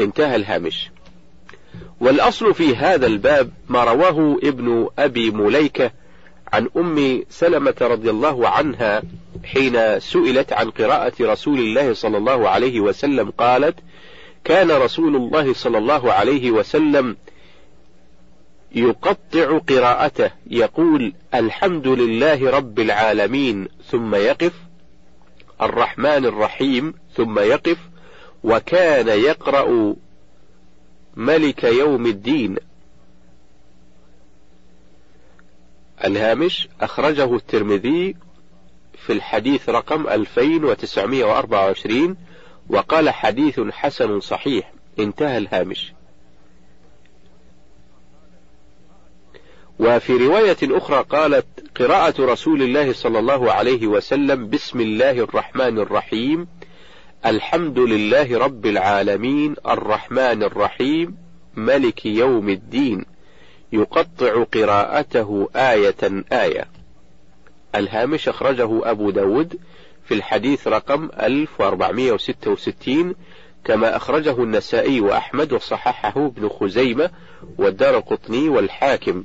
انتهى 0.00 0.36
الهامش. 0.36 0.90
والأصل 2.00 2.54
في 2.54 2.76
هذا 2.76 3.06
الباب 3.06 3.50
ما 3.68 3.84
رواه 3.84 4.38
ابن 4.42 4.88
أبي 4.98 5.30
مليكة 5.30 5.90
عن 6.52 6.68
أم 6.76 7.22
سلمة 7.30 7.74
رضي 7.80 8.10
الله 8.10 8.48
عنها 8.48 9.02
حين 9.44 10.00
سئلت 10.00 10.52
عن 10.52 10.70
قراءة 10.70 11.12
رسول 11.20 11.58
الله 11.58 11.94
صلى 11.94 12.18
الله 12.18 12.48
عليه 12.48 12.80
وسلم 12.80 13.30
قالت 13.30 13.74
كان 14.44 14.70
رسول 14.70 15.16
الله 15.16 15.54
صلى 15.54 15.78
الله 15.78 16.12
عليه 16.12 16.50
وسلم 16.50 17.16
يقطع 18.74 19.58
قراءته 19.58 20.30
يقول 20.46 21.12
الحمد 21.34 21.88
لله 21.88 22.50
رب 22.50 22.80
العالمين 22.80 23.68
ثم 23.90 24.14
يقف 24.14 24.52
الرحمن 25.62 26.26
الرحيم 26.26 26.94
ثم 27.16 27.38
يقف 27.38 27.78
وكان 28.44 29.08
يقرأ 29.08 29.94
ملك 31.16 31.64
يوم 31.64 32.06
الدين. 32.06 32.56
الهامش 36.04 36.68
أخرجه 36.80 37.36
الترمذي 37.36 38.16
في 39.06 39.12
الحديث 39.12 39.68
رقم 39.68 40.08
2924 40.08 42.16
وقال 42.68 43.10
حديث 43.10 43.60
حسن 43.60 44.20
صحيح. 44.20 44.72
انتهى 44.98 45.38
الهامش. 45.38 45.92
وفي 49.78 50.12
رواية 50.12 50.56
أخرى 50.62 51.04
قالت 51.10 51.46
قراءة 51.78 52.14
رسول 52.22 52.62
الله 52.62 52.92
صلى 52.92 53.18
الله 53.18 53.52
عليه 53.52 53.86
وسلم 53.86 54.48
بسم 54.48 54.80
الله 54.80 55.10
الرحمن 55.10 55.78
الرحيم 55.78 56.46
الحمد 57.26 57.78
لله 57.78 58.38
رب 58.38 58.66
العالمين 58.66 59.54
الرحمن 59.66 60.42
الرحيم 60.42 61.16
ملك 61.56 62.06
يوم 62.06 62.48
الدين 62.48 63.04
يقطع 63.72 64.44
قراءته 64.44 65.48
آية 65.56 66.24
آية. 66.32 66.68
الهامش 67.74 68.28
أخرجه 68.28 68.90
أبو 68.90 69.10
داود. 69.10 69.58
في 70.04 70.14
الحديث 70.14 70.68
رقم 70.68 71.10
1466 71.20 73.14
كما 73.64 73.96
أخرجه 73.96 74.42
النسائي 74.42 75.00
وأحمد 75.00 75.52
وصححه 75.52 76.26
ابن 76.26 76.48
خزيمة 76.48 77.10
والدار 77.58 77.98
قطني 77.98 78.48
والحاكم. 78.48 79.24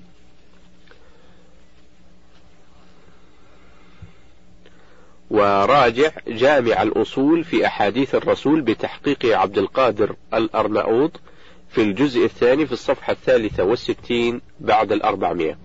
وراجع 5.29 6.11
جامع 6.27 6.81
الأصول 6.81 7.43
في 7.43 7.65
أحاديث 7.67 8.15
الرسول 8.15 8.61
بتحقيق 8.61 9.25
عبد 9.25 9.57
القادر 9.57 10.15
الأرناؤوط 10.33 11.19
في 11.69 11.81
الجزء 11.81 12.25
الثاني 12.25 12.65
في 12.65 12.71
الصفحة 12.71 13.13
الثالثة 13.13 13.63
والستين 13.63 14.41
بعد 14.59 14.91
الأربعمائة. 14.91 15.57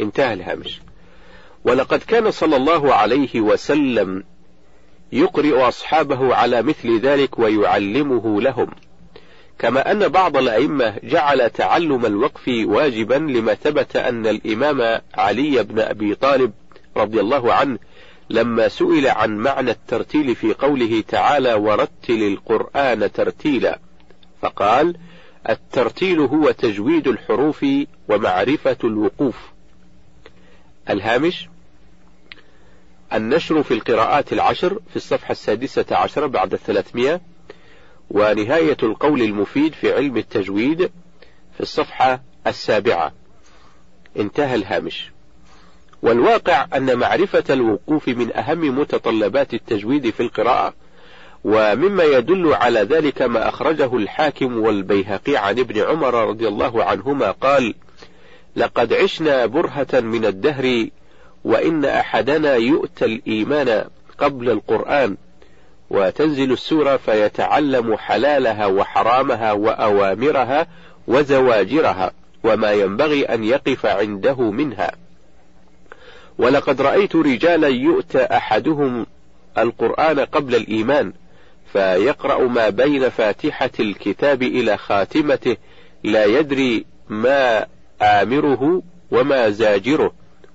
انتهى 0.00 0.32
الهامش. 0.32 0.80
ولقد 1.64 1.98
كان 1.98 2.30
صلى 2.30 2.56
الله 2.56 2.94
عليه 2.94 3.40
وسلم 3.40 4.24
يقرئ 5.12 5.68
أصحابه 5.68 6.34
على 6.34 6.62
مثل 6.62 7.00
ذلك 7.00 7.38
ويعلمه 7.38 8.40
لهم. 8.40 8.68
كما 9.58 9.92
أن 9.92 10.08
بعض 10.08 10.36
الأئمة 10.36 10.94
جعل 11.02 11.50
تعلم 11.50 12.06
الوقف 12.06 12.48
واجبا 12.48 13.14
لما 13.14 13.54
ثبت 13.54 13.96
أن 13.96 14.26
الإمام 14.26 15.00
علي 15.14 15.62
بن 15.62 15.80
أبي 15.80 16.14
طالب 16.14 16.52
رضي 16.96 17.20
الله 17.20 17.52
عنه 17.52 17.78
لما 18.30 18.68
سئل 18.68 19.06
عن 19.06 19.36
معنى 19.36 19.70
الترتيل 19.70 20.34
في 20.34 20.54
قوله 20.54 21.04
تعالى 21.08 21.54
ورتل 21.54 22.22
القرآن 22.22 23.12
ترتيلا 23.12 23.78
فقال 24.42 24.96
الترتيل 25.48 26.20
هو 26.20 26.50
تجويد 26.50 27.08
الحروف 27.08 27.66
ومعرفة 28.08 28.76
الوقوف 28.84 29.36
الهامش 30.90 31.48
النشر 33.14 33.62
في 33.62 33.74
القراءات 33.74 34.32
العشر 34.32 34.78
في 34.90 34.96
الصفحة 34.96 35.32
السادسة 35.32 35.84
عشر 35.90 36.26
بعد 36.26 36.52
الثلاثمائة 36.52 37.20
ونهاية 38.10 38.76
القول 38.82 39.22
المفيد 39.22 39.74
في 39.74 39.92
علم 39.92 40.16
التجويد 40.16 40.90
في 41.54 41.60
الصفحة 41.60 42.22
السابعة. 42.46 43.12
انتهى 44.16 44.54
الهامش. 44.54 45.10
والواقع 46.02 46.66
أن 46.76 46.98
معرفة 46.98 47.44
الوقوف 47.50 48.08
من 48.08 48.36
أهم 48.36 48.78
متطلبات 48.78 49.54
التجويد 49.54 50.10
في 50.10 50.20
القراءة 50.20 50.74
ومما 51.44 52.04
يدل 52.04 52.54
على 52.54 52.80
ذلك 52.80 53.22
ما 53.22 53.48
أخرجه 53.48 53.96
الحاكم 53.96 54.58
والبيهقي 54.58 55.36
عن 55.36 55.58
ابن 55.58 55.80
عمر 55.80 56.28
رضي 56.28 56.48
الله 56.48 56.84
عنهما 56.84 57.30
قال 57.30 57.74
لقد 58.56 58.92
عشنا 58.92 59.46
برهة 59.46 60.00
من 60.00 60.24
الدهر 60.24 60.86
وإن 61.44 61.84
أحدنا 61.84 62.54
يؤتى 62.54 63.04
الإيمان 63.04 63.84
قبل 64.18 64.50
القرآن 64.50 65.16
وتنزل 65.90 66.52
السورة 66.52 66.96
فيتعلم 66.96 67.96
حلالها 67.96 68.66
وحرامها 68.66 69.52
وأوامرها 69.52 70.66
وزواجرها 71.08 72.12
وما 72.44 72.72
ينبغي 72.72 73.24
أن 73.24 73.44
يقف 73.44 73.86
عنده 73.86 74.50
منها. 74.50 74.92
ولقد 76.38 76.80
رأيت 76.80 77.16
رجالا 77.16 77.68
يؤتى 77.68 78.22
أحدهم 78.22 79.06
القرآن 79.58 80.20
قبل 80.20 80.54
الإيمان 80.54 81.12
فيقرأ 81.72 82.48
ما 82.48 82.68
بين 82.68 83.08
فاتحة 83.08 83.70
الكتاب 83.80 84.42
إلى 84.42 84.76
خاتمته 84.76 85.56
لا 86.04 86.24
يدري 86.24 86.84
ما 87.08 87.66
آمره 88.02 88.82
وما 89.10 89.50
زاجره. 89.50 90.12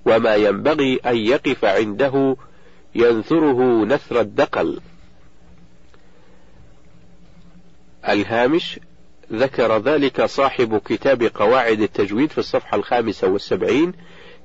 وما 0.08 0.34
ينبغي 0.34 0.96
أن 1.06 1.16
يقف 1.16 1.64
عنده 1.64 2.36
ينثره 2.94 3.84
نثر 3.84 4.20
الدقل. 4.20 4.80
الهامش 8.08 8.80
ذكر 9.32 9.78
ذلك 9.78 10.24
صاحب 10.24 10.78
كتاب 10.78 11.22
قواعد 11.22 11.80
التجويد 11.80 12.30
في 12.30 12.38
الصفحة 12.38 12.76
الخامسة 12.76 13.28
والسبعين 13.28 13.92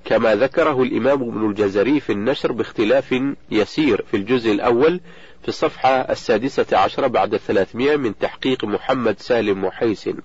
كما 0.06 0.36
ذكره 0.36 0.84
الإمام 0.84 1.24
ابن 1.24 1.50
الجزري 1.50 2.00
في 2.00 2.12
النشر 2.12 2.52
باختلاف 2.52 3.16
يسير 3.52 4.06
في 4.12 4.18
الجزء 4.18 4.52
الأول 4.52 5.00
في 5.42 5.48
الصفحة 5.48 5.90
السادسة 5.90 6.78
عشرة 6.78 7.08
بعد 7.08 7.34
الثلاثمائة 7.34 7.96
من 7.96 8.18
تحقيق 8.18 8.66
محمد 8.66 9.20
سالم 9.20 9.66
محيسن. 9.66 10.18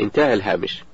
انتهى 0.00 0.34
الهامش. 0.34 0.84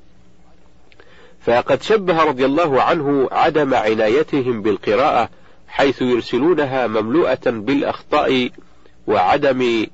فقد 1.49 1.83
شبه 1.83 2.23
رضي 2.25 2.45
الله 2.45 2.83
عنه 2.83 3.29
عدم 3.33 3.75
عنايتهم 3.75 4.63
بالقراءة 4.63 5.29
حيث 5.69 6.03
يرسلونها 6.03 6.87
مملوءة 6.87 7.41
بالأخطاء 7.47 8.51
وعدم 9.07 9.87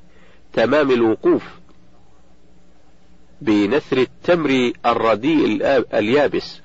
تمام 0.52 0.90
الوقوف 0.90 1.42
بنثر 3.40 3.98
التمر 3.98 4.72
الرديء 4.86 5.46
اليابس. 5.94 6.60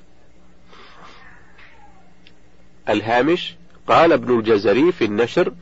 الهامش 2.89 3.55
قال 3.87 4.13
ابن 4.13 4.39
الجزري 4.39 4.91
في 4.91 5.05
النشر 5.05 5.53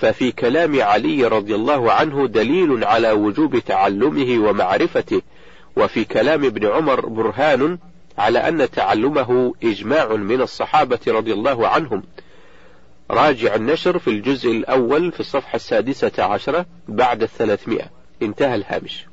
ففي 0.00 0.32
كلام 0.32 0.82
علي 0.82 1.26
رضي 1.26 1.54
الله 1.54 1.92
عنه 1.92 2.26
دليل 2.26 2.84
على 2.84 3.10
وجوب 3.10 3.58
تعلمه 3.58 4.48
ومعرفته 4.48 5.22
وفي 5.76 6.04
كلام 6.04 6.44
ابن 6.44 6.66
عمر 6.66 7.06
برهان 7.06 7.78
على 8.18 8.38
أن 8.38 8.70
تعلمه 8.70 9.54
إجماع 9.64 10.16
من 10.16 10.40
الصحابة 10.40 10.98
رضي 11.06 11.32
الله 11.32 11.68
عنهم. 11.68 12.02
راجع 13.10 13.54
النشر 13.54 13.98
في 13.98 14.10
الجزء 14.10 14.50
الأول 14.50 15.12
في 15.12 15.20
الصفحة 15.20 15.56
السادسة 15.56 16.24
عشرة 16.24 16.66
بعد 16.88 17.22
الثلاثمائة. 17.22 17.90
انتهى 18.22 18.54
الهامش. 18.54 19.06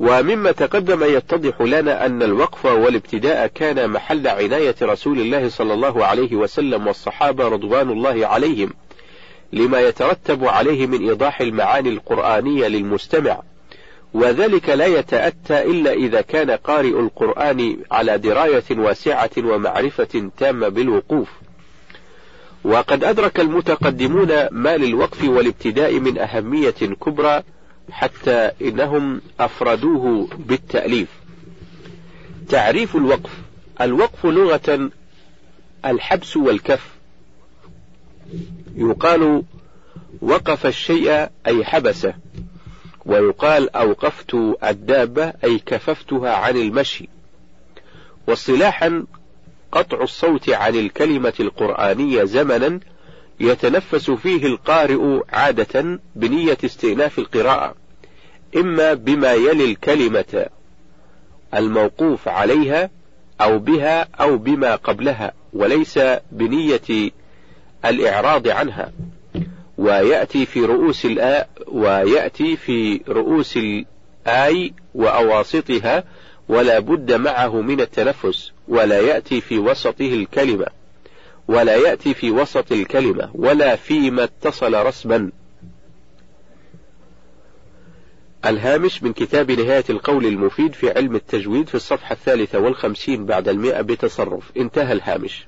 ومما 0.00 0.52
تقدم 0.52 1.04
يتضح 1.04 1.60
لنا 1.60 2.06
أن 2.06 2.22
الوقف 2.22 2.64
والابتداء 2.64 3.46
كان 3.46 3.90
محل 3.90 4.28
عناية 4.28 4.74
رسول 4.82 5.20
الله 5.20 5.48
صلى 5.48 5.74
الله 5.74 6.06
عليه 6.06 6.36
وسلم 6.36 6.86
والصحابة 6.86 7.48
رضوان 7.48 7.90
الله 7.90 8.26
عليهم 8.26 8.74
لما 9.52 9.80
يترتب 9.80 10.44
عليه 10.44 10.86
من 10.86 11.08
إيضاح 11.08 11.40
المعاني 11.40 11.88
القرآنية 11.88 12.68
للمستمع. 12.68 13.42
وذلك 14.14 14.68
لا 14.68 14.86
يتأتى 14.86 15.62
إلا 15.62 15.92
إذا 15.92 16.20
كان 16.20 16.50
قارئ 16.50 17.00
القرآن 17.00 17.76
على 17.90 18.18
دراية 18.18 18.64
واسعة 18.70 19.30
ومعرفة 19.38 20.30
تامة 20.38 20.68
بالوقوف. 20.68 21.28
وقد 22.64 23.04
أدرك 23.04 23.40
المتقدمون 23.40 24.48
ما 24.50 24.76
للوقف 24.76 25.24
والابتداء 25.24 25.98
من 25.98 26.18
أهمية 26.18 26.70
كبرى 26.70 27.42
حتى 27.90 28.50
إنهم 28.62 29.20
أفردوه 29.40 30.28
بالتأليف. 30.38 31.08
تعريف 32.48 32.96
الوقف. 32.96 33.30
الوقف 33.80 34.26
لغة 34.26 34.90
الحبس 35.84 36.36
والكف. 36.36 36.88
يقال 38.76 39.42
وقف 40.22 40.66
الشيء 40.66 41.28
أي 41.46 41.64
حبسه. 41.64 42.14
ويقال 43.06 43.76
أوقفت 43.76 44.34
الدابة 44.64 45.32
أي 45.44 45.58
كففتها 45.58 46.32
عن 46.34 46.56
المشي. 46.56 47.08
واصطلاحا 48.26 49.06
قطع 49.72 50.02
الصوت 50.02 50.50
عن 50.50 50.74
الكلمة 50.74 51.32
القرآنية 51.40 52.24
زمنا 52.24 52.80
يتنفس 53.40 54.10
فيه 54.10 54.46
القارئ 54.46 55.20
عادة 55.32 56.00
بنية 56.16 56.58
استئناف 56.64 57.18
القراءة 57.18 57.74
إما 58.56 58.94
بما 58.94 59.32
يلي 59.32 59.64
الكلمة 59.64 60.46
الموقوف 61.54 62.28
عليها 62.28 62.90
أو 63.40 63.58
بها 63.58 64.08
أو 64.20 64.38
بما 64.38 64.76
قبلها 64.76 65.32
وليس 65.52 65.98
بنية 66.32 67.10
الإعراض 67.84 68.48
عنها. 68.48 68.92
ويأتي 69.80 70.46
في 70.46 70.64
رؤوس 70.64 71.04
الآ 71.04 71.48
ويأتي 71.68 72.56
في 72.56 73.00
رؤوس 73.08 73.56
الآي 73.56 74.74
وأواسطها 74.94 76.04
ولا 76.48 76.78
بد 76.78 77.12
معه 77.12 77.60
من 77.60 77.80
التنفس 77.80 78.52
ولا 78.68 79.00
يأتي 79.00 79.40
في 79.40 79.58
وسطه 79.58 80.14
الكلمة 80.14 80.66
ولا 81.48 81.76
يأتي 81.76 82.14
في 82.14 82.30
وسط 82.30 82.72
الكلمة 82.72 83.30
ولا 83.34 83.76
فيما 83.76 84.24
اتصل 84.24 84.74
رسما. 84.86 85.30
الهامش 88.44 89.02
من 89.02 89.12
كتاب 89.12 89.50
نهاية 89.50 89.84
القول 89.90 90.26
المفيد 90.26 90.72
في 90.72 90.90
علم 90.90 91.16
التجويد 91.16 91.68
في 91.68 91.74
الصفحة 91.74 92.12
الثالثة 92.12 92.58
والخمسين 92.58 93.26
بعد 93.26 93.48
المئة 93.48 93.80
بتصرف. 93.80 94.52
انتهى 94.56 94.92
الهامش. 94.92 95.46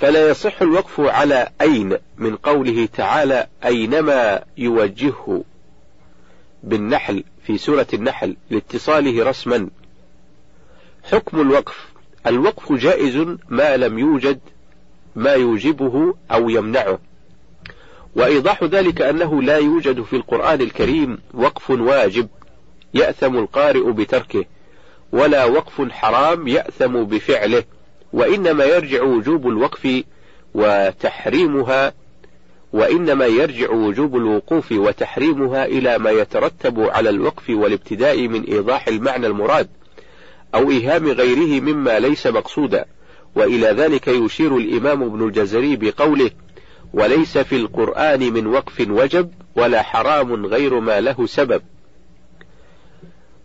فلا 0.00 0.28
يصح 0.28 0.62
الوقف 0.62 1.00
على 1.00 1.48
أين 1.60 1.96
من 2.18 2.36
قوله 2.36 2.88
تعالى 2.96 3.46
أينما 3.64 4.42
يوجهه 4.58 5.44
بالنحل 6.62 7.24
في 7.42 7.58
سورة 7.58 7.86
النحل 7.94 8.36
لاتصاله 8.50 9.24
رسما. 9.24 9.68
حكم 11.04 11.40
الوقف 11.40 11.88
الوقف 12.26 12.72
جائز 12.72 13.36
ما 13.48 13.76
لم 13.76 13.98
يوجد 13.98 14.40
ما 15.16 15.32
يوجبه 15.32 16.14
أو 16.30 16.48
يمنعه. 16.48 16.98
وإيضاح 18.16 18.64
ذلك 18.64 19.02
أنه 19.02 19.42
لا 19.42 19.56
يوجد 19.56 20.02
في 20.02 20.16
القرآن 20.16 20.60
الكريم 20.60 21.18
وقف 21.34 21.70
واجب 21.70 22.28
يأثم 22.94 23.36
القارئ 23.36 23.92
بتركه 23.92 24.44
ولا 25.12 25.44
وقف 25.44 25.90
حرام 25.90 26.48
يأثم 26.48 27.02
بفعله. 27.02 27.64
وإنما 28.12 28.64
يرجع 28.64 29.02
وجوب 29.02 29.48
الوقف 29.48 30.02
وتحريمها 30.54 31.92
وإنما 32.72 33.26
يرجع 33.26 33.70
وجوب 33.70 34.16
الوقوف 34.16 34.72
وتحريمها 34.72 35.64
إلى 35.64 35.98
ما 35.98 36.10
يترتب 36.10 36.80
على 36.80 37.10
الوقف 37.10 37.50
والابتداء 37.50 38.28
من 38.28 38.44
إيضاح 38.44 38.88
المعنى 38.88 39.26
المراد 39.26 39.68
أو 40.54 40.70
إيهام 40.70 41.08
غيره 41.08 41.60
مما 41.60 41.98
ليس 41.98 42.26
مقصودا. 42.26 42.84
وإلى 43.34 43.66
ذلك 43.66 44.08
يشير 44.08 44.56
الإمام 44.56 45.02
ابن 45.02 45.26
الجزري 45.26 45.76
بقوله 45.76 46.30
وليس 46.92 47.38
في 47.38 47.56
القرآن 47.56 48.32
من 48.32 48.46
وقف 48.46 48.86
وجب 48.90 49.30
ولا 49.56 49.82
حرام 49.82 50.46
غير 50.46 50.80
ما 50.80 51.00
له 51.00 51.26
سبب 51.26 51.62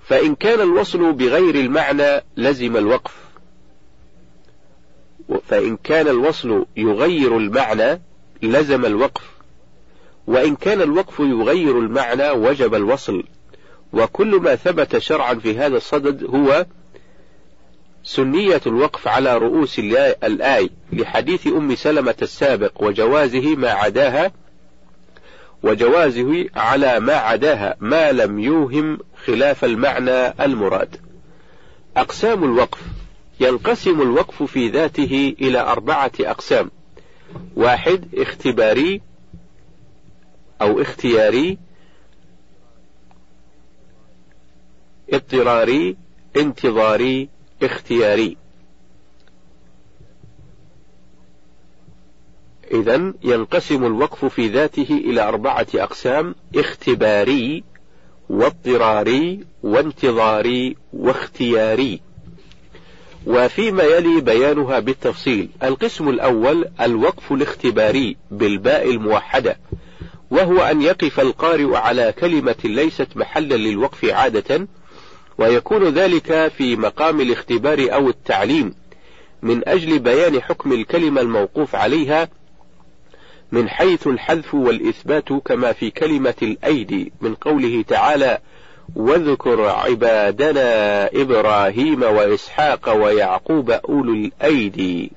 فإن 0.06 0.36
كان 0.36 0.62
الوصل 0.62 1.14
بغير 1.14 1.56
المعنى 1.56 2.24
لزم 2.38 2.78
الوقف. 2.78 3.23
فإن 5.48 5.78
كان 5.78 6.08
الوصل 6.08 6.66
يغير 6.78 7.38
المعنى 7.38 8.02
لزم 8.42 8.86
الوقف. 8.86 9.22
وإن 10.28 10.56
كان 10.56 10.82
الوقف 10.82 11.20
يغير 11.20 11.80
المعنى 11.80 12.30
وجب 12.30 12.76
الوصل. 12.76 13.24
وكل 13.94 14.36
ما 14.36 14.56
ثبت 14.56 14.98
شرعا 14.98 15.34
في 15.34 15.58
هذا 15.58 15.78
الصدد 15.78 16.24
هو 16.24 16.66
سنية 18.04 18.62
الوقف 18.68 19.08
على 19.08 19.38
رؤوس 19.38 19.80
الآي 19.80 20.70
لحديث 20.94 21.48
أم 21.48 21.76
سلمة 21.76 22.16
السابق 22.22 22.84
وجوازه 22.84 23.56
ما 23.56 23.70
عداها 23.70 24.32
وجوازه 25.64 26.46
على 26.56 27.00
ما 27.00 27.14
عداها 27.14 27.76
ما 27.80 28.12
لم 28.12 28.40
يوهم 28.40 29.00
خلاف 29.26 29.66
المعنى 29.66 30.44
المراد. 30.46 30.96
أقسام 31.98 32.44
الوقف 32.44 32.80
ينقسم 33.44 34.02
الوقف 34.02 34.44
في 34.44 34.70
ذاته 34.70 35.36
إلى 35.42 35.60
أربعة 35.60 36.12
أقسام. 36.20 36.72
واحد 37.56 38.16
اختباري 38.16 39.02
أو 40.62 40.82
اختياري 40.82 41.58
اضطراري 45.14 45.98
انتظاري 46.38 47.30
اختياري. 47.64 48.38
إذا 52.72 53.14
ينقسم 53.24 53.86
الوقف 53.86 54.26
في 54.26 54.48
ذاته 54.48 55.02
إلى 55.06 55.22
أربعة 55.22 55.68
أقسام 55.76 56.36
اختباري 56.56 57.64
واضطراري 58.30 59.46
وانتظاري 59.64 60.76
واختياري. 60.94 62.13
وفيما 63.26 63.84
يلي 63.84 64.22
بيانها 64.22 64.80
بالتفصيل. 64.80 65.50
القسم 65.64 66.10
الأول 66.10 66.66
الوقف 66.82 67.32
الاختباري 67.32 68.18
بالباء 68.32 68.90
الموحدة 68.90 69.58
وهو 70.32 70.62
أن 70.62 70.82
يقف 70.82 71.20
القارئ 71.20 71.76
على 71.76 72.14
كلمة 72.20 72.56
ليست 72.64 73.08
محلا 73.16 73.56
للوقف 73.56 74.06
عادة 74.06 74.68
ويكون 75.38 75.84
ذلك 75.84 76.52
في 76.58 76.76
مقام 76.76 77.22
الاختبار 77.22 77.94
أو 77.94 78.10
التعليم 78.10 78.74
من 79.42 79.68
أجل 79.68 80.00
بيان 80.00 80.42
حكم 80.42 80.74
الكلمة 80.74 81.22
الموقوف 81.22 81.76
عليها 81.76 82.30
من 83.52 83.70
حيث 83.70 84.08
الحذف 84.08 84.54
والإثبات 84.54 85.34
كما 85.34 85.74
في 85.74 85.92
كلمة 85.92 86.34
الأيدي 86.42 87.12
من 87.22 87.36
قوله 87.36 87.84
تعالى 87.88 88.40
واذكر 88.96 89.66
عبادنا 89.66 91.06
إبراهيم 91.14 92.04
وإسحاق 92.04 92.94
ويعقوب 92.94 93.72
أولو 93.72 94.14
الأيدي. 94.14 95.12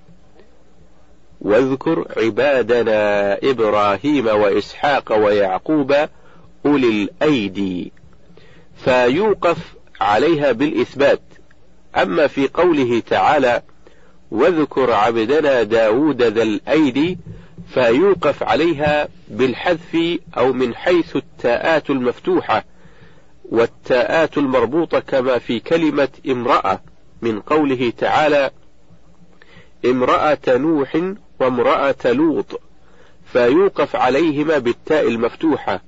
واذكر 1.41 2.07
عبادنا 2.17 3.33
إبراهيم 3.43 4.27
وإسحاق 4.27 5.13
ويعقوب 5.13 5.95
أولي 6.67 7.03
الأيدي. 7.03 7.93
فيوقف 8.85 9.59
عليها 10.01 10.53
بالإثبات. 10.53 11.21
أما 11.97 12.27
في 12.27 12.49
قوله 12.49 13.03
تعالى 13.11 13.63
واذكر 14.31 14.93
عبدنا 14.93 15.63
داود 15.63 16.23
ذا 16.23 16.43
الأيدي 16.43 17.19
فيوقف 17.75 18.43
عليها 18.43 19.09
بالحذف 19.29 20.19
أو 20.39 20.53
من 20.53 20.75
حيث 20.75 21.17
التاءات 21.17 21.91
المفتوحة. 21.91 22.65
والتاءات 23.51 24.39
المربوطة 24.39 25.01
كما 25.01 25.39
في 25.39 25.61
كلمة 25.61 26.09
امرأة 26.29 26.81
من 27.23 27.41
قوله 27.41 27.93
تعالى 27.99 28.51
امرأة 29.85 30.39
نوح 30.49 31.13
وامرأة 31.41 31.95
لوط 32.05 32.61
فيوقف 33.33 33.97
عليهما 33.97 34.59
بالتاء 34.59 35.09
المفتوحة. 35.09 35.83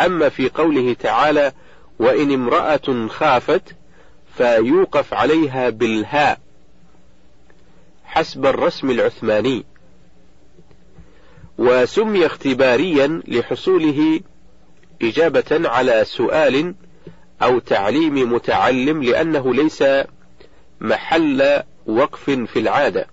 أما 0.00 0.28
في 0.28 0.48
قوله 0.48 0.96
تعالى 1.00 1.52
وإن 1.98 2.32
امرأة 2.32 3.06
خافت 3.08 3.62
فيوقف 4.36 5.14
عليها 5.14 5.70
بالهاء 5.70 6.40
حسب 8.04 8.46
الرسم 8.46 8.90
العثماني. 8.90 9.64
وسمي 11.58 12.26
اختباريا 12.26 13.22
لحصوله 13.28 14.20
إجابة 15.02 15.68
على 15.68 16.04
سؤال 16.04 16.74
أو 17.42 17.58
تعليم 17.58 18.32
متعلم 18.32 19.02
لأنه 19.02 19.54
ليس 19.54 19.84
محل 20.80 21.62
وقف 21.86 22.30
في 22.30 22.58
العادة. 22.58 23.06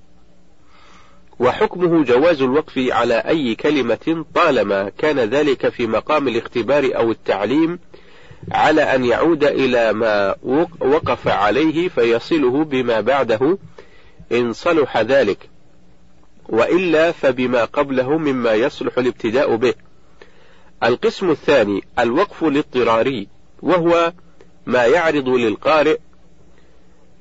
وحكمه 1.40 2.04
جواز 2.04 2.42
الوقف 2.42 2.78
على 2.78 3.14
أي 3.14 3.56
كلمة 3.56 4.26
طالما 4.36 4.90
كان 4.90 5.20
ذلك 5.20 5.70
في 5.70 5.88
مقام 5.88 6.28
الاختبار 6.28 6.92
أو 6.96 7.12
التعليم 7.12 7.80
على 8.52 8.82
أن 8.82 9.06
يعود 9.06 9.44
إلى 9.44 9.94
ما 9.94 10.36
وقف 10.80 11.28
عليه 11.28 11.90
فيصله 11.90 12.64
بما 12.64 13.02
بعده 13.02 13.58
إن 14.32 14.54
صلح 14.54 14.98
ذلك 14.98 15.50
وإلا 16.50 17.12
فبما 17.12 17.66
قبله 17.66 18.18
مما 18.18 18.54
يصلح 18.54 18.98
الابتداء 18.98 19.56
به. 19.56 19.74
القسم 20.84 21.30
الثاني 21.30 21.84
الوقف 22.00 22.44
الاضطراري 22.44 23.28
وهو 23.62 24.14
ما 24.66 24.86
يعرض 24.86 25.30
للقارئ 25.30 25.98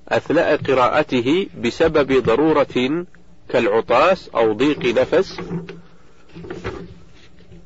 أثناء 0.09 0.57
قراءته 0.57 1.47
بسبب 1.65 2.25
ضرورة 2.25 3.07
كالعطاس 3.49 4.29
أو 4.29 4.53
ضيق 4.53 4.85
نفس 5.01 5.41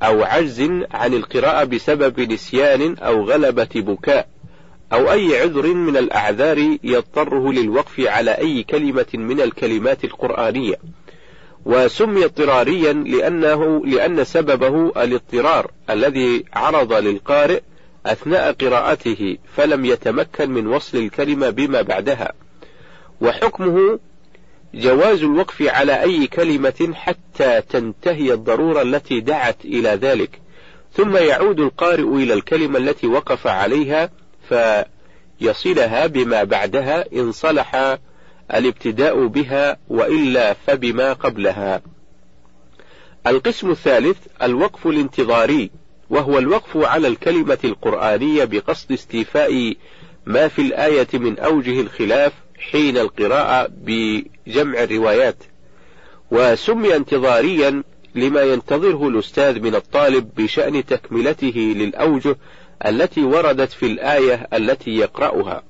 أو 0.03 0.23
عجز 0.23 0.61
عن 0.91 1.13
القراءة 1.13 1.63
بسبب 1.63 2.19
نسيان 2.19 2.97
أو 2.97 3.23
غلبة 3.23 3.69
بكاء 3.75 4.27
أو 4.93 5.11
أي 5.11 5.41
عذر 5.41 5.73
من 5.73 5.97
الأعذار 5.97 6.77
يضطره 6.83 7.51
للوقف 7.51 7.99
على 7.99 8.31
أي 8.31 8.63
كلمة 8.63 9.05
من 9.13 9.41
الكلمات 9.41 10.03
القرآنية. 10.03 10.75
وسمي 11.65 12.25
اضطراريا 12.25 12.93
لأنه 12.93 13.85
لأن 13.85 14.23
سببه 14.23 15.03
الاضطرار 15.03 15.71
الذي 15.89 16.45
عرض 16.53 16.93
للقارئ 16.93 17.61
أثناء 18.05 18.51
قراءته 18.51 19.37
فلم 19.55 19.85
يتمكن 19.85 20.49
من 20.49 20.67
وصل 20.67 20.97
الكلمة 20.97 21.49
بما 21.49 21.81
بعدها 21.81 22.33
وحكمه 23.21 23.99
جواز 24.73 25.23
الوقف 25.23 25.61
على 25.61 26.01
أي 26.01 26.27
كلمة 26.27 26.93
حتى 26.93 27.61
تنتهي 27.61 28.33
الضرورة 28.33 28.81
التي 28.81 29.19
دعت 29.19 29.65
إلى 29.65 29.89
ذلك 29.89 30.39
ثم 30.93 31.17
يعود 31.17 31.59
القارئ 31.59 32.03
إلى 32.03 32.33
الكلمة 32.33 32.77
التي 32.79 33.07
وقف 33.07 33.47
عليها 33.47 34.09
فيصلها 34.49 36.07
بما 36.07 36.43
بعدها 36.43 37.05
إن 37.13 37.31
صلح 37.31 37.97
الابتداء 38.53 39.25
بها 39.27 39.77
وإلا 39.87 40.53
فبما 40.53 41.13
قبلها. 41.13 41.81
القسم 43.27 43.71
الثالث 43.71 44.17
الوقف 44.41 44.87
الانتظاري 44.87 45.71
وهو 46.13 46.37
الوقف 46.37 46.77
على 46.77 47.07
الكلمة 47.07 47.57
القرآنية 47.63 48.45
بقصد 48.45 48.91
استيفاء 48.91 49.75
ما 50.25 50.47
في 50.47 50.61
الآية 50.61 51.07
من 51.13 51.39
أوجه 51.39 51.81
الخلاف 51.81 52.33
حين 52.71 52.97
القراءة 52.97 53.67
بجمع 53.71 54.83
الروايات. 54.83 55.35
وسمي 56.31 56.95
انتظاريا 56.95 57.83
لما 58.15 58.41
ينتظره 58.41 59.07
الأستاذ 59.07 59.59
من 59.59 59.75
الطالب 59.75 60.29
بشأن 60.37 60.85
تكملته 60.85 61.73
للأوجه 61.77 62.35
التي 62.85 63.23
وردت 63.23 63.71
في 63.71 63.85
الآية 63.85 64.47
التي 64.53 64.91
يقرأها. 64.97 65.63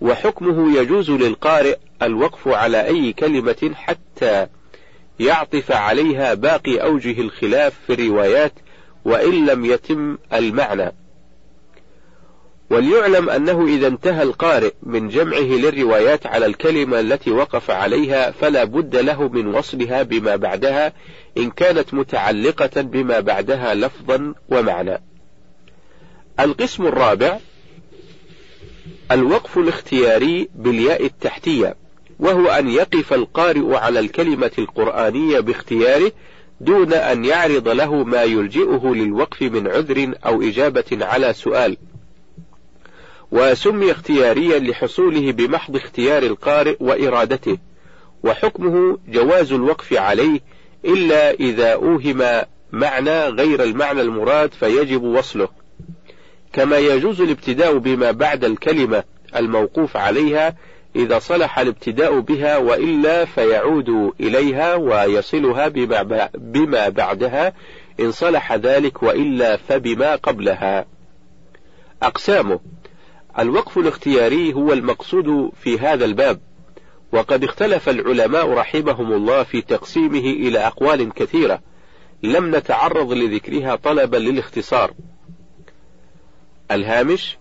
وحكمه 0.00 0.80
يجوز 0.80 1.10
للقارئ 1.10 1.76
الوقف 2.02 2.48
على 2.48 2.86
أي 2.86 3.12
كلمة 3.12 3.72
حتى 3.74 4.46
يعطف 5.20 5.72
عليها 5.72 6.34
باقي 6.34 6.76
أوجه 6.76 7.20
الخلاف 7.20 7.74
في 7.86 7.92
الروايات 7.92 8.52
وإن 9.04 9.46
لم 9.46 9.64
يتم 9.64 10.18
المعنى 10.32 10.92
وليعلم 12.70 13.30
أنه 13.30 13.66
إذا 13.66 13.86
انتهى 13.86 14.22
القارئ 14.22 14.72
من 14.82 15.08
جمعه 15.08 15.40
للروايات 15.40 16.26
على 16.26 16.46
الكلمة 16.46 17.00
التي 17.00 17.30
وقف 17.30 17.70
عليها 17.70 18.30
فلا 18.30 18.64
بد 18.64 18.96
له 18.96 19.28
من 19.28 19.46
وصلها 19.54 20.02
بما 20.02 20.36
بعدها 20.36 20.92
إن 21.38 21.50
كانت 21.50 21.94
متعلقة 21.94 22.80
بما 22.82 23.20
بعدها 23.20 23.74
لفظا 23.74 24.34
ومعنى. 24.48 25.02
القسم 26.40 26.86
الرابع 26.86 27.38
الوقف 29.10 29.58
الاختياري 29.58 30.48
بالياء 30.54 31.06
التحتية 31.06 31.76
وهو 32.18 32.46
أن 32.46 32.68
يقف 32.68 33.12
القارئ 33.12 33.74
على 33.74 34.00
الكلمة 34.00 34.50
القرآنية 34.58 35.40
باختياره 35.40 36.12
دون 36.60 36.92
أن 36.92 37.24
يعرض 37.24 37.68
له 37.68 38.04
ما 38.04 38.22
يلجئه 38.22 38.94
للوقف 38.94 39.42
من 39.42 39.68
عذر 39.68 40.14
أو 40.26 40.42
إجابة 40.42 40.84
على 40.92 41.32
سؤال. 41.32 41.76
وسمي 43.30 43.90
اختياريا 43.90 44.58
لحصوله 44.58 45.32
بمحض 45.32 45.76
اختيار 45.76 46.22
القارئ 46.22 46.76
وإرادته 46.80 47.58
وحكمه 48.22 48.98
جواز 49.08 49.52
الوقف 49.52 49.92
عليه 49.92 50.40
إلا 50.84 51.30
إذا 51.30 51.72
أوهم 51.72 52.42
معنى 52.72 53.20
غير 53.24 53.62
المعنى 53.62 54.00
المراد 54.00 54.54
فيجب 54.54 55.02
وصله. 55.02 55.48
كما 56.52 56.78
يجوز 56.78 57.20
الابتداء 57.20 57.78
بما 57.78 58.10
بعد 58.10 58.44
الكلمة 58.44 59.04
الموقوف 59.36 59.96
عليها 59.96 60.56
إذا 60.96 61.18
صلح 61.18 61.58
الابتداء 61.58 62.20
بها 62.20 62.56
وإلا 62.56 63.24
فيعود 63.24 64.12
إليها 64.20 64.74
ويصلها 64.74 65.68
بما 66.34 66.88
بعدها 66.88 67.52
إن 68.00 68.12
صلح 68.12 68.52
ذلك 68.52 69.02
وإلا 69.02 69.56
فبما 69.56 70.16
قبلها. 70.16 70.86
أقسامه 72.02 72.60
الوقف 73.38 73.78
الاختياري 73.78 74.54
هو 74.54 74.72
المقصود 74.72 75.50
في 75.60 75.78
هذا 75.78 76.04
الباب، 76.04 76.40
وقد 77.12 77.44
اختلف 77.44 77.88
العلماء 77.88 78.50
رحمهم 78.50 79.12
الله 79.12 79.42
في 79.42 79.62
تقسيمه 79.62 80.18
إلى 80.18 80.58
أقوال 80.58 81.14
كثيرة، 81.14 81.60
لم 82.22 82.56
نتعرض 82.56 83.12
لذكرها 83.12 83.76
طلبا 83.76 84.16
للاختصار. 84.16 84.94
الهامش 86.70 87.38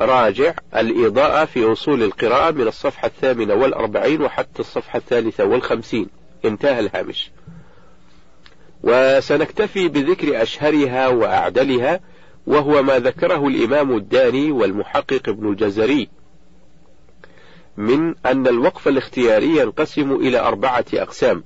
راجع 0.00 0.54
الإضاءة 0.76 1.44
في 1.44 1.72
أصول 1.72 2.02
القراءة 2.02 2.50
من 2.50 2.68
الصفحة 2.68 3.06
الثامنة 3.06 3.54
والأربعين 3.54 4.22
وحتى 4.22 4.60
الصفحة 4.60 4.96
الثالثة 4.96 5.44
والخمسين. 5.44 6.06
انتهى 6.44 6.80
الهامش. 6.80 7.30
وسنكتفي 8.82 9.88
بذكر 9.88 10.42
أشهرها 10.42 11.08
وأعدلها 11.08 12.00
وهو 12.46 12.82
ما 12.82 12.98
ذكره 12.98 13.48
الإمام 13.48 13.96
الداني 13.96 14.50
والمحقق 14.52 15.28
ابن 15.28 15.50
الجزري 15.50 16.08
من 17.76 18.14
أن 18.26 18.46
الوقف 18.46 18.88
الاختياري 18.88 19.56
ينقسم 19.56 20.12
إلى 20.12 20.38
أربعة 20.38 20.84
أقسام 20.94 21.44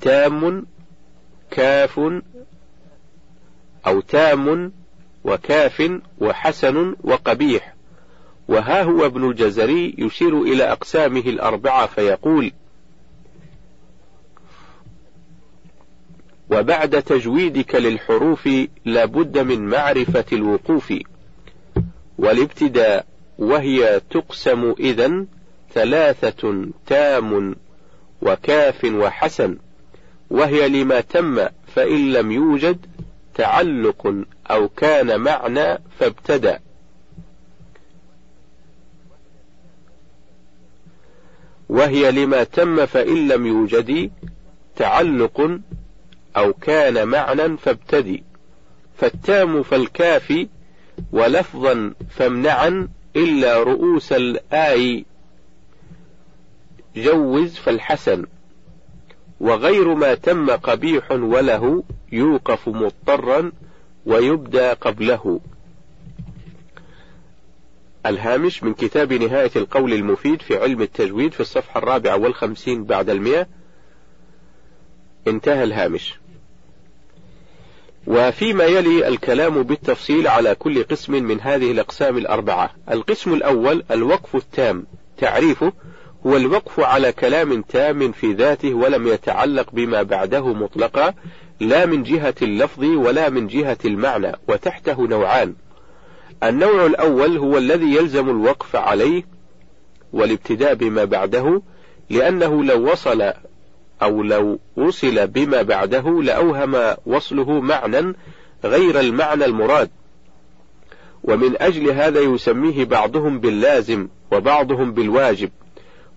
تام 0.00 0.66
كاف 1.50 2.00
أو 3.86 4.00
تام 4.00 4.72
وكاف 5.24 6.00
وحسن 6.20 6.96
وقبيح. 7.04 7.74
وها 8.48 8.82
هو 8.82 9.06
ابن 9.06 9.30
الجزري 9.30 9.94
يشير 9.98 10.42
إلى 10.42 10.64
أقسامه 10.64 11.20
الأربعة 11.20 11.86
فيقول 11.86 12.52
وبعد 16.50 17.02
تجويدك 17.02 17.74
للحروف 17.74 18.48
لابد 18.84 19.38
من 19.38 19.68
معرفة 19.68 20.24
الوقوف. 20.32 20.92
والابتداء 22.18 23.06
وهي 23.38 24.00
تقسم 24.10 24.74
إذا 24.80 25.24
ثلاثة 25.74 26.66
تام 26.86 27.56
وكاف 28.22 28.84
وحسن 28.84 29.56
وهي 30.30 30.68
لما 30.68 31.00
تم 31.00 31.46
فإن 31.74 32.12
لم 32.12 32.32
يوجد 32.32 32.86
تعلق 33.34 34.24
أو 34.50 34.68
كان 34.68 35.20
معنى 35.20 35.78
فابتدأ. 35.98 36.60
وهي 41.68 42.12
لما 42.12 42.44
تم 42.44 42.86
فإن 42.86 43.28
لم 43.28 43.46
يوجد 43.46 44.10
تعلق 44.76 45.60
أو 46.36 46.52
كان 46.52 47.08
معنى 47.08 47.56
فابتدي 47.56 48.24
فالتام 48.98 49.62
فالكافي 49.62 50.48
ولفظا 51.12 51.94
فامنعا 52.10 52.88
إلا 53.16 53.62
رؤوس 53.62 54.12
الآي. 54.12 55.04
جوز 56.96 57.56
فالحسن. 57.56 58.24
وغير 59.40 59.94
ما 59.94 60.14
تم 60.14 60.50
قبيح 60.50 61.10
وله 61.10 61.82
يوقف 62.12 62.68
مضطرا 62.68 63.52
ويبدى 64.06 64.70
قبله. 64.70 65.40
الهامش 68.06 68.62
من 68.62 68.74
كتاب 68.74 69.12
نهاية 69.12 69.50
القول 69.56 69.92
المفيد 69.92 70.42
في 70.42 70.56
علم 70.56 70.82
التجويد 70.82 71.32
في 71.32 71.40
الصفحة 71.40 71.78
الرابعة 71.78 72.16
والخمسين 72.16 72.84
بعد 72.84 73.10
المئة. 73.10 73.46
انتهى 75.28 75.64
الهامش. 75.64 76.14
وفيما 78.06 78.64
يلي 78.64 79.08
الكلام 79.08 79.62
بالتفصيل 79.62 80.26
على 80.26 80.54
كل 80.54 80.82
قسم 80.82 81.12
من 81.12 81.40
هذه 81.40 81.70
الأقسام 81.70 82.16
الأربعة. 82.18 82.70
القسم 82.90 83.34
الأول 83.34 83.84
الوقف 83.90 84.36
التام. 84.36 84.86
تعريفه 85.18 85.72
هو 86.26 86.36
الوقف 86.36 86.80
على 86.80 87.12
كلام 87.12 87.62
تام 87.62 88.12
في 88.12 88.32
ذاته 88.32 88.74
ولم 88.74 89.06
يتعلق 89.06 89.70
بما 89.72 90.02
بعده 90.02 90.52
مطلقا. 90.52 91.14
لا 91.62 91.86
من 91.86 92.02
جهة 92.02 92.34
اللفظ 92.42 92.84
ولا 92.84 93.28
من 93.28 93.46
جهة 93.46 93.78
المعنى 93.84 94.32
وتحته 94.48 95.06
نوعان. 95.06 95.54
النوع 96.42 96.86
الأول 96.86 97.36
هو 97.36 97.58
الذي 97.58 97.96
يلزم 97.96 98.30
الوقف 98.30 98.76
عليه 98.76 99.22
والابتداء 100.12 100.74
بما 100.74 101.04
بعده 101.04 101.62
لأنه 102.10 102.64
لو 102.64 102.92
وصل 102.92 103.32
أو 104.02 104.22
لو 104.22 104.58
وصل 104.76 105.26
بما 105.26 105.62
بعده 105.62 106.22
لأوهم 106.22 106.96
وصله 107.06 107.60
معنى 107.60 108.14
غير 108.64 109.00
المعنى 109.00 109.44
المراد. 109.44 109.90
ومن 111.24 111.62
أجل 111.62 111.90
هذا 111.90 112.20
يسميه 112.20 112.84
بعضهم 112.84 113.40
باللازم 113.40 114.08
وبعضهم 114.32 114.92
بالواجب. 114.92 115.50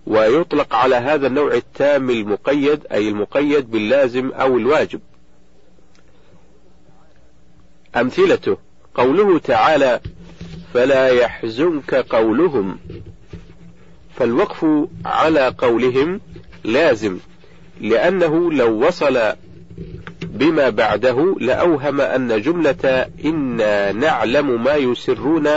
ويطلق 0.06 0.74
على 0.74 0.96
هذا 0.96 1.26
النوع 1.26 1.54
التام 1.54 2.10
المقيد 2.10 2.86
أي 2.92 3.08
المقيد 3.08 3.70
باللازم 3.70 4.30
أو 4.32 4.56
الواجب. 4.56 5.00
أمثلته. 7.96 8.56
قوله 8.94 9.38
تعالى 9.38 10.00
فلا 10.74 11.08
يحزنك 11.08 11.94
قولهم. 11.94 12.78
فالوقف 14.16 14.66
على 15.04 15.54
قولهم 15.58 16.20
لازم 16.64 17.18
لأنه 17.80 18.52
لو 18.52 18.86
وصل 18.86 19.32
بما 20.22 20.70
بعده 20.70 21.36
لأوهم 21.40 22.00
أن 22.00 22.42
جملة 22.42 23.06
إنا 23.24 23.92
نعلم 23.92 24.64
ما 24.64 24.74
يسرون 24.74 25.48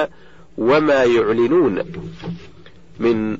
وما 0.57 1.03
يعلنون 1.03 1.83
من 2.99 3.37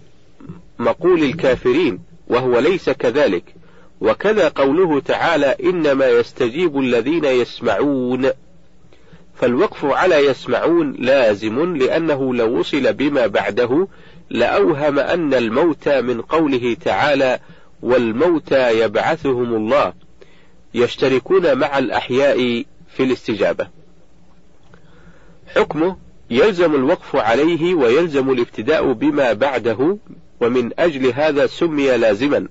مقول 0.80 1.24
الكافرين 1.24 2.00
وهو 2.28 2.60
ليس 2.60 2.90
كذلك. 2.90 3.44
وكذا 4.02 4.48
قوله 4.48 5.00
تعالى 5.00 5.56
إنما 5.64 6.08
يستجيب 6.08 6.80
الذين 6.80 7.26
يسمعون. 7.26 8.30
فالوقف 9.40 9.86
على 9.86 10.16
يسمعون 10.16 10.92
لازم 11.00 11.76
لأنه 11.76 12.36
لو 12.36 12.60
وصل 12.60 12.94
بما 12.94 13.28
بعده 13.28 13.88
لأوهم 14.30 15.00
أن 15.00 15.34
الموت 15.34 15.90
من 15.90 16.22
قوله 16.22 16.74
تعالى 16.74 17.40
والموتى 17.82 18.80
يبعثهم 18.80 19.56
الله 19.56 19.94
يشتركون 20.74 21.58
مع 21.58 21.78
الأحياء 21.78 22.66
في 22.96 23.04
الاستجابة. 23.04 23.68
حكمه 25.56 25.98
يلزم 26.30 26.76
الوقف 26.76 27.16
عليه 27.16 27.74
ويلزم 27.74 28.30
الابتداء 28.30 28.92
بما 28.92 29.34
بعده 29.34 29.98
ومن 30.42 30.80
أجل 30.80 31.14
هذا 31.14 31.48
سمي 31.48 31.98
لازما. 31.98 32.48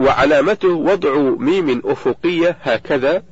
وعلامته 0.00 0.68
وضع 0.68 1.18
ميم 1.38 1.82
أفقية 1.84 2.56
هكذا 2.62 3.22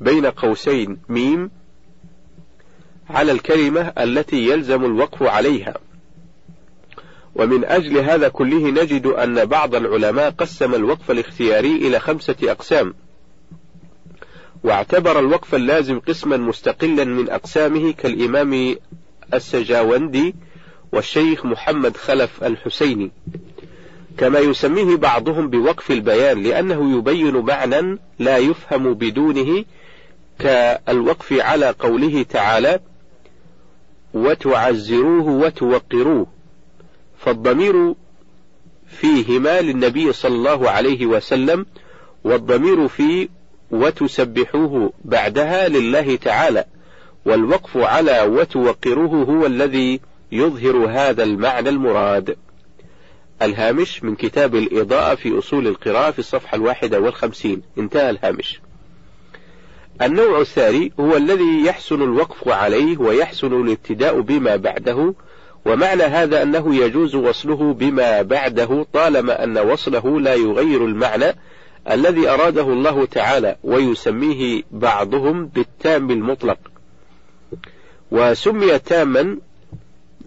بين 0.00 0.26
قوسين 0.26 0.98
ميم 1.08 1.50
على 3.10 3.32
الكلمة 3.32 3.80
التي 3.80 4.48
يلزم 4.48 4.84
الوقف 4.84 5.22
عليها. 5.22 5.74
ومن 7.34 7.64
أجل 7.64 7.98
هذا 7.98 8.28
كله 8.28 8.70
نجد 8.70 9.06
أن 9.06 9.44
بعض 9.44 9.74
العلماء 9.74 10.30
قسم 10.30 10.74
الوقف 10.74 11.10
الاختياري 11.10 11.76
إلى 11.76 12.00
خمسة 12.00 12.36
أقسام 12.42 12.94
واعتبر 14.64 15.18
الوقف 15.18 15.54
اللازم 15.54 16.00
قسما 16.00 16.36
مستقلا 16.36 17.04
من 17.04 17.30
أقسامه 17.30 17.92
كالإمام 17.92 18.76
السجاوندي 19.34 20.34
والشيخ 20.92 21.46
محمد 21.46 21.96
خلف 21.96 22.44
الحسيني. 22.44 23.10
كما 24.18 24.38
يسميه 24.38 24.96
بعضهم 24.96 25.50
بوقف 25.50 25.90
البيان 25.90 26.42
لأنه 26.42 26.98
يبين 26.98 27.36
معنى 27.36 27.98
لا 28.18 28.38
يفهم 28.38 28.94
بدونه 28.94 29.64
كالوقف 30.40 31.32
على 31.32 31.70
قوله 31.70 32.22
تعالى 32.22 32.80
وتعزروه 34.14 35.28
وتوقروه 35.28 36.26
فالضمير 37.18 37.94
فيهما 38.86 39.60
للنبي 39.60 40.12
صلى 40.12 40.34
الله 40.34 40.70
عليه 40.70 41.06
وسلم 41.06 41.66
والضمير 42.24 42.88
في 42.88 43.28
وتسبحوه 43.70 44.92
بعدها 45.04 45.68
لله 45.68 46.16
تعالى 46.16 46.64
والوقف 47.24 47.76
على 47.76 48.22
وتوقروه 48.22 49.24
هو 49.24 49.46
الذي 49.46 50.00
يظهر 50.32 50.76
هذا 50.76 51.22
المعنى 51.22 51.68
المراد. 51.68 52.36
الهامش 53.42 54.02
من 54.02 54.14
كتاب 54.14 54.54
الإضاءة 54.54 55.14
في 55.14 55.38
أصول 55.38 55.66
القراءة 55.66 56.10
في 56.10 56.18
الصفحة 56.18 56.56
الواحدة 56.56 57.00
والخمسين. 57.00 57.62
انتهى 57.78 58.10
الهامش. 58.10 58.60
النوع 60.02 60.40
الثاني 60.40 60.92
هو 61.00 61.16
الذي 61.16 61.64
يحسن 61.64 62.02
الوقف 62.02 62.48
عليه 62.48 62.98
ويحسن 62.98 63.60
الابتداء 63.60 64.20
بما 64.20 64.56
بعده 64.56 65.14
ومعنى 65.66 66.02
هذا 66.02 66.42
أنه 66.42 66.74
يجوز 66.74 67.14
وصله 67.14 67.72
بما 67.72 68.22
بعده 68.22 68.86
طالما 68.92 69.44
أن 69.44 69.58
وصله 69.58 70.20
لا 70.20 70.34
يغير 70.34 70.84
المعنى 70.84 71.36
الذي 71.90 72.28
أراده 72.28 72.62
الله 72.62 73.04
تعالى 73.04 73.56
ويسميه 73.64 74.62
بعضهم 74.70 75.46
بالتام 75.46 76.10
المطلق. 76.10 76.58
وسمي 78.10 78.78
تاما 78.78 79.38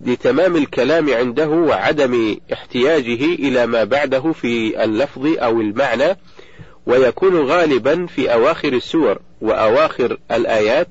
لتمام 0.05 0.55
الكلام 0.55 1.13
عنده 1.13 1.49
وعدم 1.49 2.37
احتياجه 2.53 3.25
إلى 3.25 3.65
ما 3.65 3.83
بعده 3.83 4.31
في 4.31 4.83
اللفظ 4.83 5.27
أو 5.37 5.61
المعنى 5.61 6.17
ويكون 6.85 7.35
غالبا 7.35 8.05
في 8.05 8.33
أواخر 8.33 8.73
السور. 8.73 9.19
وأواخر 9.43 10.17
الآيات 10.31 10.87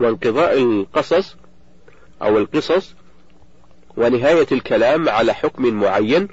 وانقضاء 0.00 0.58
القصص 0.58 1.36
أو 2.22 2.38
القصص 2.38 2.94
ونهاية 3.96 4.46
الكلام 4.52 5.08
على 5.08 5.34
حكم 5.34 5.74
معين 5.74 6.28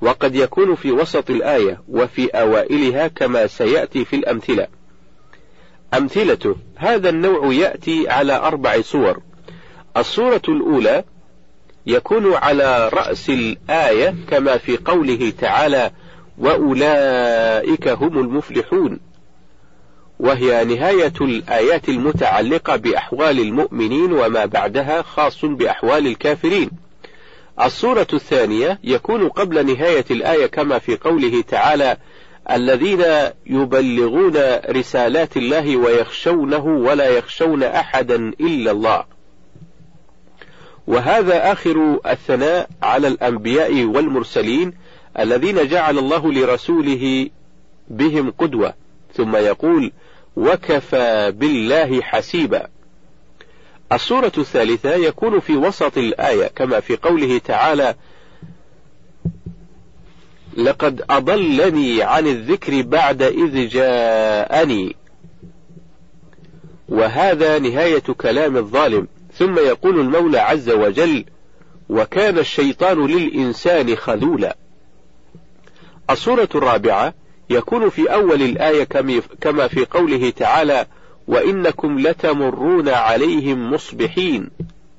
وقد 0.00 0.34
يكون 0.34 0.74
في 0.74 0.92
وسط 0.92 1.30
الآية 1.30 1.80
وفي 1.88 2.26
أوائلها 2.26 3.08
كما 3.08 3.46
سيأتي 3.46 4.04
في 4.04 4.16
الأمثلة. 4.16 4.66
أمثلته 5.94 6.56
هذا 6.76 7.08
النوع 7.08 7.52
يأتي 7.52 8.08
على 8.08 8.36
أربع 8.36 8.80
صور. 8.80 9.20
الصورة 9.96 10.42
الأولى 10.48 11.04
يكون 11.86 12.34
على 12.34 12.88
رأس 12.88 13.30
الآية 13.30 14.14
كما 14.28 14.56
في 14.56 14.76
قوله 14.76 15.32
تعالى: 15.38 15.90
وأولئك 16.38 17.88
هم 17.88 18.18
المفلحون. 18.18 19.09
وهي 20.20 20.64
نهاية 20.64 21.12
الآيات 21.20 21.88
المتعلقة 21.88 22.76
بأحوال 22.76 23.40
المؤمنين 23.40 24.12
وما 24.12 24.44
بعدها 24.44 25.02
خاص 25.02 25.44
بأحوال 25.44 26.06
الكافرين. 26.06 26.70
الصورة 27.62 28.06
الثانية 28.12 28.78
يكون 28.84 29.28
قبل 29.28 29.66
نهاية 29.66 30.04
الآية 30.10 30.46
كما 30.46 30.78
في 30.78 30.96
قوله 30.96 31.42
تعالى 31.48 31.96
الذين 32.50 33.04
يبلغون 33.46 34.32
رسالات 34.70 35.36
الله 35.36 35.76
ويخشونه 35.76 36.64
ولا 36.64 37.08
يخشون 37.08 37.62
أحدا 37.62 38.32
إلا 38.40 38.70
الله 38.70 39.04
وهذا 40.86 41.52
آخر 41.52 42.00
الثناء 42.06 42.68
على 42.82 43.08
الأنبياء 43.08 43.84
والمرسلين 43.84 44.72
الذين 45.18 45.68
جعل 45.68 45.98
الله 45.98 46.32
لرسوله 46.32 47.28
بهم 47.90 48.30
قدوة 48.38 48.74
ثم 49.14 49.36
يقول 49.36 49.92
وكفى 50.36 51.32
بالله 51.36 52.02
حسيبا. 52.02 52.68
الصورة 53.92 54.32
الثالثة 54.38 54.94
يكون 54.94 55.40
في 55.40 55.56
وسط 55.56 55.98
الآية 55.98 56.46
كما 56.46 56.80
في 56.80 56.96
قوله 56.96 57.38
تعالى 57.38 57.94
لقد 60.56 61.04
أضلني 61.10 62.02
عن 62.02 62.26
الذكر 62.26 62.82
بعد 62.82 63.22
إذ 63.22 63.68
جاءني. 63.68 64.96
وهذا 66.88 67.58
نهاية 67.58 67.98
كلام 67.98 68.56
الظالم. 68.56 69.08
ثم 69.34 69.58
يقول 69.58 70.00
المولى 70.00 70.38
عز 70.38 70.70
وجل 70.70 71.24
وكان 71.88 72.38
الشيطان 72.38 73.06
للإنسان 73.06 73.96
خذولا. 73.96 74.56
الصورة 76.10 76.48
الرابعة 76.54 77.14
يكون 77.50 77.90
في 77.90 78.12
أول 78.14 78.42
الآية 78.42 78.84
كما 79.40 79.68
في 79.68 79.84
قوله 79.84 80.30
تعالى 80.30 80.86
وإنكم 81.26 81.98
لتمرون 81.98 82.88
عليهم 82.88 83.72
مصبحين 83.72 84.50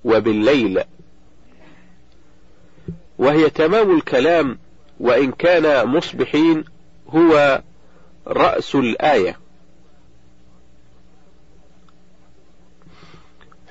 وبالليل. 0.03 0.83
وهي 3.17 3.49
تمام 3.49 3.95
الكلام 3.95 4.57
وإن 4.99 5.31
كان 5.31 5.87
مصبحين 5.87 6.63
هو 7.09 7.61
رأس 8.27 8.75
الآية. 8.75 9.39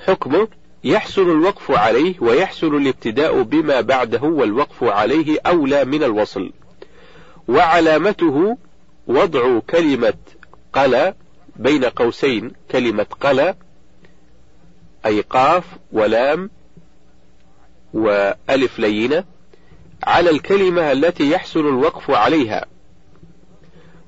حكمه 0.07 0.49
يحسن 0.85 1.23
الوقف 1.31 1.71
عليه 1.71 2.15
ويحسن 2.21 2.77
الابتداء 2.77 3.43
بما 3.43 3.81
بعده 3.81 4.23
والوقف 4.23 4.85
عليه 4.85 5.39
أولى 5.47 5.85
من 5.85 6.03
الوصل. 6.03 6.53
وعلامته 7.49 8.57
وضع 9.07 9.59
كلمة 9.59 10.15
قلى 10.73 11.15
بين 11.57 11.85
قوسين 11.85 12.53
كلمة 12.71 13.07
قلى 13.21 13.55
أي 15.07 15.21
قاف 15.21 15.65
ولام 15.93 16.51
وألف 17.95 18.79
لينة 18.79 19.25
على 20.03 20.31
الكلمة 20.31 20.93
التي 20.93 21.31
يحسن 21.31 21.61
الوقف 21.61 22.11
عليها. 22.11 22.67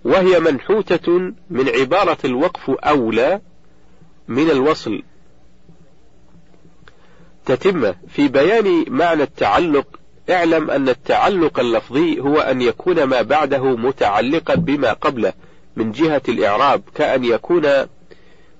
وهي 0.04 0.40
منحوتة 0.40 1.12
من 1.50 1.68
عبارة 1.68 2.18
الوقف 2.24 2.70
أولى 2.70 3.40
من 4.28 4.50
الوصل. 4.50 5.02
تتم 7.46 7.92
في 8.08 8.28
بيان 8.28 8.84
معنى 8.88 9.22
التعلق 9.22 10.00
اعلم 10.30 10.70
أن 10.70 10.88
التعلق 10.88 11.60
اللفظي 11.60 12.20
هو 12.20 12.40
أن 12.40 12.62
يكون 12.62 13.04
ما 13.04 13.22
بعده 13.22 13.76
متعلقا 13.76 14.54
بما 14.54 14.92
قبله 14.92 15.32
من 15.76 15.92
جهة 15.92 16.22
الإعراب 16.28 16.82
كأن 16.94 17.24
يكون 17.24 17.68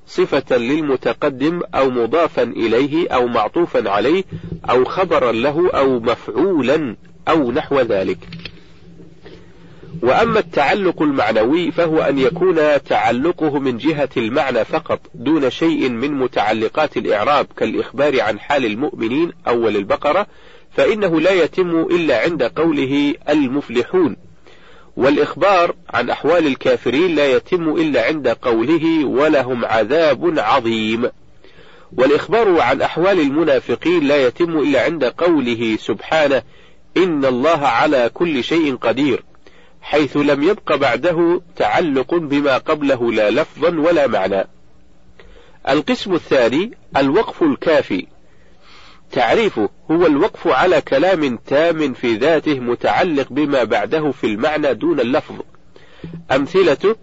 صفة 0.06 0.56
للمتقدم 0.56 1.60
أو 1.74 1.90
مضافا 1.90 2.43
إليه 2.43 3.09
أو 3.09 3.26
معطوفا 3.26 3.90
عليه 3.90 4.24
أو 4.70 4.84
خبرا 4.84 5.32
له 5.32 5.70
أو 5.70 6.01
مفعولا 6.01 6.97
أو 7.28 7.52
نحو 7.52 7.80
ذلك. 7.80 8.18
وأما 10.02 10.38
التعلق 10.38 11.02
المعنوي 11.02 11.70
فهو 11.70 12.00
أن 12.00 12.18
يكون 12.18 12.82
تعلقه 12.82 13.58
من 13.58 13.78
جهة 13.78 14.08
المعنى 14.16 14.64
فقط 14.64 15.00
دون 15.14 15.50
شيء 15.50 15.88
من 15.88 16.12
متعلقات 16.12 16.96
الإعراب 16.96 17.46
كالإخبار 17.56 18.20
عن 18.20 18.38
حال 18.38 18.64
المؤمنين 18.64 19.32
أول 19.48 19.76
البقرة 19.76 20.26
فإنه 20.76 21.20
لا 21.20 21.30
يتم 21.30 21.80
إلا 21.80 22.20
عند 22.20 22.42
قوله 22.42 23.14
المفلحون. 23.28 24.16
والإخبار 24.96 25.74
عن 25.90 26.10
أحوال 26.10 26.46
الكافرين 26.46 27.14
لا 27.14 27.26
يتم 27.26 27.68
إلا 27.68 28.06
عند 28.06 28.28
قوله 28.28 29.04
ولهم 29.04 29.64
عذاب 29.64 30.34
عظيم. 30.38 31.10
والإخبار 31.98 32.60
عن 32.60 32.82
أحوال 32.82 33.20
المنافقين 33.20 34.04
لا 34.04 34.26
يتم 34.26 34.58
إلا 34.58 34.84
عند 34.84 35.04
قوله 35.04 35.76
سبحانه 35.80 36.42
إن 36.96 37.24
الله 37.24 37.66
على 37.66 38.10
كل 38.14 38.44
شيء 38.44 38.76
قدير. 38.76 39.22
حيث 39.82 40.16
لم 40.16 40.42
يبق 40.42 40.76
بعده 40.76 41.42
تعلق 41.56 42.14
بما 42.14 42.59
قبله 42.59 43.12
لا 43.12 43.30
لفظا 43.30 43.68
ولا 43.68 44.06
معنى. 44.06 44.46
القسم 45.68 46.14
الثاني 46.14 46.70
الوقف 46.96 47.42
الكافي. 47.42 48.06
تعريفه 49.12 49.68
هو 49.90 50.06
الوقف 50.06 50.46
على 50.46 50.80
كلام 50.80 51.36
تام 51.36 51.92
في 51.92 52.16
ذاته 52.16 52.60
متعلق 52.60 53.32
بما 53.32 53.64
بعده 53.64 54.10
في 54.10 54.26
المعنى 54.26 54.74
دون 54.74 55.00
اللفظ. 55.00 55.34
أمثلته 56.32 56.96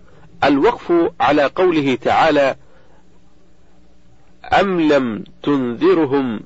الوقف 0.43 1.11
على 1.19 1.43
قوله 1.43 1.95
تعالى 1.95 2.55
أم 4.59 4.81
لم 4.81 5.23
تنذرهم 5.43 6.39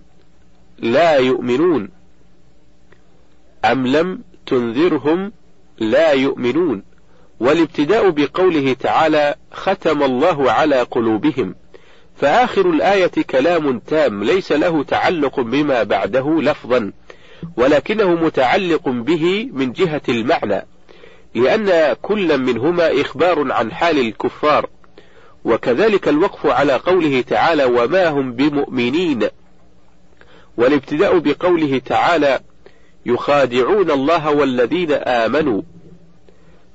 لا 0.79 1.15
يؤمنون. 1.15 1.89
أم 3.65 3.87
لم 3.87 4.23
تنذرهم 4.45 5.31
لا 5.91 6.11
يؤمنون 6.11 6.83
والابتداء 7.39 8.09
بقوله 8.09 8.73
تعالى 8.73 9.35
ختم 9.51 10.03
الله 10.03 10.51
على 10.51 10.81
قلوبهم 10.81 11.55
فآخر 12.15 12.69
الآية 12.69 13.11
كلام 13.29 13.79
تام 13.79 14.23
ليس 14.23 14.51
له 14.51 14.83
تعلق 14.83 15.39
بما 15.39 15.83
بعده 15.83 16.41
لفظا 16.41 16.91
ولكنه 17.57 18.15
متعلق 18.15 18.89
به 18.89 19.49
من 19.53 19.71
جهة 19.71 20.01
المعنى 20.09 20.65
لأن 21.35 21.95
كل 22.01 22.37
منهما 22.37 23.01
إخبار 23.01 23.51
عن 23.51 23.71
حال 23.71 23.99
الكفار. 23.99 24.69
وكذلك 25.45 26.07
الوقف 26.07 26.45
على 26.45 26.73
قوله 26.73 27.21
تعالى 27.21 27.63
وما 27.63 28.07
هم 28.07 28.33
بمؤمنين 28.33 29.27
والابتداء 30.57 31.17
بقوله 31.17 31.81
تعالى 31.85 32.39
يخادعون 33.05 33.91
الله 33.91 34.31
والذين 34.31 34.91
آمنوا 34.91 35.61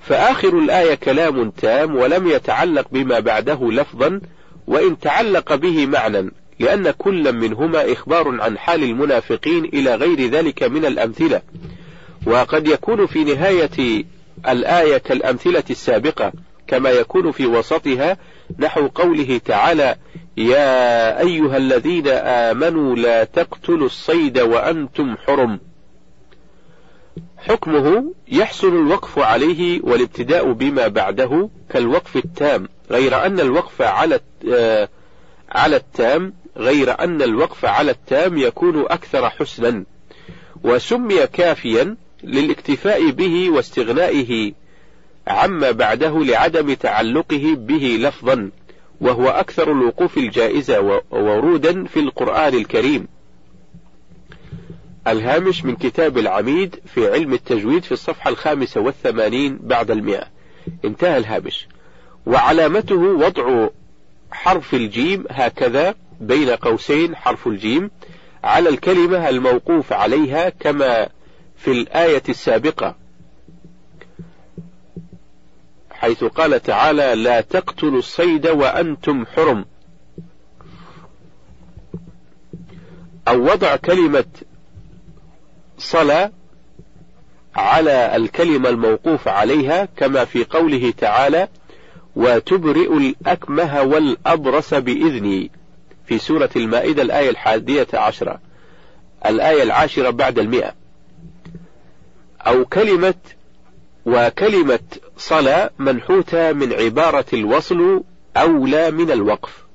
فآخر 0.09 0.59
الآية 0.59 0.95
كلام 0.95 1.51
تام 1.51 1.97
ولم 1.97 2.29
يتعلق 2.29 2.87
بما 2.93 3.21
بعده 3.21 3.71
لفظا 3.71 4.21
وإن 4.67 4.99
تعلق 4.99 5.55
به 5.55 5.87
معنى 5.87 6.31
لأن 6.59 6.91
كل 6.91 7.33
منهما 7.33 7.93
إخبار 7.93 8.41
عن 8.41 8.59
حال 8.59 8.83
المنافقين 8.83 9.65
إلى 9.65 9.95
غير 9.95 10.31
ذلك 10.31 10.63
من 10.63 10.85
الأمثلة. 10.85 11.43
وقد 12.27 12.69
يكون 12.69 13.07
في 13.07 13.25
نهاية 13.25 14.05
الآية 14.49 14.99
كالأمثلة 14.99 15.65
السابقة 15.71 16.33
كما 16.67 16.91
يكون 16.91 17.33
في 17.33 17.47
وسطها 17.47 18.17
نحو 18.59 18.87
قوله 18.87 19.41
تعالى 19.45 19.97
يا 20.37 21.21
أيها 21.21 21.57
الذين 21.57 22.09
آمنوا 22.09 22.97
لا 22.97 23.25
تقتلوا 23.25 23.87
الصيد 23.87 24.39
وأنتم 24.39 25.17
حرم 25.17 25.61
حكمه 27.39 28.15
يحسن 28.29 28.69
الوقف 28.69 29.19
عليه 29.19 29.81
والابتداء 29.83 30.53
بما 30.53 30.89
بعده 30.89 31.49
كالوقف 31.71 32.17
التام 32.17 32.69
غير 32.91 33.27
أن 33.27 33.41
الوقف 33.41 33.83
على 33.83 34.21
آه، 34.53 34.89
على 35.53 35.77
التام 35.77 36.33
غير 36.57 37.01
أن 37.05 37.23
الوقف 37.23 37.65
على 37.65 37.91
التام 37.91 38.39
يكون 38.39 38.81
أكثر 38.81 39.31
حسنا 39.31 39.85
وسمي 40.65 41.27
كافيا 41.27 41.97
للاكتفاء 42.25 43.11
به 43.11 43.51
واستغنائه 43.51 44.53
عما 45.27 45.71
بعده 45.71 46.25
لعدم 46.25 46.75
تعلقه 46.75 47.55
به 47.57 47.99
لفظا 48.01 48.51
وهو 49.01 49.29
أكثر 49.29 49.73
الوقوف 49.73 50.19
الجائزة 50.19 51.03
ورودا 51.11 51.85
في 51.85 52.01
القرآن 52.01 52.55
الكريم. 52.55 53.09
الهامش 55.13 55.65
من 55.65 55.77
كتاب 55.77 56.19
العميد 56.19 56.81
في 56.87 57.13
علم 57.13 57.33
التجويد 57.33 57.83
في 57.85 57.93
الصفحة 57.93 58.31
الخامسة 58.31 58.81
والثمانين 58.81 59.59
بعد 59.63 59.91
المئة. 59.91 60.27
انتهى 60.85 61.17
الهامش. 61.17 61.69
وعلامته 62.27 62.97
وضع 62.97 63.69
حرف 64.33 64.75
الجيم 64.75 65.25
هكذا 65.31 65.95
بين 66.21 66.51
قوسين 66.51 67.17
حرف 67.17 67.47
الجيم 67.47 67.91
على 68.45 68.69
الكلمة 68.69 69.29
الموقوف 69.29 69.93
عليها 69.93 70.49
كما 70.49 71.09
في 71.57 71.71
الآية 71.71 72.23
السابقة 72.29 72.95
حيث 75.91 76.25
قال 76.25 76.63
تعالى 76.63 77.15
لا 77.15 77.41
تقتلوا 77.41 77.99
الصيد 77.99 78.47
وأنتم 78.47 79.27
حرم. 79.27 79.65
أو 83.29 83.53
وضع 83.53 83.77
كلمة 83.77 84.25
صلى 85.79 86.31
على 87.55 88.17
الكلمة 88.17 88.69
الموقوف 88.69 89.29
عليها 89.29 89.89
كما 89.97 90.25
في 90.25 90.45
قوله 90.45 90.93
تعالى 90.99 91.49
وتبرئ 92.17 92.97
الأكمه 92.97 93.83
والأبرص 93.83 94.75
بإذني 94.75 95.51
في 96.07 96.19
سورة 96.19 96.51
المائدة 96.57 97.03
الآية 97.03 97.31
الحادية 97.31 97.87
عشرة 97.95 98.41
الآية 99.27 99.63
العاشرة 99.63 100.11
بعد 100.11 100.39
المئة. 100.39 100.75
أو 102.41 102.65
كلمة 102.65 103.15
وكلمة 104.07 104.81
صلى 105.17 105.71
منحوتة 105.79 106.53
من 106.53 106.73
عبارة 106.73 107.27
الوصل 107.33 108.03
أولى 108.37 108.91
من 108.91 109.11
الوقف. 109.11 109.67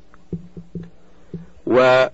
وغير 1.65 2.09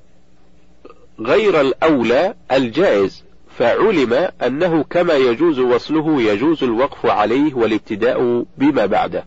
الأولى 1.62 2.34
الجائز. 2.52 3.24
فعلم 3.60 4.14
أنه 4.46 4.84
كما 4.84 5.14
يجوز 5.14 5.60
وصله 5.60 6.22
يجوز 6.22 6.64
الوقف 6.64 7.06
عليه 7.06 7.54
والابتداء 7.54 8.46
بما 8.58 8.86
بعده. 8.86 9.24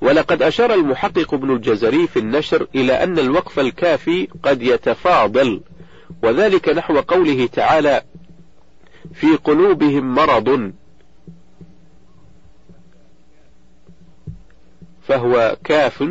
ولقد 0.00 0.42
أشار 0.42 0.74
المحقق 0.74 1.34
ابن 1.34 1.50
الجزري 1.50 2.06
في 2.06 2.18
النشر 2.18 2.66
إلى 2.74 2.92
أن 2.92 3.18
الوقف 3.18 3.58
الكافي 3.58 4.28
قد 4.42 4.62
يتفاضل 4.62 5.60
وذلك 6.22 6.68
نحو 6.68 7.00
قوله 7.00 7.46
تعالى 7.46 8.02
في 9.14 9.36
قلوبهم 9.36 10.14
مرض 10.14 10.72
فهو 15.02 15.56
كاف 15.64 16.04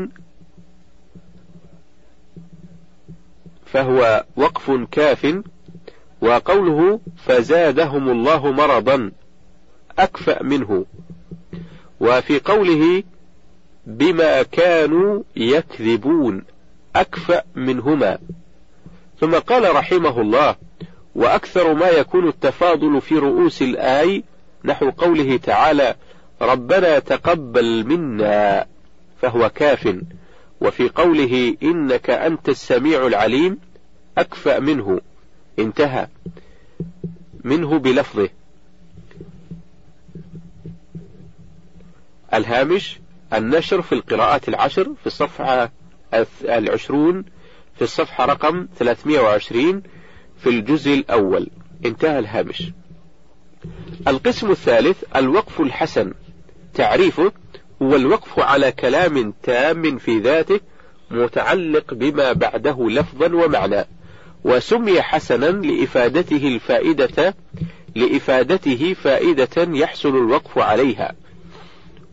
فهو 3.66 4.26
وقف 4.36 4.72
كاف 4.92 5.44
وقوله 6.22 7.00
فزادهم 7.26 8.10
الله 8.10 8.52
مرضا 8.52 9.12
أكفأ 10.00 10.44
منه. 10.44 10.86
وفي 12.00 12.40
قوله 12.40 13.04
بما 13.86 14.44
كانوا 14.44 15.24
يكذبون 15.36 16.44
أكفأ 16.96 17.44
منهما. 17.56 18.18
ثم 19.20 19.36
قال 19.36 19.76
رحمه 19.76 20.22
الله 20.22 20.56
وأكثر 21.16 21.74
ما 21.74 21.90
يكون 21.90 22.28
التفاضل 22.28 23.02
في 23.02 23.16
رؤوس 23.16 23.62
الآي 23.62 24.24
نحو 24.66 24.90
قوله 24.90 25.38
تعالى 25.38 25.96
ربنا 26.42 27.00
تقبل 27.00 27.86
منا 27.86 28.66
فهو 29.22 29.50
كاف. 29.50 29.96
وفي 30.62 30.90
قوله 30.90 31.56
إنك 31.64 32.10
أنت 32.10 32.50
السميع 32.50 33.08
العليم 33.08 33.58
أكفأ 34.18 34.60
منه. 34.60 35.02
انتهى. 35.60 36.08
منه 37.44 37.80
بلفظه. 37.80 38.30
الهامش 42.34 43.00
النشر 43.34 43.82
في 43.82 43.96
القراءات 43.96 44.50
العشر 44.50 44.94
في 45.02 45.08
الصفحة 45.08 45.72
العشرون 46.44 47.26
في 47.76 47.82
الصفحة 47.82 48.26
رقم 48.26 48.68
320 48.80 49.84
في 50.38 50.50
الجزء 50.50 50.94
الأول. 50.94 51.50
انتهى 51.86 52.20
الهامش. 52.20 52.64
القسم 54.08 54.52
الثالث 54.52 55.04
الوقف 55.16 55.62
الحسن. 55.62 56.14
تعريفه 56.74 57.32
هو 57.82 57.96
الوقف 57.96 58.40
على 58.40 58.72
كلام 58.72 59.34
تام 59.44 59.98
في 59.98 60.20
ذاته 60.20 60.60
متعلق 61.12 61.94
بما 61.94 62.34
بعده 62.34 62.90
لفظا 62.90 63.36
ومعنى. 63.36 63.86
وسمي 64.46 65.02
حسنا 65.02 65.46
لإفادته 65.46 66.48
الفائدة 66.48 67.36
لإفادته 67.96 68.94
فائدة 68.94 69.78
يحصل 69.78 70.10
الوقف 70.10 70.58
عليها. 70.58 71.16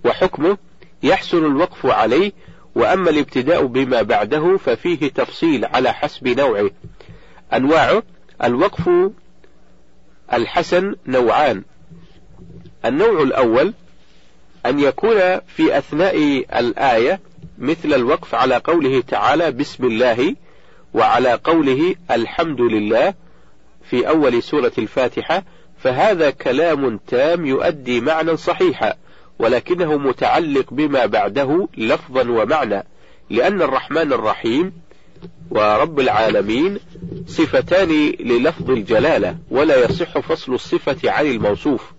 وحكمه 0.05 0.59
يحصل 1.03 1.39
الوقف 1.39 1.87
عليه 1.87 2.33
وأما 2.75 3.11
الابتداء 3.11 3.67
بما 3.67 4.03
بعده 4.03 4.57
ففيه 4.57 5.09
تفصيل 5.09 5.65
على 5.65 5.93
حسب 5.93 6.29
نوعه. 6.29 6.71
أنواعه 7.55 8.03
الوقف 8.45 8.91
الحسن 10.33 10.95
نوعان. 11.07 11.63
النوع 12.85 13.23
الأول 13.23 13.75
أن 14.67 14.81
يكون 14.81 15.41
في 15.47 15.79
أثناء 15.79 16.45
الآية 16.59 17.21
مثل 17.59 17.95
الوقف 17.95 18.35
على 18.35 18.57
قوله 18.57 19.01
تعالى 19.01 19.51
بسم 19.51 19.85
الله 19.85 20.35
وعلى 20.95 21.33
قوله 21.45 21.95
الحمد 22.11 22.61
لله 22.61 23.15
في 23.85 24.09
أول 24.09 24.43
سورة 24.43 24.73
الفاتحة 24.79 25.43
فهذا 25.79 26.31
كلام 26.31 27.01
تام 27.07 27.47
يؤدي 27.47 28.01
معنى 28.01 28.37
صحيحا 28.37 28.95
ولكنه 29.39 29.97
متعلق 29.97 30.75
بما 30.75 31.07
بعده 31.07 31.69
لفظا 31.77 32.31
ومعنى 32.31 32.85
لأن 33.31 33.63
الرحمن 33.63 34.13
الرحيم 34.13 34.73
ورب 35.51 36.01
العالمين 36.01 36.79
صفتان 37.27 37.89
للفظ 38.21 38.71
الجلالة 38.71 39.37
ولا 39.51 39.85
يصح 39.85 40.19
فصل 40.19 40.55
الصفة 40.55 41.11
عن 41.11 41.27
الموصوف. 41.27 41.93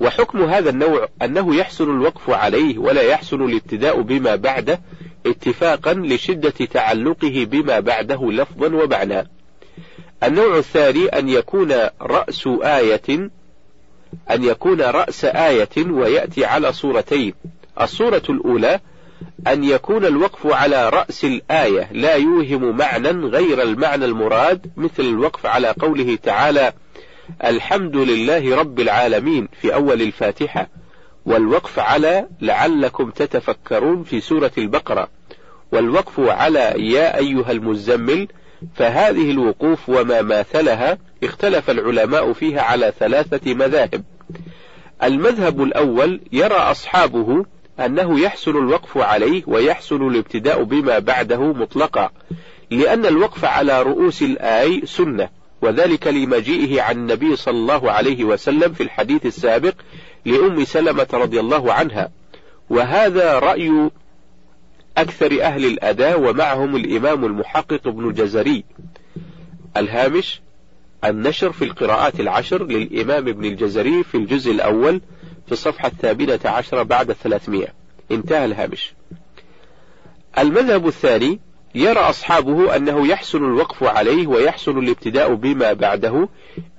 وحكم 0.00 0.42
هذا 0.42 0.70
النوع 0.70 1.08
أنه 1.22 1.56
يحسن 1.56 1.84
الوقف 1.84 2.30
عليه 2.30 2.78
ولا 2.78 3.02
يحسن 3.02 3.42
الابتداء 3.42 4.00
بما 4.00 4.36
بعده 4.36 4.80
اتفاقا 5.30 5.94
لشدة 5.94 6.50
تعلقه 6.50 7.46
بما 7.50 7.80
بعده 7.80 8.30
لفظا 8.32 8.66
ومعنى. 8.66 9.28
النوع 10.22 10.58
الثاني 10.58 11.06
أن 11.06 11.28
يكون 11.28 11.72
رأس 12.00 12.48
آية 12.62 13.30
أن 14.30 14.44
يكون 14.44 14.80
رأس 14.80 15.24
آية 15.24 15.90
ويأتي 15.90 16.44
على 16.44 16.72
صورتين. 16.72 17.34
الصورة 17.80 18.22
الأولى 18.30 18.80
أن 19.46 19.64
يكون 19.64 20.04
الوقف 20.04 20.46
على 20.46 20.88
رأس 20.88 21.24
الآية 21.24 21.88
لا 21.92 22.14
يوهم 22.14 22.76
معنى 22.76 23.10
غير 23.10 23.62
المعنى 23.62 24.04
المراد 24.04 24.66
مثل 24.76 25.02
الوقف 25.02 25.46
على 25.46 25.74
قوله 25.80 26.18
تعالى 26.22 26.72
الحمد 27.44 27.96
لله 27.96 28.56
رب 28.56 28.80
العالمين 28.80 29.48
في 29.60 29.74
أول 29.74 30.02
الفاتحة 30.02 30.68
والوقف 31.26 31.78
على 31.78 32.26
لعلكم 32.40 33.10
تتفكرون 33.10 34.02
في 34.02 34.20
سورة 34.20 34.52
البقرة. 34.58 35.08
والوقف 35.72 36.20
على 36.20 36.74
يا 36.76 37.18
أيها 37.18 37.52
المزمل 37.52 38.28
فهذه 38.74 39.30
الوقوف 39.30 39.88
وما 39.88 40.22
ماثلها 40.22 40.98
اختلف 41.24 41.70
العلماء 41.70 42.32
فيها 42.32 42.60
على 42.60 42.92
ثلاثة 42.98 43.54
مذاهب. 43.54 44.04
المذهب 45.02 45.62
الأول 45.62 46.20
يرى 46.32 46.54
أصحابه 46.54 47.44
أنه 47.80 48.20
يحسن 48.20 48.50
الوقف 48.50 48.98
عليه 48.98 49.42
ويحسن 49.46 50.08
الابتداء 50.08 50.62
بما 50.62 50.98
بعده 50.98 51.52
مطلقا 51.52 52.10
لأن 52.70 53.06
الوقف 53.06 53.44
على 53.44 53.82
رؤوس 53.82 54.22
الآي 54.22 54.82
سنة 54.84 55.28
وذلك 55.62 56.06
لمجيئه 56.06 56.82
عن 56.82 56.96
النبي 56.96 57.36
صلى 57.36 57.56
الله 57.56 57.90
عليه 57.90 58.24
وسلم 58.24 58.72
في 58.72 58.82
الحديث 58.82 59.26
السابق 59.26 59.74
لأم 60.24 60.64
سلمة 60.64 61.08
رضي 61.12 61.40
الله 61.40 61.72
عنها. 61.72 62.10
وهذا 62.70 63.38
رأي 63.38 63.90
أكثر 65.00 65.42
أهل 65.42 65.64
الأداء 65.64 66.20
ومعهم 66.20 66.76
الإمام 66.76 67.24
المحقق 67.24 67.86
ابن 67.86 68.08
الجزري 68.08 68.64
الهامش 69.76 70.40
النشر 71.04 71.52
في 71.52 71.64
القراءات 71.64 72.20
العشر 72.20 72.64
للإمام 72.66 73.28
ابن 73.28 73.44
الجزري 73.44 74.02
في 74.02 74.16
الجزء 74.16 74.50
الأول 74.50 75.00
في 75.46 75.52
الصفحة 75.52 75.88
الثامنة 75.88 76.40
عشرة 76.44 76.82
بعد 76.82 77.10
الثلاثمائة. 77.10 77.68
انتهى 78.10 78.44
الهامش. 78.44 78.92
المذهب 80.38 80.88
الثاني 80.88 81.40
يرى 81.74 82.00
أصحابه 82.00 82.76
أنه 82.76 83.06
يحسن 83.06 83.38
الوقف 83.38 83.82
عليه 83.82 84.26
ويحسن 84.26 84.78
الابتداء 84.78 85.34
بما 85.34 85.72
بعده 85.72 86.28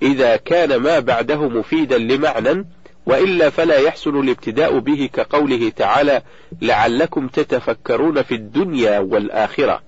إذا 0.02 0.36
كان 0.36 0.76
ما 0.76 1.00
بعده 1.00 1.50
مفيدا 1.50 1.98
لمعنى 1.98 2.66
وإلا 3.10 3.50
فلا 3.50 3.78
يحسن 3.78 4.20
الابتداء 4.20 4.80
به 4.80 5.10
كقوله 5.14 5.70
تعالى 5.70 6.22
لعلكم 6.62 7.28
تتفكرون 7.28 8.22
في 8.22 8.36
الدنيا 8.36 9.00
والآخرة. 9.00 9.82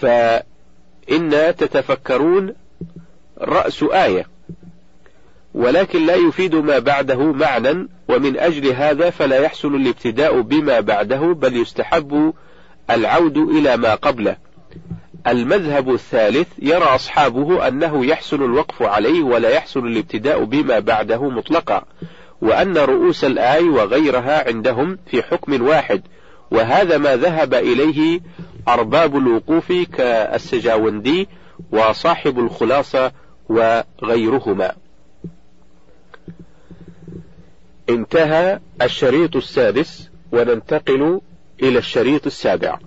فإن 0.00 1.30
تتفكرون 1.58 2.54
رأس 3.40 3.82
آية. 3.82 4.26
ولكن 5.54 6.06
لا 6.06 6.14
يفيد 6.14 6.54
ما 6.54 6.78
بعده 6.78 7.32
معنى 7.32 7.88
ومن 8.08 8.38
أجل 8.38 8.66
هذا 8.66 9.10
فلا 9.10 9.38
يحسن 9.38 9.74
الابتداء 9.74 10.40
بما 10.40 10.80
بعده 10.80 11.20
بل 11.20 11.56
يستحب 11.56 12.34
العود 12.90 13.36
إلى 13.36 13.76
ما 13.76 13.94
قبله. 13.94 14.36
المذهب 15.26 15.94
الثالث 15.94 16.48
يرى 16.58 16.84
أصحابه 16.84 17.68
أنه 17.68 18.06
يحسن 18.06 18.42
الوقف 18.42 18.82
عليه 18.82 19.22
ولا 19.22 19.48
يحسن 19.48 19.86
الابتداء 19.86 20.44
بما 20.44 20.78
بعده 20.78 21.28
مطلقا. 21.28 21.84
وأن 22.42 22.78
رؤوس 22.78 23.24
الآي 23.24 23.68
وغيرها 23.68 24.48
عندهم 24.48 24.98
في 25.06 25.22
حكم 25.22 25.66
واحد 25.66 26.02
وهذا 26.50 26.98
ما 26.98 27.16
ذهب 27.16 27.54
إليه 27.54 28.20
أرباب 28.68 29.16
الوقوف 29.16 29.72
كالسجاوندي 29.72 31.28
وصاحب 31.72 32.38
الخلاصة 32.38 33.12
وغيرهما. 33.48 34.72
انتهى 37.88 38.60
الشريط 38.82 39.36
السادس 39.36 40.10
وننتقل 40.32 41.20
إلى 41.62 41.78
الشريط 41.78 42.26
السابع. 42.26 42.78